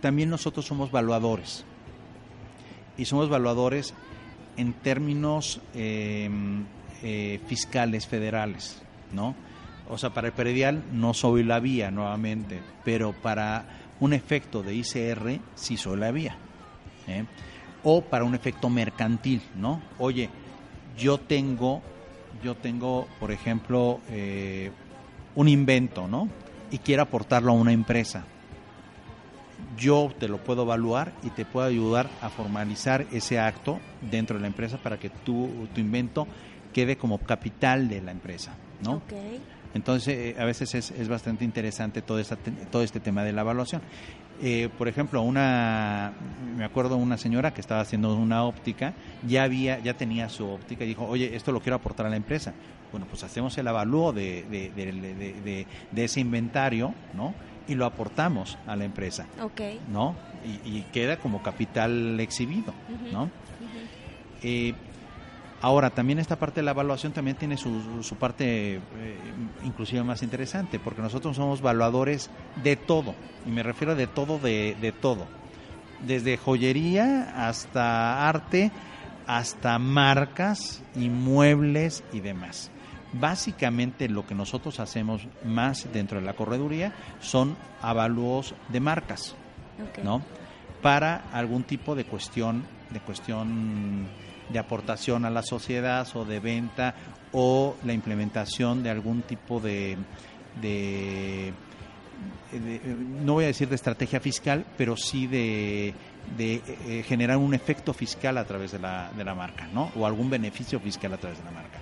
Eh, 0.06 0.08
eh, 0.08 0.12
también 0.12 0.30
nosotros 0.30 0.64
somos 0.64 0.90
valuadores 0.90 1.64
y 2.96 3.04
somos 3.04 3.28
valuadores 3.28 3.94
en 4.56 4.72
términos 4.72 5.60
fiscales 7.46 8.06
federales, 8.06 8.82
¿no? 9.12 9.34
O 9.88 9.98
sea, 9.98 10.10
para 10.10 10.28
el 10.28 10.32
peredial 10.32 10.82
no 10.92 11.12
soy 11.12 11.44
la 11.44 11.60
vía 11.60 11.90
nuevamente, 11.90 12.60
pero 12.84 13.12
para 13.12 13.66
un 14.00 14.12
efecto 14.12 14.62
de 14.62 14.74
ICR 14.74 15.40
sí 15.54 15.76
soy 15.76 15.98
la 15.98 16.10
vía. 16.10 16.36
O 17.84 18.00
para 18.02 18.24
un 18.24 18.34
efecto 18.34 18.68
mercantil, 18.68 19.42
¿no? 19.56 19.82
Oye, 19.98 20.30
yo 20.98 21.18
tengo, 21.18 21.82
yo 22.42 22.56
tengo, 22.56 23.06
por 23.20 23.30
ejemplo, 23.30 24.00
eh, 24.08 24.72
un 25.34 25.48
invento, 25.48 26.08
¿no? 26.08 26.28
Y 26.70 26.78
quiero 26.78 27.02
aportarlo 27.02 27.52
a 27.52 27.54
una 27.54 27.72
empresa. 27.72 28.24
Yo 29.76 30.12
te 30.18 30.28
lo 30.28 30.38
puedo 30.38 30.62
evaluar 30.62 31.12
y 31.22 31.30
te 31.30 31.44
puedo 31.44 31.66
ayudar 31.66 32.08
a 32.22 32.28
formalizar 32.30 33.06
ese 33.12 33.38
acto 33.38 33.80
dentro 34.10 34.36
de 34.36 34.42
la 34.42 34.46
empresa 34.46 34.78
para 34.78 34.98
que 34.98 35.10
tu, 35.10 35.68
tu 35.74 35.80
invento 35.80 36.26
quede 36.72 36.96
como 36.96 37.18
capital 37.18 37.88
de 37.88 38.02
la 38.02 38.12
empresa, 38.12 38.54
¿no? 38.82 39.02
Entonces, 39.74 40.16
eh, 40.16 40.36
a 40.38 40.44
veces 40.44 40.74
es, 40.74 40.90
es, 40.90 41.08
bastante 41.08 41.44
interesante 41.44 42.00
todo, 42.00 42.18
esta, 42.18 42.36
todo 42.70 42.82
este 42.82 43.00
tema 43.00 43.24
de 43.24 43.32
la 43.32 43.42
evaluación. 43.42 43.82
Eh, 44.42 44.68
por 44.76 44.86
ejemplo, 44.86 45.22
una, 45.22 46.12
me 46.56 46.64
acuerdo 46.64 46.96
una 46.96 47.16
señora 47.16 47.54
que 47.54 47.60
estaba 47.62 47.80
haciendo 47.80 48.14
una 48.14 48.44
óptica, 48.44 48.92
ya 49.26 49.44
había, 49.44 49.78
ya 49.78 49.94
tenía 49.94 50.28
su 50.28 50.46
óptica 50.46 50.84
y 50.84 50.88
dijo, 50.88 51.06
oye, 51.06 51.34
esto 51.34 51.52
lo 51.52 51.60
quiero 51.60 51.76
aportar 51.76 52.06
a 52.06 52.10
la 52.10 52.16
empresa. 52.16 52.52
Bueno, 52.90 53.06
pues 53.08 53.24
hacemos 53.24 53.56
el 53.58 53.66
avalúo 53.68 54.12
de, 54.12 54.44
de, 55.92 56.04
ese 56.04 56.20
inventario, 56.20 56.94
¿no? 57.14 57.34
Y 57.68 57.74
lo 57.74 57.86
aportamos 57.86 58.58
a 58.66 58.76
la 58.76 58.84
empresa, 58.84 59.26
¿no? 59.88 60.14
Y, 60.64 60.82
queda 60.92 61.18
como 61.18 61.42
capital 61.42 62.20
exhibido, 62.20 62.72
¿no? 63.12 63.30
Eh, 64.42 64.74
Ahora, 65.62 65.90
también 65.90 66.18
esta 66.18 66.36
parte 66.36 66.60
de 66.60 66.64
la 66.64 66.72
evaluación 66.72 67.12
también 67.12 67.36
tiene 67.36 67.56
su, 67.56 68.02
su 68.02 68.16
parte 68.16 68.74
eh, 68.76 68.80
inclusive 69.64 70.02
más 70.02 70.22
interesante, 70.22 70.78
porque 70.78 71.00
nosotros 71.00 71.34
somos 71.34 71.60
evaluadores 71.60 72.30
de 72.62 72.76
todo, 72.76 73.14
y 73.46 73.50
me 73.50 73.62
refiero 73.62 73.92
a 73.92 73.96
de 73.96 74.06
todo, 74.06 74.38
de, 74.38 74.76
de 74.80 74.92
todo, 74.92 75.26
desde 76.06 76.36
joyería 76.36 77.48
hasta 77.48 78.28
arte, 78.28 78.70
hasta 79.26 79.78
marcas, 79.78 80.82
inmuebles 80.94 82.04
y 82.12 82.20
demás. 82.20 82.70
Básicamente 83.20 84.08
lo 84.08 84.26
que 84.26 84.34
nosotros 84.34 84.80
hacemos 84.80 85.22
más 85.44 85.88
dentro 85.92 86.18
de 86.20 86.26
la 86.26 86.34
correduría 86.34 86.92
son 87.20 87.56
avalúos 87.82 88.54
de 88.68 88.80
marcas, 88.80 89.34
¿no? 90.04 90.22
Para 90.82 91.24
algún 91.32 91.62
tipo 91.64 91.94
de 91.94 92.04
cuestión, 92.04 92.64
de 92.90 93.00
cuestión 93.00 94.06
de 94.48 94.58
aportación 94.58 95.24
a 95.24 95.30
la 95.30 95.42
sociedad 95.42 96.06
o 96.14 96.24
de 96.24 96.38
venta 96.40 96.94
o 97.32 97.76
la 97.84 97.92
implementación 97.92 98.82
de 98.82 98.90
algún 98.90 99.22
tipo 99.22 99.58
de, 99.60 99.96
de, 100.60 101.52
de- 102.52 102.80
no 103.24 103.34
voy 103.34 103.44
a 103.44 103.48
decir 103.48 103.68
de 103.68 103.74
estrategia 103.74 104.20
fiscal, 104.20 104.64
pero 104.78 104.96
sí 104.96 105.26
de, 105.26 105.92
de 106.36 106.62
eh, 106.86 107.02
generar 107.06 107.36
un 107.38 107.54
efecto 107.54 107.92
fiscal 107.92 108.38
a 108.38 108.44
través 108.44 108.72
de 108.72 108.78
la, 108.78 109.10
de 109.16 109.24
la 109.24 109.34
marca, 109.34 109.66
¿no? 109.72 109.90
O 109.96 110.06
algún 110.06 110.30
beneficio 110.30 110.78
fiscal 110.80 111.12
a 111.12 111.16
través 111.18 111.38
de 111.38 111.44
la 111.44 111.50
marca. 111.50 111.78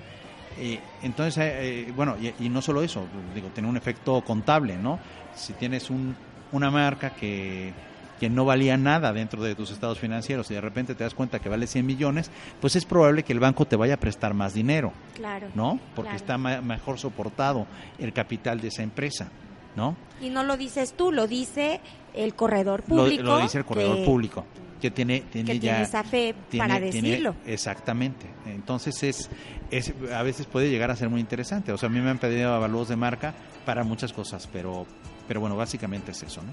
Eh, 0.59 0.79
entonces, 1.03 1.37
eh, 1.39 1.93
bueno, 1.97 2.17
y, 2.21 2.33
y 2.45 2.49
no 2.49 2.63
solo 2.63 2.83
eso, 2.83 3.07
digo, 3.35 3.49
tener 3.49 3.69
un 3.69 3.77
efecto 3.77 4.21
contable, 4.23 4.77
¿no? 4.77 4.99
Si 5.35 5.53
tienes 5.55 5.91
un, 5.91 6.15
una 6.53 6.71
marca 6.71 7.11
que, 7.11 7.73
que 8.21 8.31
no 8.31 8.45
valía 8.45 8.77
nada 8.77 9.13
dentro 9.13 9.43
de 9.43 9.55
tus 9.57 9.71
estados 9.73 9.99
financieros 9.99 10.51
y 10.51 10.55
de 10.55 10.61
repente 10.61 10.95
te 10.95 11.03
das 11.05 11.15
cuenta 11.15 11.41
que 11.41 11.49
vale 11.49 11.67
100 11.67 11.85
millones, 11.85 12.31
pues 12.61 12.77
es 12.77 12.85
probable 12.85 13.25
que 13.25 13.33
el 13.33 13.41
banco 13.41 13.65
te 13.67 13.75
vaya 13.77 13.95
a 13.95 13.99
prestar 13.99 14.33
más 14.35 14.55
dinero, 14.55 14.93
Claro. 15.15 15.49
¿no? 15.55 15.81
Porque 15.97 16.11
Claro. 16.11 16.17
está 16.17 16.39
ma- 16.39 16.61
mejor 16.61 16.99
soportado 16.99 17.67
el 17.99 18.13
capital 18.13 18.61
de 18.61 18.69
esa 18.69 18.83
empresa, 18.85 19.29
¿no? 19.77 19.97
Y 20.21 20.31
no 20.31 20.43
lo 20.45 20.57
dices 20.57 20.95
tú, 20.95 21.13
lo 21.13 21.27
dice 21.27 21.81
el 22.15 22.35
corredor 22.35 22.83
público. 22.83 23.23
Lo, 23.23 23.39
dice 23.41 23.59
el 23.59 23.65
corredor 23.65 23.97
que- 23.99 24.05
público, 24.05 24.45
que 24.81 24.91
tiene, 24.91 25.21
tiene 25.33 25.53
Que 25.53 25.59
ya... 25.59 25.73
tiene 25.73 25.83
esa 25.83 26.05
fe 26.05 26.35
tiene- 26.51 26.67
para 26.69 26.81
tiene- 26.91 27.09
decirlo. 27.09 27.35
exactamente. 27.47 28.27
Entonces 28.47 29.03
es, 29.03 29.31
es 29.71 29.93
a 30.15 30.23
veces 30.23 30.47
puede 30.47 30.71
llegar 30.71 30.91
a 30.91 30.97
ser 30.97 31.09
muy 31.09 31.21
interesante. 31.21 31.73
O 31.73 31.79
sea, 31.79 31.89
a 31.89 31.93
mí 31.93 32.01
me 32.01 32.11
han 32.11 32.19
pedido 32.19 32.53
avalúos 32.55 32.89
de 32.89 32.97
marca 32.97 33.35
para 33.67 33.83
muchas 33.85 34.13
cosas, 34.13 34.49
pero 34.53 34.87
pero 35.27 35.41
bueno, 35.41 35.57
básicamente 35.57 36.13
es 36.13 36.23
eso, 36.23 36.43
¿no? 36.43 36.53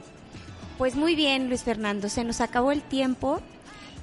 Pues 0.77 0.95
muy 0.95 1.15
bien, 1.15 1.49
Luis 1.49 1.63
Fernando, 1.63 2.07
se 2.09 2.23
nos 2.23 2.39
acabó 2.41 2.71
el 2.71 2.81
tiempo 2.81 3.41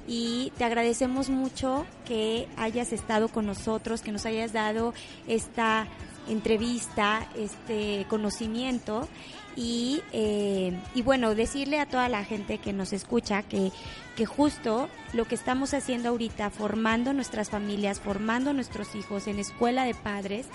y 0.07 0.53
te 0.57 0.63
agradecemos 0.63 1.29
mucho 1.29 1.85
que 2.05 2.47
hayas 2.55 2.93
estado 2.93 3.27
con 3.29 3.45
nosotros, 3.47 4.01
que 4.01 4.11
nos 4.11 4.25
hayas 4.27 4.53
dado 4.53 4.93
esta 5.27 5.87
entrevista, 6.29 7.27
este 7.35 8.05
conocimiento 8.09 9.07
y, 9.55 10.01
eh, 10.13 10.79
y 10.95 11.01
bueno, 11.01 11.35
decirle 11.35 11.79
a 11.79 11.85
toda 11.85 12.07
la 12.07 12.23
gente 12.23 12.59
que 12.59 12.71
nos 12.71 12.93
escucha 12.93 13.43
que, 13.43 13.71
que 14.15 14.25
justo 14.25 14.89
lo 15.13 15.25
que 15.25 15.35
estamos 15.35 15.73
haciendo 15.73 16.09
ahorita, 16.09 16.49
formando 16.49 17.13
nuestras 17.13 17.49
familias, 17.49 17.99
formando 17.99 18.53
nuestros 18.53 18.95
hijos 18.95 19.27
en 19.27 19.39
escuela 19.39 19.83
de 19.83 19.95
padres, 19.95 20.47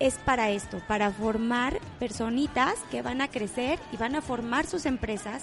es 0.00 0.14
para 0.14 0.50
esto, 0.50 0.80
para 0.86 1.10
formar 1.10 1.80
personitas 1.98 2.74
que 2.90 3.02
van 3.02 3.20
a 3.20 3.28
crecer 3.28 3.78
y 3.92 3.96
van 3.96 4.14
a 4.14 4.22
formar 4.22 4.66
sus 4.66 4.86
empresas 4.86 5.42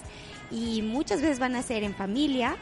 y 0.49 0.81
muchas 0.81 1.21
veces 1.21 1.39
van 1.39 1.55
a 1.55 1.61
ser 1.61 1.83
en 1.83 1.93
familia. 1.93 2.55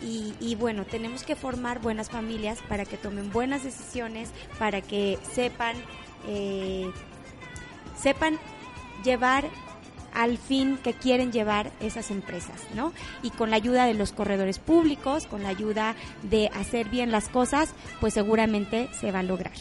Y, 0.00 0.34
y 0.38 0.54
bueno, 0.54 0.84
tenemos 0.84 1.24
que 1.24 1.34
formar 1.34 1.80
buenas 1.80 2.08
familias 2.08 2.60
para 2.68 2.84
que 2.84 2.96
tomen 2.96 3.32
buenas 3.32 3.64
decisiones, 3.64 4.30
para 4.56 4.80
que 4.80 5.18
sepan, 5.34 5.74
eh, 6.26 6.90
sepan 7.96 8.38
llevar 9.04 9.44
al 10.14 10.38
fin 10.38 10.78
que 10.78 10.94
quieren 10.94 11.32
llevar 11.32 11.70
esas 11.80 12.10
empresas, 12.10 12.62
¿no? 12.74 12.92
Y 13.22 13.30
con 13.30 13.50
la 13.50 13.56
ayuda 13.56 13.86
de 13.86 13.94
los 13.94 14.12
corredores 14.12 14.58
públicos, 14.58 15.26
con 15.26 15.42
la 15.42 15.50
ayuda 15.50 15.94
de 16.22 16.48
hacer 16.48 16.88
bien 16.88 17.12
las 17.12 17.28
cosas, 17.28 17.74
pues 18.00 18.14
seguramente 18.14 18.88
se 18.98 19.12
va 19.12 19.20
a 19.20 19.22
lograr. 19.22 19.52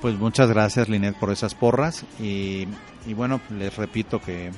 Pues 0.00 0.16
muchas 0.18 0.48
gracias, 0.48 0.88
Linet, 0.88 1.16
por 1.16 1.30
esas 1.32 1.54
porras. 1.56 2.04
Y, 2.20 2.68
y 3.06 3.14
bueno, 3.14 3.40
les 3.50 3.76
repito 3.76 4.20
que, 4.20 4.46
eh, 4.48 4.52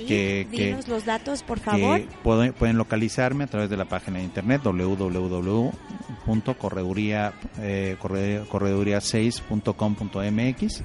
Sí, 0.00 0.06
que, 0.06 0.48
que- 0.50 0.76
los 0.88 1.04
datos, 1.04 1.42
por 1.44 1.58
que 1.60 1.64
favor. 1.64 2.00
pueden, 2.24 2.52
pueden 2.52 2.76
localizarme 2.78 3.44
a 3.44 3.46
través 3.46 3.70
de 3.70 3.76
la 3.76 3.84
página 3.84 4.18
de 4.18 4.24
internet 4.24 4.60
www.correduría 4.64 7.32
eh, 7.60 7.96
corre- 8.00 8.44
correduría6.com.mx 8.48 10.82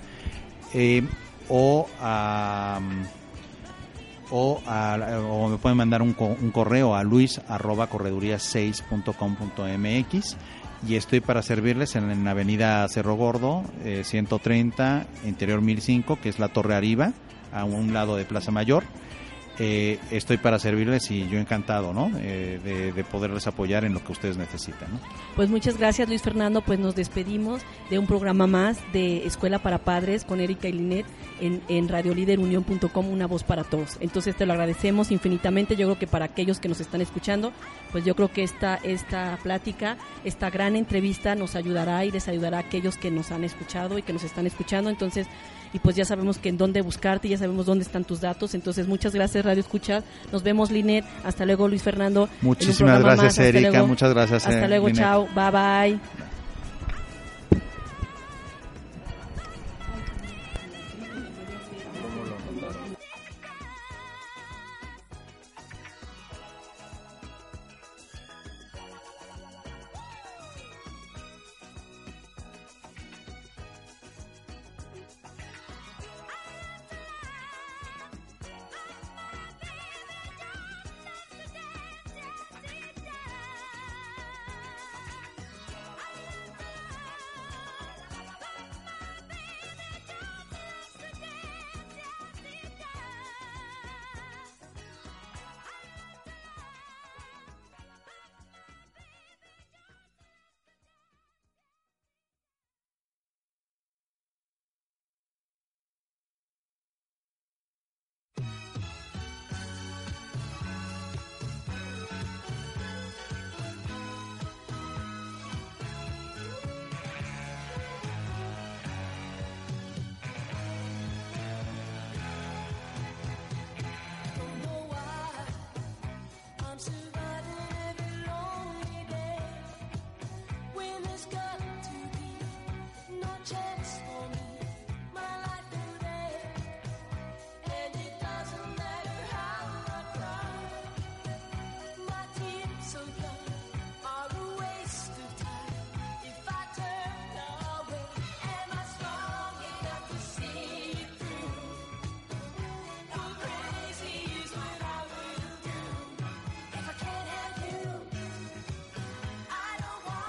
eh, 0.74 1.04
o 1.50 1.88
a 2.00 2.80
o, 4.30 4.62
a- 4.68 5.20
o 5.28 5.48
me 5.50 5.58
pueden 5.58 5.78
mandar 5.78 6.02
un, 6.02 6.16
un 6.20 6.52
correo 6.52 6.94
a 6.96 7.04
luis 7.04 7.40
arroba 7.48 7.90
correduría6.com.mx 7.90 10.38
y 10.86 10.96
estoy 10.96 11.22
para 11.22 11.42
servirles 11.42 11.96
en, 11.96 12.24
la 12.24 12.32
avenida 12.32 12.88
Cerro 12.90 13.16
Gordo, 13.16 13.64
eh, 13.84 14.04
130, 14.04 15.08
interior 15.26 15.62
1005, 15.62 16.20
que 16.22 16.30
es 16.30 16.40
la 16.40 16.50
Torre 16.50 16.76
Arriba, 16.76 17.14
a 17.54 17.64
un 17.64 17.94
lado 17.94 18.16
de 18.16 18.26
Plaza 18.26 18.52
Mayor. 18.52 18.84
Eh, 19.60 20.00
estoy 20.12 20.38
para 20.38 20.60
servirles 20.60 21.10
y 21.10 21.28
yo 21.28 21.40
encantado 21.40 21.92
¿no? 21.92 22.12
Eh, 22.20 22.60
de, 22.64 22.92
de 22.92 23.04
poderles 23.04 23.48
apoyar 23.48 23.86
en 23.86 23.94
lo 23.94 24.04
que 24.04 24.12
ustedes 24.12 24.38
necesitan. 24.38 24.88
Pues 25.36 25.50
muchas 25.50 25.78
gracias 25.78 26.08
Luis 26.08 26.22
Fernando, 26.22 26.62
pues 26.62 26.78
nos 26.80 26.96
despedimos 26.96 27.64
de 27.90 27.98
un 27.98 28.06
programa 28.06 28.46
más 28.46 28.78
de 28.94 29.26
Escuela 29.26 29.60
para 29.60 29.80
Padres 29.80 30.26
con 30.26 30.40
Erika 30.40 30.68
y 30.68 30.74
Linet 30.74 31.06
en, 31.42 31.62
en 31.68 31.88
radioliderunión.com, 31.88 33.10
una 33.10 33.26
voz 33.26 33.44
para 33.44 33.64
todos. 33.64 33.98
Entonces 34.00 34.36
te 34.36 34.46
lo 34.46 34.54
agradecemos 34.54 35.12
infinitamente, 35.12 35.76
yo 35.76 35.88
creo 35.88 36.00
que 36.00 36.08
para 36.08 36.26
aquellos 36.26 36.60
que 36.60 36.70
nos 36.70 36.80
están 36.80 37.02
escuchando, 37.02 37.52
pues 37.92 38.06
yo 38.06 38.16
creo 38.16 38.32
que 38.32 38.44
esta, 38.44 38.76
esta 38.76 39.38
plática, 39.42 39.98
esta 40.24 40.50
gran 40.50 40.76
entrevista 40.76 41.36
nos 41.36 41.56
ayudará 41.56 42.06
y 42.06 42.12
les 42.12 42.28
ayudará 42.28 42.58
a 42.58 42.62
aquellos 42.62 42.98
que 42.98 43.12
nos 43.12 43.32
han 43.32 43.44
escuchado 43.44 43.98
y 43.98 44.04
que 44.04 44.14
nos 44.14 44.24
están 44.24 44.46
escuchando. 44.46 44.90
Entonces, 44.90 45.28
y 45.74 45.80
pues 45.80 45.96
ya 45.96 46.06
sabemos 46.06 46.38
que 46.38 46.50
en 46.50 46.58
dónde 46.58 46.82
buscarte, 46.82 47.30
ya 47.30 47.38
sabemos 47.38 47.66
dónde 47.66 47.84
están 47.84 48.04
tus 48.04 48.22
datos. 48.22 48.54
Entonces, 48.56 48.88
muchas 48.88 49.14
gracias 49.14 49.46
Radio 49.46 49.62
Escuchar. 49.62 50.04
Nos 50.32 50.44
vemos 50.44 50.72
Linet. 50.72 51.06
Hasta 51.24 51.46
luego 51.46 51.68
Luis 51.68 51.84
Fernando. 51.84 52.30
Muchísimas 52.42 53.02
gracias, 53.02 53.38
Erika. 53.40 53.84
Muchas 53.84 54.14
gracias, 54.14 54.46
Hasta 54.46 54.66
eh, 54.66 54.68
luego, 54.68 54.88
Linet. 54.88 55.02
chao. 55.02 55.28
Bye 55.36 55.52
bye. 55.52 56.00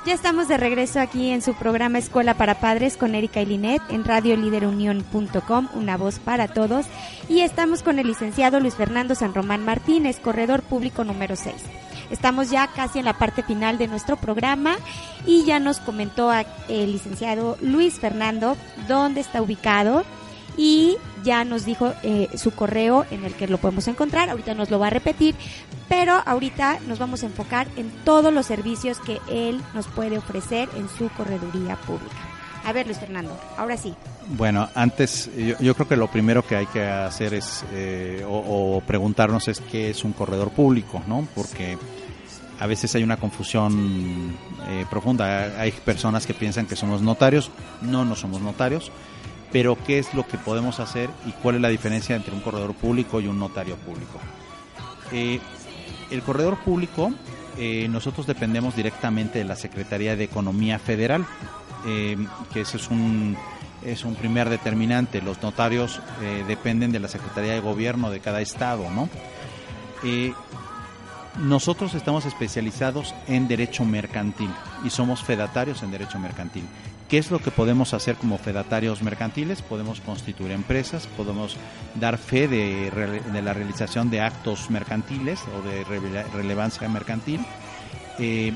Ya 0.08 0.14
estamos 0.14 0.48
de 0.48 0.56
regreso 0.56 1.00
aquí 1.00 1.28
en 1.28 1.42
su 1.42 1.52
programa 1.52 1.98
Escuela 1.98 2.32
para 2.32 2.60
Padres 2.60 2.96
con 2.96 3.14
Erika 3.14 3.42
y 3.42 3.44
Linet 3.44 3.82
en 3.90 4.04
radioliderunión.com, 4.04 5.68
una 5.74 5.98
voz 5.98 6.18
para 6.18 6.48
todos. 6.48 6.86
Y 7.28 7.40
estamos 7.40 7.82
con 7.82 7.98
el 7.98 8.06
licenciado 8.06 8.58
Luis 8.58 8.74
Fernando 8.74 9.14
San 9.14 9.34
Román 9.34 9.66
Martínez, 9.66 10.18
corredor 10.18 10.62
público 10.62 11.04
número 11.04 11.36
6. 11.36 11.54
estamos 12.10 12.48
ya 12.48 12.68
casi 12.68 13.00
en 13.00 13.04
la 13.04 13.18
parte 13.18 13.42
final 13.42 13.76
de 13.76 13.86
nuestro 13.86 14.16
programa 14.16 14.78
y 15.26 15.44
ya 15.44 15.58
nos 15.58 15.78
comentó 15.78 16.32
el 16.70 16.90
licenciado 16.90 17.58
Luis 17.60 18.00
Fernando 18.00 18.56
dónde 18.88 19.20
está 19.20 19.42
ubicado 19.42 20.06
y 20.56 20.96
ya 21.22 21.44
nos 21.44 21.66
dijo 21.66 21.92
eh, 22.02 22.28
su 22.34 22.52
correo 22.52 23.04
en 23.10 23.24
el 23.24 23.34
que 23.34 23.46
lo 23.46 23.58
podemos 23.58 23.86
encontrar. 23.88 24.30
Ahorita 24.30 24.54
nos 24.54 24.70
lo 24.70 24.78
va 24.78 24.86
a 24.86 24.90
repetir, 24.90 25.34
pero 25.98 26.22
ahorita 26.24 26.78
nos 26.86 27.00
vamos 27.00 27.24
a 27.24 27.26
enfocar 27.26 27.66
en 27.74 27.90
todos 28.04 28.32
los 28.32 28.46
servicios 28.46 29.00
que 29.00 29.18
él 29.28 29.60
nos 29.74 29.88
puede 29.88 30.16
ofrecer 30.16 30.68
en 30.76 30.88
su 30.88 31.08
correduría 31.08 31.74
pública. 31.74 32.14
A 32.64 32.72
ver, 32.72 32.86
Luis 32.86 33.00
Fernando, 33.00 33.36
ahora 33.56 33.76
sí. 33.76 33.92
Bueno, 34.28 34.68
antes 34.76 35.28
yo, 35.58 35.74
creo 35.74 35.88
que 35.88 35.96
lo 35.96 36.08
primero 36.08 36.46
que 36.46 36.54
hay 36.54 36.66
que 36.66 36.84
hacer 36.84 37.34
es 37.34 37.64
eh, 37.72 38.24
o, 38.24 38.76
o 38.76 38.80
preguntarnos 38.82 39.48
es 39.48 39.60
qué 39.60 39.90
es 39.90 40.04
un 40.04 40.12
corredor 40.12 40.50
público, 40.50 41.02
¿no? 41.08 41.26
Porque 41.34 41.76
a 42.60 42.66
veces 42.68 42.94
hay 42.94 43.02
una 43.02 43.16
confusión 43.16 44.36
eh, 44.68 44.86
profunda. 44.88 45.60
Hay 45.60 45.72
personas 45.72 46.28
que 46.28 46.34
piensan 46.34 46.66
que 46.66 46.76
somos 46.76 47.02
notarios, 47.02 47.50
no, 47.82 48.04
no 48.04 48.14
somos 48.14 48.40
notarios, 48.40 48.92
pero 49.50 49.76
qué 49.84 49.98
es 49.98 50.14
lo 50.14 50.24
que 50.24 50.38
podemos 50.38 50.78
hacer 50.78 51.10
y 51.26 51.32
cuál 51.32 51.56
es 51.56 51.60
la 51.60 51.70
diferencia 51.70 52.14
entre 52.14 52.32
un 52.32 52.40
corredor 52.40 52.74
público 52.74 53.20
y 53.20 53.26
un 53.26 53.40
notario 53.40 53.74
público. 53.78 54.20
Eh, 55.10 55.40
el 56.10 56.22
corredor 56.22 56.58
público, 56.58 57.12
eh, 57.56 57.88
nosotros 57.88 58.26
dependemos 58.26 58.76
directamente 58.76 59.38
de 59.38 59.44
la 59.44 59.56
Secretaría 59.56 60.16
de 60.16 60.24
Economía 60.24 60.78
Federal, 60.78 61.26
eh, 61.86 62.16
que 62.52 62.62
ese 62.62 62.76
es 62.76 62.88
un, 62.88 63.36
es 63.84 64.04
un 64.04 64.14
primer 64.14 64.48
determinante. 64.48 65.22
Los 65.22 65.42
notarios 65.42 66.00
eh, 66.22 66.44
dependen 66.46 66.92
de 66.92 67.00
la 67.00 67.08
Secretaría 67.08 67.52
de 67.52 67.60
Gobierno 67.60 68.10
de 68.10 68.20
cada 68.20 68.40
estado, 68.40 68.90
¿no? 68.90 69.08
Eh, 70.04 70.32
nosotros 71.38 71.94
estamos 71.94 72.26
especializados 72.26 73.14
en 73.28 73.46
derecho 73.46 73.84
mercantil 73.84 74.50
y 74.84 74.90
somos 74.90 75.22
fedatarios 75.22 75.82
en 75.82 75.90
derecho 75.90 76.18
mercantil. 76.18 76.64
¿Qué 77.08 77.16
es 77.18 77.30
lo 77.30 77.38
que 77.38 77.50
podemos 77.50 77.94
hacer 77.94 78.16
como 78.16 78.36
fedatarios 78.38 79.02
mercantiles? 79.02 79.62
Podemos 79.62 80.00
constituir 80.00 80.52
empresas, 80.52 81.06
podemos 81.16 81.56
dar 81.94 82.18
fe 82.18 82.48
de, 82.48 82.92
la 83.42 83.54
realización 83.54 84.10
de 84.10 84.20
actos 84.20 84.68
mercantiles 84.70 85.40
o 85.58 85.62
de 85.66 85.84
rele- 85.86 86.26
relevancia 86.32 86.88
mercantil. 86.88 87.40
eh, 88.18 88.52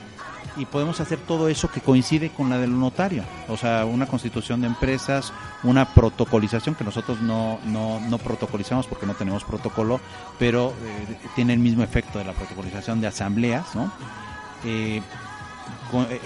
y 0.56 0.66
podemos 0.66 1.00
hacer 1.00 1.18
todo 1.20 1.48
eso 1.48 1.70
que 1.70 1.80
coincide 1.80 2.28
con 2.28 2.50
la 2.50 2.58
del 2.58 2.78
notario, 2.78 3.24
o 3.48 3.56
sea, 3.56 3.86
una 3.86 4.06
constitución 4.06 4.60
de 4.60 4.66
empresas, 4.66 5.32
una 5.62 5.94
protocolización 5.94 6.74
que 6.74 6.84
nosotros 6.84 7.22
no, 7.22 7.58
no, 7.64 8.00
no 8.00 8.18
protocolizamos 8.18 8.86
porque 8.86 9.06
no 9.06 9.14
tenemos 9.14 9.44
protocolo, 9.44 9.98
pero 10.38 10.74
eh, 10.84 11.16
tiene 11.36 11.54
el 11.54 11.58
mismo 11.58 11.82
efecto 11.82 12.18
de 12.18 12.26
la 12.26 12.32
protocolización 12.34 13.00
de 13.00 13.06
asambleas, 13.06 13.74
¿no? 13.74 13.90
Eh, 14.64 15.00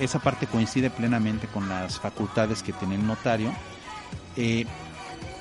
esa 0.00 0.18
parte 0.18 0.46
coincide 0.46 0.90
plenamente 0.90 1.46
con 1.46 1.68
las 1.68 1.98
facultades 1.98 2.62
que 2.62 2.72
tiene 2.72 2.94
el 2.96 3.06
notario, 3.06 3.52
eh, 4.36 4.66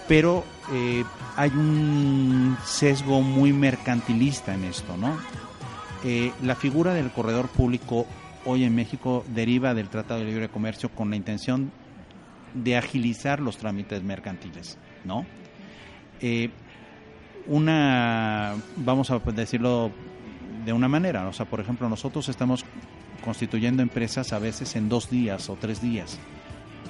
pero 0.07 0.43
eh, 0.71 1.03
hay 1.35 1.49
un 1.49 2.57
sesgo 2.63 3.21
muy 3.21 3.53
mercantilista 3.53 4.53
en 4.53 4.65
esto, 4.65 4.97
¿no? 4.97 5.17
Eh, 6.03 6.31
la 6.43 6.55
figura 6.55 6.93
del 6.93 7.11
corredor 7.11 7.47
público 7.47 8.05
hoy 8.45 8.63
en 8.63 8.75
México 8.75 9.25
deriva 9.27 9.73
del 9.73 9.89
Tratado 9.89 10.19
de 10.19 10.27
Libre 10.27 10.49
Comercio 10.49 10.89
con 10.89 11.09
la 11.09 11.15
intención 11.15 11.71
de 12.53 12.77
agilizar 12.77 13.39
los 13.39 13.57
trámites 13.57 14.03
mercantiles, 14.03 14.77
¿no? 15.03 15.25
Eh, 16.21 16.49
una, 17.47 18.55
vamos 18.77 19.11
a 19.11 19.19
decirlo 19.19 19.91
de 20.63 20.73
una 20.73 20.87
manera, 20.87 21.27
o 21.27 21.33
sea, 21.33 21.45
por 21.45 21.59
ejemplo, 21.59 21.89
nosotros 21.89 22.29
estamos 22.29 22.65
constituyendo 23.25 23.81
empresas 23.81 24.31
a 24.31 24.39
veces 24.39 24.77
en 24.77 24.87
dos 24.87 25.09
días 25.09 25.49
o 25.49 25.57
tres 25.59 25.81
días, 25.81 26.17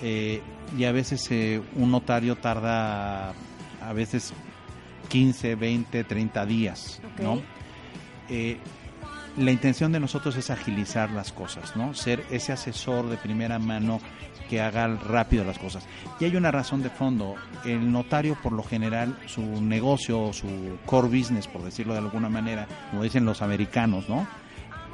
Eh, 0.01 0.41
y 0.77 0.83
a 0.83 0.91
veces 0.91 1.25
eh, 1.31 1.61
un 1.75 1.91
notario 1.91 2.35
tarda 2.35 3.29
a 3.81 3.93
veces 3.93 4.33
15, 5.09 5.55
20, 5.55 6.03
30 6.03 6.45
días, 6.45 7.01
¿no? 7.21 7.41
Eh, 8.29 8.57
la 9.37 9.51
intención 9.51 9.91
de 9.91 9.99
nosotros 9.99 10.35
es 10.37 10.49
agilizar 10.49 11.11
las 11.11 11.31
cosas, 11.31 11.75
¿no? 11.75 11.93
Ser 11.93 12.25
ese 12.31 12.53
asesor 12.53 13.09
de 13.09 13.17
primera 13.17 13.59
mano 13.59 13.99
que 14.49 14.61
haga 14.61 14.87
rápido 14.87 15.43
las 15.43 15.59
cosas. 15.59 15.85
Y 16.19 16.25
hay 16.25 16.35
una 16.35 16.51
razón 16.51 16.81
de 16.81 16.89
fondo. 16.89 17.35
El 17.65 17.91
notario, 17.91 18.37
por 18.41 18.53
lo 18.53 18.63
general, 18.63 19.17
su 19.25 19.41
negocio, 19.41 20.31
su 20.33 20.77
core 20.85 21.07
business, 21.07 21.47
por 21.47 21.63
decirlo 21.63 21.93
de 21.93 21.99
alguna 21.99 22.29
manera, 22.29 22.67
como 22.89 23.03
dicen 23.03 23.25
los 23.25 23.41
americanos, 23.41 24.07
¿no? 24.07 24.27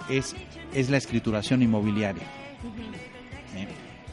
Es, 0.09 0.35
es 0.73 0.89
la 0.89 0.97
escrituración 0.97 1.61
inmobiliaria. 1.61 2.23
¿eh? 3.55 3.67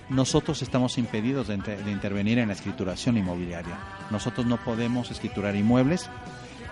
Nosotros 0.09 0.63
estamos 0.63 0.97
impedidos 0.99 1.49
de, 1.49 1.57
de 1.57 1.91
intervenir 1.91 2.39
en 2.39 2.49
la 2.49 2.55
escrituración 2.55 3.17
inmobiliaria. 3.17 3.77
Nosotros 4.11 4.47
no 4.47 4.57
podemos 4.57 5.11
escriturar 5.11 5.55
inmuebles, 5.55 6.09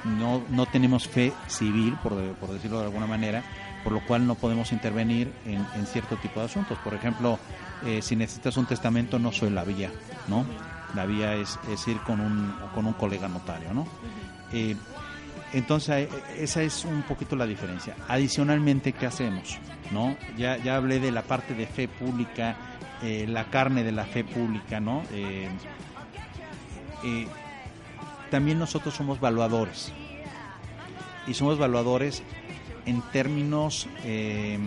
no, 0.04 0.42
no 0.48 0.66
tenemos 0.66 1.06
fe 1.08 1.32
civil, 1.48 1.96
por, 2.02 2.14
por 2.34 2.50
decirlo 2.50 2.78
de 2.78 2.86
alguna 2.86 3.06
manera, 3.06 3.42
por 3.84 3.92
lo 3.92 4.00
cual 4.06 4.26
no 4.26 4.36
podemos 4.36 4.72
intervenir 4.72 5.32
en, 5.44 5.64
en 5.74 5.86
cierto 5.86 6.16
tipo 6.16 6.40
de 6.40 6.46
asuntos. 6.46 6.78
Por 6.78 6.94
ejemplo, 6.94 7.38
eh, 7.84 8.00
si 8.02 8.16
necesitas 8.16 8.56
un 8.56 8.66
testamento, 8.66 9.18
no 9.18 9.32
soy 9.32 9.50
la 9.50 9.64
vía, 9.64 9.90
¿no? 10.28 10.46
La 10.94 11.04
vía 11.04 11.34
es, 11.34 11.58
es 11.70 11.86
ir 11.88 11.98
con 11.98 12.20
un, 12.20 12.54
con 12.74 12.86
un 12.86 12.94
colega 12.94 13.28
notario, 13.28 13.74
¿no? 13.74 13.86
Eh, 14.52 14.76
entonces, 15.52 16.08
eh, 16.08 16.08
esa 16.38 16.62
es 16.62 16.84
un 16.84 17.02
poquito 17.02 17.36
la 17.36 17.46
diferencia. 17.46 17.94
Adicionalmente, 18.08 18.92
¿qué 18.92 19.06
hacemos? 19.06 19.58
¿No? 19.92 20.16
Ya, 20.36 20.56
ya 20.56 20.76
hablé 20.76 21.00
de 21.00 21.12
la 21.12 21.22
parte 21.22 21.54
de 21.54 21.66
fe 21.66 21.88
pública, 21.88 22.56
eh, 23.02 23.26
la 23.28 23.44
carne 23.44 23.84
de 23.84 23.92
la 23.92 24.04
fe 24.04 24.24
pública, 24.24 24.80
¿no? 24.80 25.02
Eh, 25.12 25.48
eh, 27.04 27.26
también 28.30 28.58
nosotros 28.58 28.94
somos 28.94 29.20
valuadores. 29.20 29.92
Y 31.26 31.34
somos 31.34 31.58
valuadores 31.58 32.22
en 32.86 33.02
términos 33.12 33.88
eh, 34.04 34.58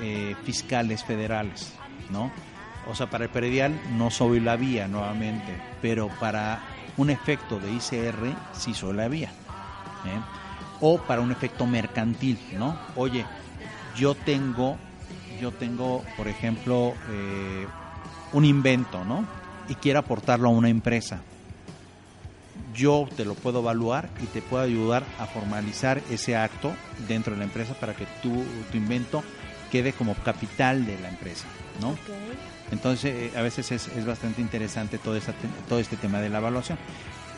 eh, 0.00 0.34
fiscales 0.44 1.04
federales, 1.04 1.72
¿no? 2.10 2.30
O 2.88 2.94
sea, 2.94 3.08
para 3.08 3.24
el 3.24 3.30
predial 3.30 3.80
no 3.96 4.10
soy 4.10 4.40
la 4.40 4.56
vía 4.56 4.88
nuevamente, 4.88 5.56
pero 5.80 6.08
para 6.20 6.60
un 6.96 7.10
efecto 7.10 7.58
de 7.58 7.72
ICR 7.72 8.36
sí 8.52 8.74
soy 8.74 8.94
la 8.94 9.08
vía. 9.08 9.30
¿Eh? 10.06 10.20
O 10.80 10.98
para 10.98 11.20
un 11.20 11.32
efecto 11.32 11.66
mercantil, 11.66 12.38
¿no? 12.58 12.78
Oye, 12.96 13.24
yo 13.96 14.14
tengo, 14.14 14.76
yo 15.40 15.52
tengo, 15.52 16.04
por 16.16 16.28
ejemplo, 16.28 16.94
eh, 17.10 17.66
un 18.32 18.44
invento, 18.44 19.04
¿no? 19.04 19.24
Y 19.68 19.74
quiero 19.76 20.00
aportarlo 20.00 20.48
a 20.48 20.52
una 20.52 20.68
empresa. 20.68 21.20
Yo 22.74 23.08
te 23.16 23.24
lo 23.24 23.34
puedo 23.34 23.60
evaluar 23.60 24.10
y 24.22 24.26
te 24.26 24.42
puedo 24.42 24.62
ayudar 24.64 25.04
a 25.18 25.26
formalizar 25.26 26.02
ese 26.10 26.36
acto 26.36 26.72
dentro 27.06 27.32
de 27.32 27.38
la 27.38 27.44
empresa 27.44 27.74
para 27.74 27.94
que 27.94 28.06
tu, 28.20 28.44
tu 28.70 28.76
invento 28.76 29.22
quede 29.70 29.92
como 29.92 30.14
capital 30.14 30.84
de 30.84 30.98
la 30.98 31.08
empresa, 31.08 31.46
¿no? 31.80 31.96
Entonces, 32.70 33.32
eh, 33.32 33.38
a 33.38 33.42
veces 33.42 33.70
es, 33.72 33.88
es 33.88 34.04
bastante 34.04 34.40
interesante 34.40 34.98
todo, 34.98 35.16
esta 35.16 35.32
todo 35.68 35.78
este 35.78 35.96
tema 35.96 36.20
de 36.20 36.28
la 36.28 36.38
evaluación. 36.38 36.78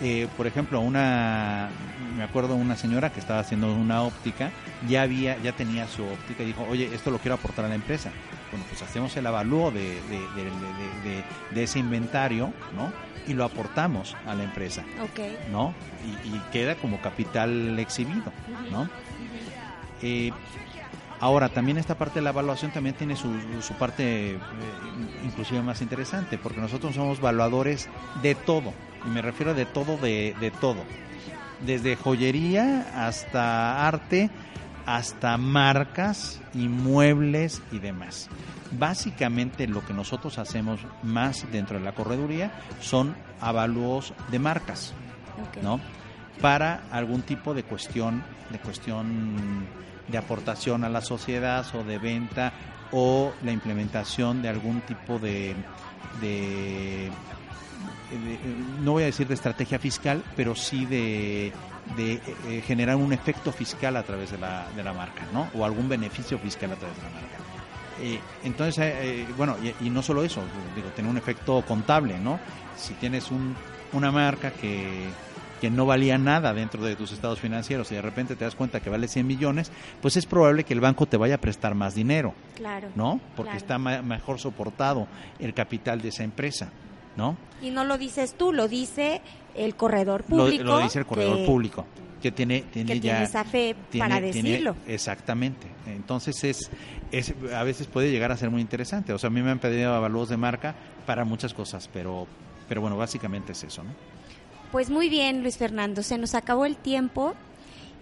Eh, 0.03 0.29
por 0.37 0.47
ejemplo, 0.47 0.81
una, 0.81 1.71
me 2.17 2.23
acuerdo 2.23 2.55
una 2.55 2.77
señora 2.77 3.11
que 3.11 3.21
estaba 3.21 3.41
haciendo 3.41 3.73
una 3.73 4.03
óptica, 4.03 4.51
ya 4.89 5.03
había, 5.03 5.39
ya 5.43 5.53
tenía 5.53 5.89
su 5.89 6.05
óptica 6.05 6.43
y 6.43 6.47
dijo, 6.47 6.67
oye, 6.69 6.91
esto 6.93 7.11
lo 7.11 7.19
quiero 7.19 7.37
aportar 7.37 7.65
a 7.65 7.69
la 7.69 7.75
empresa. 7.75 8.11
Bueno, 8.51 8.65
pues 8.69 8.83
hacemos 8.83 9.17
el 9.17 9.27
avalúo 9.27 9.71
de, 9.71 9.99
de, 11.53 11.63
ese 11.63 11.79
inventario, 11.79 12.53
¿no? 12.77 12.93
Y 13.27 13.35
lo 13.35 13.45
aportamos 13.45 14.17
a 14.27 14.35
la 14.35 14.45
empresa. 14.45 14.85
¿no? 15.51 15.75
Y, 16.05 16.29
y 16.29 16.43
queda 16.53 16.77
como 16.77 17.01
capital 17.01 17.79
exhibido, 17.79 18.33
¿no? 18.71 18.89
Eh, 20.03 20.31
ahora, 21.21 21.49
también 21.49 21.79
esta 21.79 21.97
parte 21.97 22.17
de 22.17 22.23
la 22.23 22.31
evaluación 22.31 22.71
también 22.71 22.95
tiene 22.95 23.17
su, 23.17 23.33
su 23.63 23.75
parte 23.75 24.35
eh, 24.35 24.39
inclusive 25.25 25.63
más 25.63 25.81
interesante, 25.83 26.39
porque 26.39 26.61
nosotros 26.61 26.95
somos 26.95 27.19
evaluadores 27.19 27.89
de 28.23 28.35
todo, 28.35 28.73
y 29.07 29.11
me 29.11 29.23
refiero 29.23 29.53
a 29.53 29.55
de 29.55 29.67
todo, 29.67 29.97
de, 29.97 30.35
de 30.41 30.51
todo, 30.51 30.83
desde 31.65 31.97
joyería 31.97 33.07
hasta 33.07 33.87
arte, 33.87 34.31
hasta 34.85 35.37
marcas, 35.39 36.41
inmuebles 36.55 37.63
y 37.73 37.79
demás. 37.79 38.29
Básicamente 38.73 39.67
lo 39.69 39.85
que 39.85 39.93
nosotros 39.95 40.39
hacemos 40.39 40.81
más 41.03 41.47
dentro 41.53 41.79
de 41.79 41.85
la 41.85 41.93
correduría 41.93 42.53
son 42.81 43.15
avalúos 43.41 44.13
de 44.31 44.39
marcas. 44.39 44.93
¿no? 45.63 45.81
Para 46.41 46.83
algún 46.91 47.23
tipo 47.23 47.55
de 47.55 47.63
cuestión, 47.63 48.23
de 48.51 48.59
cuestión 48.59 49.67
de 50.09 50.19
aportación 50.19 50.85
a 50.85 50.89
la 50.89 51.01
sociedad 51.01 51.65
o 51.75 51.83
de 51.85 51.99
venta 51.99 52.53
o 52.93 53.33
la 53.43 53.53
implementación 53.53 54.41
de 54.43 54.49
algún 54.49 54.81
tipo 54.83 55.19
de- 55.19 55.55
de- 56.21 57.11
no 58.83 58.93
voy 58.93 59.03
a 59.05 59.07
decir 59.07 59.27
de 59.27 59.35
estrategia 59.35 59.79
fiscal, 59.79 60.23
pero 60.37 60.55
sí 60.55 60.85
de, 60.87 61.53
de 61.97 62.13
eh, 62.15 62.21
eh, 62.49 62.63
generar 62.67 62.97
un 62.97 63.13
efecto 63.13 63.53
fiscal 63.53 63.97
a 63.97 64.03
través 64.03 64.31
de 64.31 64.39
la, 64.39 64.67
de 64.77 64.83
la 64.83 64.93
marca, 64.93 65.23
¿no? 65.33 65.49
O 65.55 65.65
algún 65.65 65.89
beneficio 65.89 66.39
fiscal 66.39 66.73
a 66.73 66.77
través 66.77 66.97
de 66.97 67.03
la 67.03 67.11
marca. 67.11 67.37
Eh, 68.01 68.21
entonces, 68.45 68.79
eh, 68.79 68.95
eh, 69.23 69.27
bueno, 69.37 69.57
y, 69.63 69.87
y 69.87 69.91
no 69.91 70.03
solo 70.03 70.23
eso, 70.23 70.43
digo, 70.75 70.89
tiene 70.91 71.09
un 71.11 71.17
efecto 71.17 71.63
contable, 71.67 72.19
¿no? 72.19 72.39
Si 72.77 72.95
tienes 72.95 73.31
un, 73.31 73.57
una 73.93 74.13
marca 74.13 74.51
que, 74.51 75.05
que 75.63 75.71
no 75.71 75.87
valía 75.87 76.19
nada 76.19 76.53
dentro 76.53 76.85
de 76.85 76.95
tus 76.95 77.13
estados 77.13 77.41
financieros 77.41 77.91
y 77.91 77.95
de 77.95 78.03
repente 78.03 78.37
te 78.37 78.45
das 78.45 78.55
cuenta 78.55 78.81
que 78.81 78.91
vale 78.91 79.09
100 79.09 79.27
millones, 79.27 79.73
pues 80.03 80.19
es 80.19 80.27
probable 80.27 80.65
que 80.65 80.75
el 80.75 80.81
banco 80.81 81.07
te 81.07 81.17
vaya 81.17 81.37
a 81.37 81.39
prestar 81.39 81.75
más 81.75 81.95
dinero, 81.95 82.35
Claro. 82.55 82.89
¿no? 82.95 83.19
Porque 83.35 83.53
claro. 83.53 83.57
está 83.65 83.79
ma- 83.79 84.03
mejor 84.03 84.39
soportado 84.39 85.09
el 85.39 85.55
capital 85.55 86.03
de 86.03 86.11
esa 86.11 86.23
empresa, 86.23 86.69
¿no? 87.17 87.37
Y 87.63 87.71
no 87.71 87.85
lo 87.85 87.99
dices 87.99 88.35
tú, 88.37 88.53
lo 88.53 88.69
dice 88.69 89.21
el 89.55 89.75
corredor 89.77 90.25
público. 90.25 90.65
lo 90.65 90.79
dice 90.81 90.99
el 91.01 91.07
corredor 91.07 91.39
que- 91.39 91.47
público, 91.47 91.87
que 92.23 92.31
tiene, 92.33 92.63
tiene 92.73 92.93
que 92.95 93.01
ya... 93.01 93.13
tiene 93.13 93.25
esa 93.25 93.45
fe 93.45 93.75
tiene- 93.91 94.09
para 94.09 94.21
tiene- 94.21 94.49
decirlo. 94.51 94.77
exactamente. 94.87 95.67
Entonces 95.87 96.43
es, 96.45 96.71
es 97.13 97.35
a 97.55 97.63
veces 97.63 97.87
puede 97.87 98.11
llegar 98.11 98.33
a 98.33 98.37
ser 98.37 98.51
muy 98.51 98.61
interesante. 98.61 99.13
O 99.13 99.19
sea, 99.19 99.29
a 99.29 99.31
mí 99.31 99.41
me 99.43 99.51
han 99.51 99.59
pedido 99.59 99.95
avalúos 99.95 100.29
de 100.29 100.37
marca 100.37 100.75
para 101.07 101.25
muchas 101.25 101.55
cosas, 101.55 101.89
pero 101.93 102.27
pero 102.69 102.81
bueno, 102.81 102.97
básicamente 102.97 103.53
es 103.53 103.63
eso, 103.63 103.85
¿no? 103.85 103.91
Pues 104.73 104.91
muy 104.91 105.09
bien, 105.09 105.43
Luis 105.43 105.57
Fernando, 105.57 106.03
se 106.03 106.19
nos 106.19 106.35
acabó 106.35 106.67
el 106.67 106.77
tiempo 106.77 107.35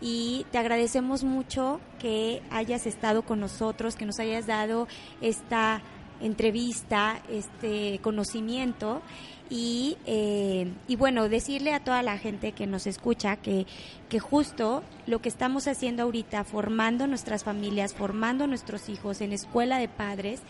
y 0.01 0.47
te 0.51 0.57
agradecemos 0.59 1.23
mucho 1.23 1.81
que 1.99 2.43
hayas 2.51 2.87
estado 2.87 3.23
con 3.23 3.41
nosotros, 3.41 3.95
que 3.95 4.07
nos 4.07 4.19
hayas 4.19 4.47
dado 4.47 4.89
esta 5.21 5.83
entrevista, 6.21 7.21
este 7.29 7.99
conocimiento 8.03 9.03
y, 9.51 9.99
eh, 10.07 10.73
y 10.89 10.97
bueno, 10.97 11.29
decirle 11.29 11.75
a 11.75 11.81
toda 11.81 12.03
la 12.03 12.19
gente 12.19 12.53
que 12.53 12.67
nos 12.67 12.87
escucha 12.87 13.37
que, 13.37 13.67
que 14.09 14.19
justo 14.19 14.83
lo 15.07 15.21
que 15.21 15.29
estamos 15.29 15.69
haciendo 15.69 16.05
ahorita, 16.05 16.45
formando 16.45 17.07
nuestras 17.07 17.45
familias, 17.45 17.95
formando 17.95 18.47
nuestros 18.47 18.89
hijos 18.89 19.21
en 19.21 19.33
escuela 19.33 19.79
de 19.79 19.89
padres, 19.89 20.41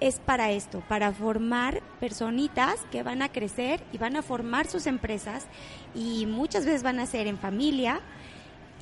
es 0.00 0.18
para 0.18 0.50
esto, 0.50 0.82
para 0.88 1.12
formar 1.12 1.82
personitas 2.00 2.80
que 2.90 3.02
van 3.02 3.20
a 3.20 3.28
crecer 3.28 3.82
y 3.92 3.98
van 3.98 4.16
a 4.16 4.22
formar 4.22 4.66
sus 4.66 4.86
empresas 4.86 5.46
y 5.94 6.24
muchas 6.26 6.64
veces 6.64 6.82
van 6.82 6.98
a 7.00 7.06
ser 7.06 7.26
en 7.26 7.38
familia. 7.38 8.00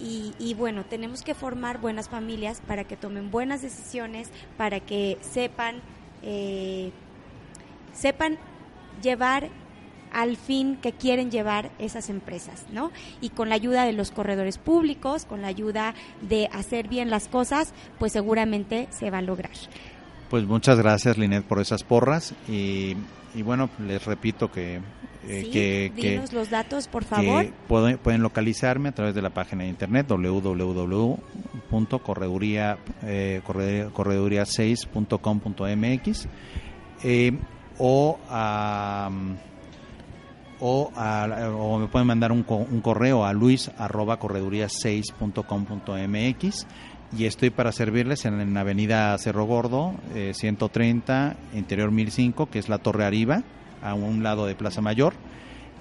Y, 0.01 0.33
y 0.39 0.55
bueno, 0.55 0.85
tenemos 0.85 1.23
que 1.23 1.35
formar 1.35 1.81
buenas 1.81 2.09
familias 2.09 2.63
para 2.69 2.85
que 2.85 2.97
tomen 2.97 3.33
buenas 3.33 3.63
decisiones, 3.63 4.31
para 4.57 4.79
que 4.79 5.19
sepan, 5.21 5.83
eh, 6.23 6.91
sepan 7.93 8.39
llevar 9.03 9.49
al 10.13 10.37
fin 10.37 10.77
que 10.77 10.93
quieren 10.93 11.31
llevar 11.31 11.71
esas 11.79 12.09
empresas, 12.09 12.67
¿no? 12.73 12.91
Y 13.21 13.31
con 13.31 13.49
la 13.49 13.55
ayuda 13.55 13.85
de 13.85 13.93
los 13.93 14.11
corredores 14.11 14.59
públicos, 14.59 15.25
con 15.25 15.43
la 15.43 15.49
ayuda 15.49 15.95
de 16.23 16.49
hacer 16.53 16.89
bien 16.89 17.11
las 17.11 17.29
cosas, 17.29 17.73
pues 17.99 18.13
seguramente 18.13 18.89
se 18.91 19.11
va 19.11 19.19
a 19.19 19.23
lograr. 19.23 19.53
Pues 20.31 20.45
muchas 20.45 20.79
gracias, 20.79 21.17
Linet, 21.17 21.45
por 21.45 21.61
esas 21.61 21.85
porras 21.85 22.35
y, 22.49 22.97
y 23.35 23.43
bueno, 23.43 23.69
les 23.87 24.05
repito 24.05 24.51
que 24.51 24.81
eh, 25.27 25.43
Sí, 25.45 25.51
que, 25.51 25.93
que- 25.97 26.23
los 26.33 26.51
datos, 26.51 26.87
por 26.89 27.03
que 27.05 27.09
favor. 27.11 27.47
pueden, 27.69 27.99
pueden 27.99 28.23
localizarme 28.23 28.89
a 28.91 28.93
través 28.93 29.15
de 29.15 29.23
la 29.23 29.31
página 29.31 29.65
de 29.65 29.71
internet 29.71 30.07
www.correduría 30.09 32.79
eh, 33.03 33.41
corre- 33.45 33.91
correduría6.com.mx 33.93 36.29
eh, 37.05 37.33
o 37.79 38.19
a 38.29 39.11
o, 40.61 40.91
a- 40.97 41.51
o 41.57 41.79
me 41.79 41.87
pueden 41.87 42.09
mandar 42.09 42.33
un, 42.33 42.43
co- 42.43 42.67
un 42.69 42.81
correo 42.81 43.25
a 43.25 43.33
luis 43.33 43.71
arroba 43.79 44.19
correduría6.com.mx 44.19 46.67
y 47.17 47.25
estoy 47.25 47.51
para 47.51 47.73
servirles 47.73 48.25
en, 48.25 48.41
en 48.41 48.57
Avenida 48.57 49.17
Cerro 49.19 49.45
Gordo, 49.45 49.95
eh, 50.15 50.33
130, 50.35 51.37
Interior 51.55 51.91
1005, 51.91 52.47
que 52.47 52.59
es 52.59 52.69
la 52.69 52.79
Torre 52.79 53.05
Arriba, 53.05 53.43
a 53.83 53.95
un 53.95 54.23
lado 54.23 54.47
de 54.47 54.55
Plaza 54.55 54.81
Mayor. 54.81 55.15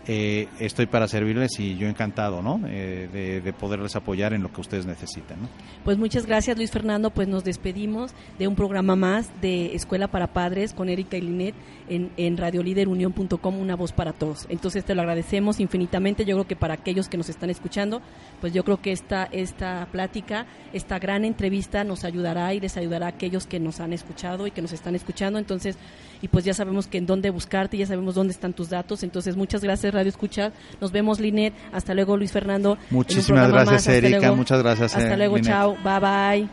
Eh, 0.10 0.47
estoy 0.60 0.86
para 0.86 1.05
servirles 1.10 1.60
y 1.60 1.76
yo 1.76 1.88
encantado, 1.89 2.41
¿no? 2.41 2.62
Eh, 2.66 3.10
de, 3.12 3.41
de 3.41 3.53
poderles 3.53 3.97
apoyar 3.97 4.32
en 4.32 4.41
lo 4.41 4.53
que 4.53 4.62
ustedes 4.62 4.86
necesiten, 4.86 5.41
¿no? 5.41 5.49
Pues 5.84 5.97
muchas 5.97 6.26
gracias 6.26 6.55
Luis 6.55 6.72
Fernando, 6.72 7.10
pues 7.10 7.28
nos 7.28 7.43
despedimos 7.43 8.14
de 8.39 8.47
un 8.47 8.55
programa 8.55 8.95
más 8.95 9.30
de 9.41 9.76
Escuela 9.76 10.08
para 10.08 10.28
Padres 10.28 10.74
con 10.74 10.88
Erika 10.88 11.18
y 11.18 11.22
Linet 11.22 11.55
en, 11.89 12.12
en 12.16 12.38
radioliderunión.com, 12.38 13.60
una 13.60 13.76
voz 13.76 13.91
para 13.91 14.14
todos. 14.14 14.45
Entonces 14.47 14.86
te 14.86 14.95
lo 14.95 15.01
agradecemos 15.01 15.60
infinitamente, 15.60 16.24
yo 16.24 16.36
creo 16.36 16.47
que 16.47 16.55
para 16.55 16.76
aquellos 16.76 17.10
que 17.10 17.18
nos 17.18 17.28
están 17.28 17.49
escuchando, 17.49 18.01
pues 18.39 18.53
yo 18.53 18.64
creo 18.64 18.82
que 18.82 18.93
esta, 18.93 19.26
esta 19.26 19.88
plática, 19.91 20.45
esta 20.72 20.99
gran 20.99 21.26
entrevista 21.26 21.84
nos 21.84 22.05
ayudará 22.05 22.53
y 22.53 22.62
les 22.62 22.78
ayudará 22.78 23.08
a 23.08 23.10
aquellos 23.10 23.45
que 23.45 23.60
nos 23.60 23.82
han 23.82 23.91
escuchado 23.91 24.47
y 24.47 24.51
que 24.51 24.62
nos 24.62 24.72
están 24.72 24.95
escuchando, 24.95 25.38
entonces, 25.38 25.78
y 26.22 26.30
pues 26.30 26.45
ya 26.45 26.53
sabemos 26.53 26.88
que 26.88 26.97
en 26.97 27.05
dónde 27.05 27.30
buscarte, 27.30 27.78
ya 27.78 27.86
sabemos 27.86 28.16
dónde 28.16 28.32
están 28.32 28.53
tus 28.53 28.70
datos, 28.70 29.03
entonces 29.03 29.36
muchas 29.36 29.62
gracias 29.62 29.93
Radio 29.97 30.09
Escucha, 30.09 30.51
nos 30.79 30.91
vemos 30.91 31.19
Linet, 31.19 31.53
hasta 31.73 31.93
luego 31.93 32.15
Luis 32.17 32.31
Fernando. 32.31 32.77
Muchísimas 32.91 33.51
gracias, 33.51 33.87
Erika, 33.87 34.31
muchas 34.31 34.61
gracias, 34.61 34.95
Hasta 34.95 35.13
eh, 35.13 35.17
luego, 35.17 35.35
Linet. 35.37 35.51
chao, 35.51 35.75
bye 35.83 35.99
bye. 35.99 36.49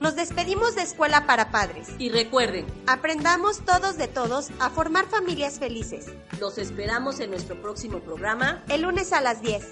Nos 0.00 0.16
despedimos 0.16 0.74
de 0.74 0.82
Escuela 0.82 1.26
para 1.26 1.50
Padres. 1.50 1.88
Y 1.98 2.10
recuerden, 2.10 2.66
Aprendamos 2.86 3.64
todos 3.64 3.96
de 3.96 4.06
todos 4.08 4.50
a 4.60 4.68
formar 4.70 5.06
familias 5.06 5.58
felices. 5.58 6.06
los 6.40 6.58
esperamos 6.58 7.20
en 7.20 7.30
nuestro 7.30 7.60
próximo 7.62 8.00
programa 8.00 8.62
El 8.68 8.82
lunes 8.82 9.12
a 9.14 9.20
las 9.22 9.40
10. 9.40 9.62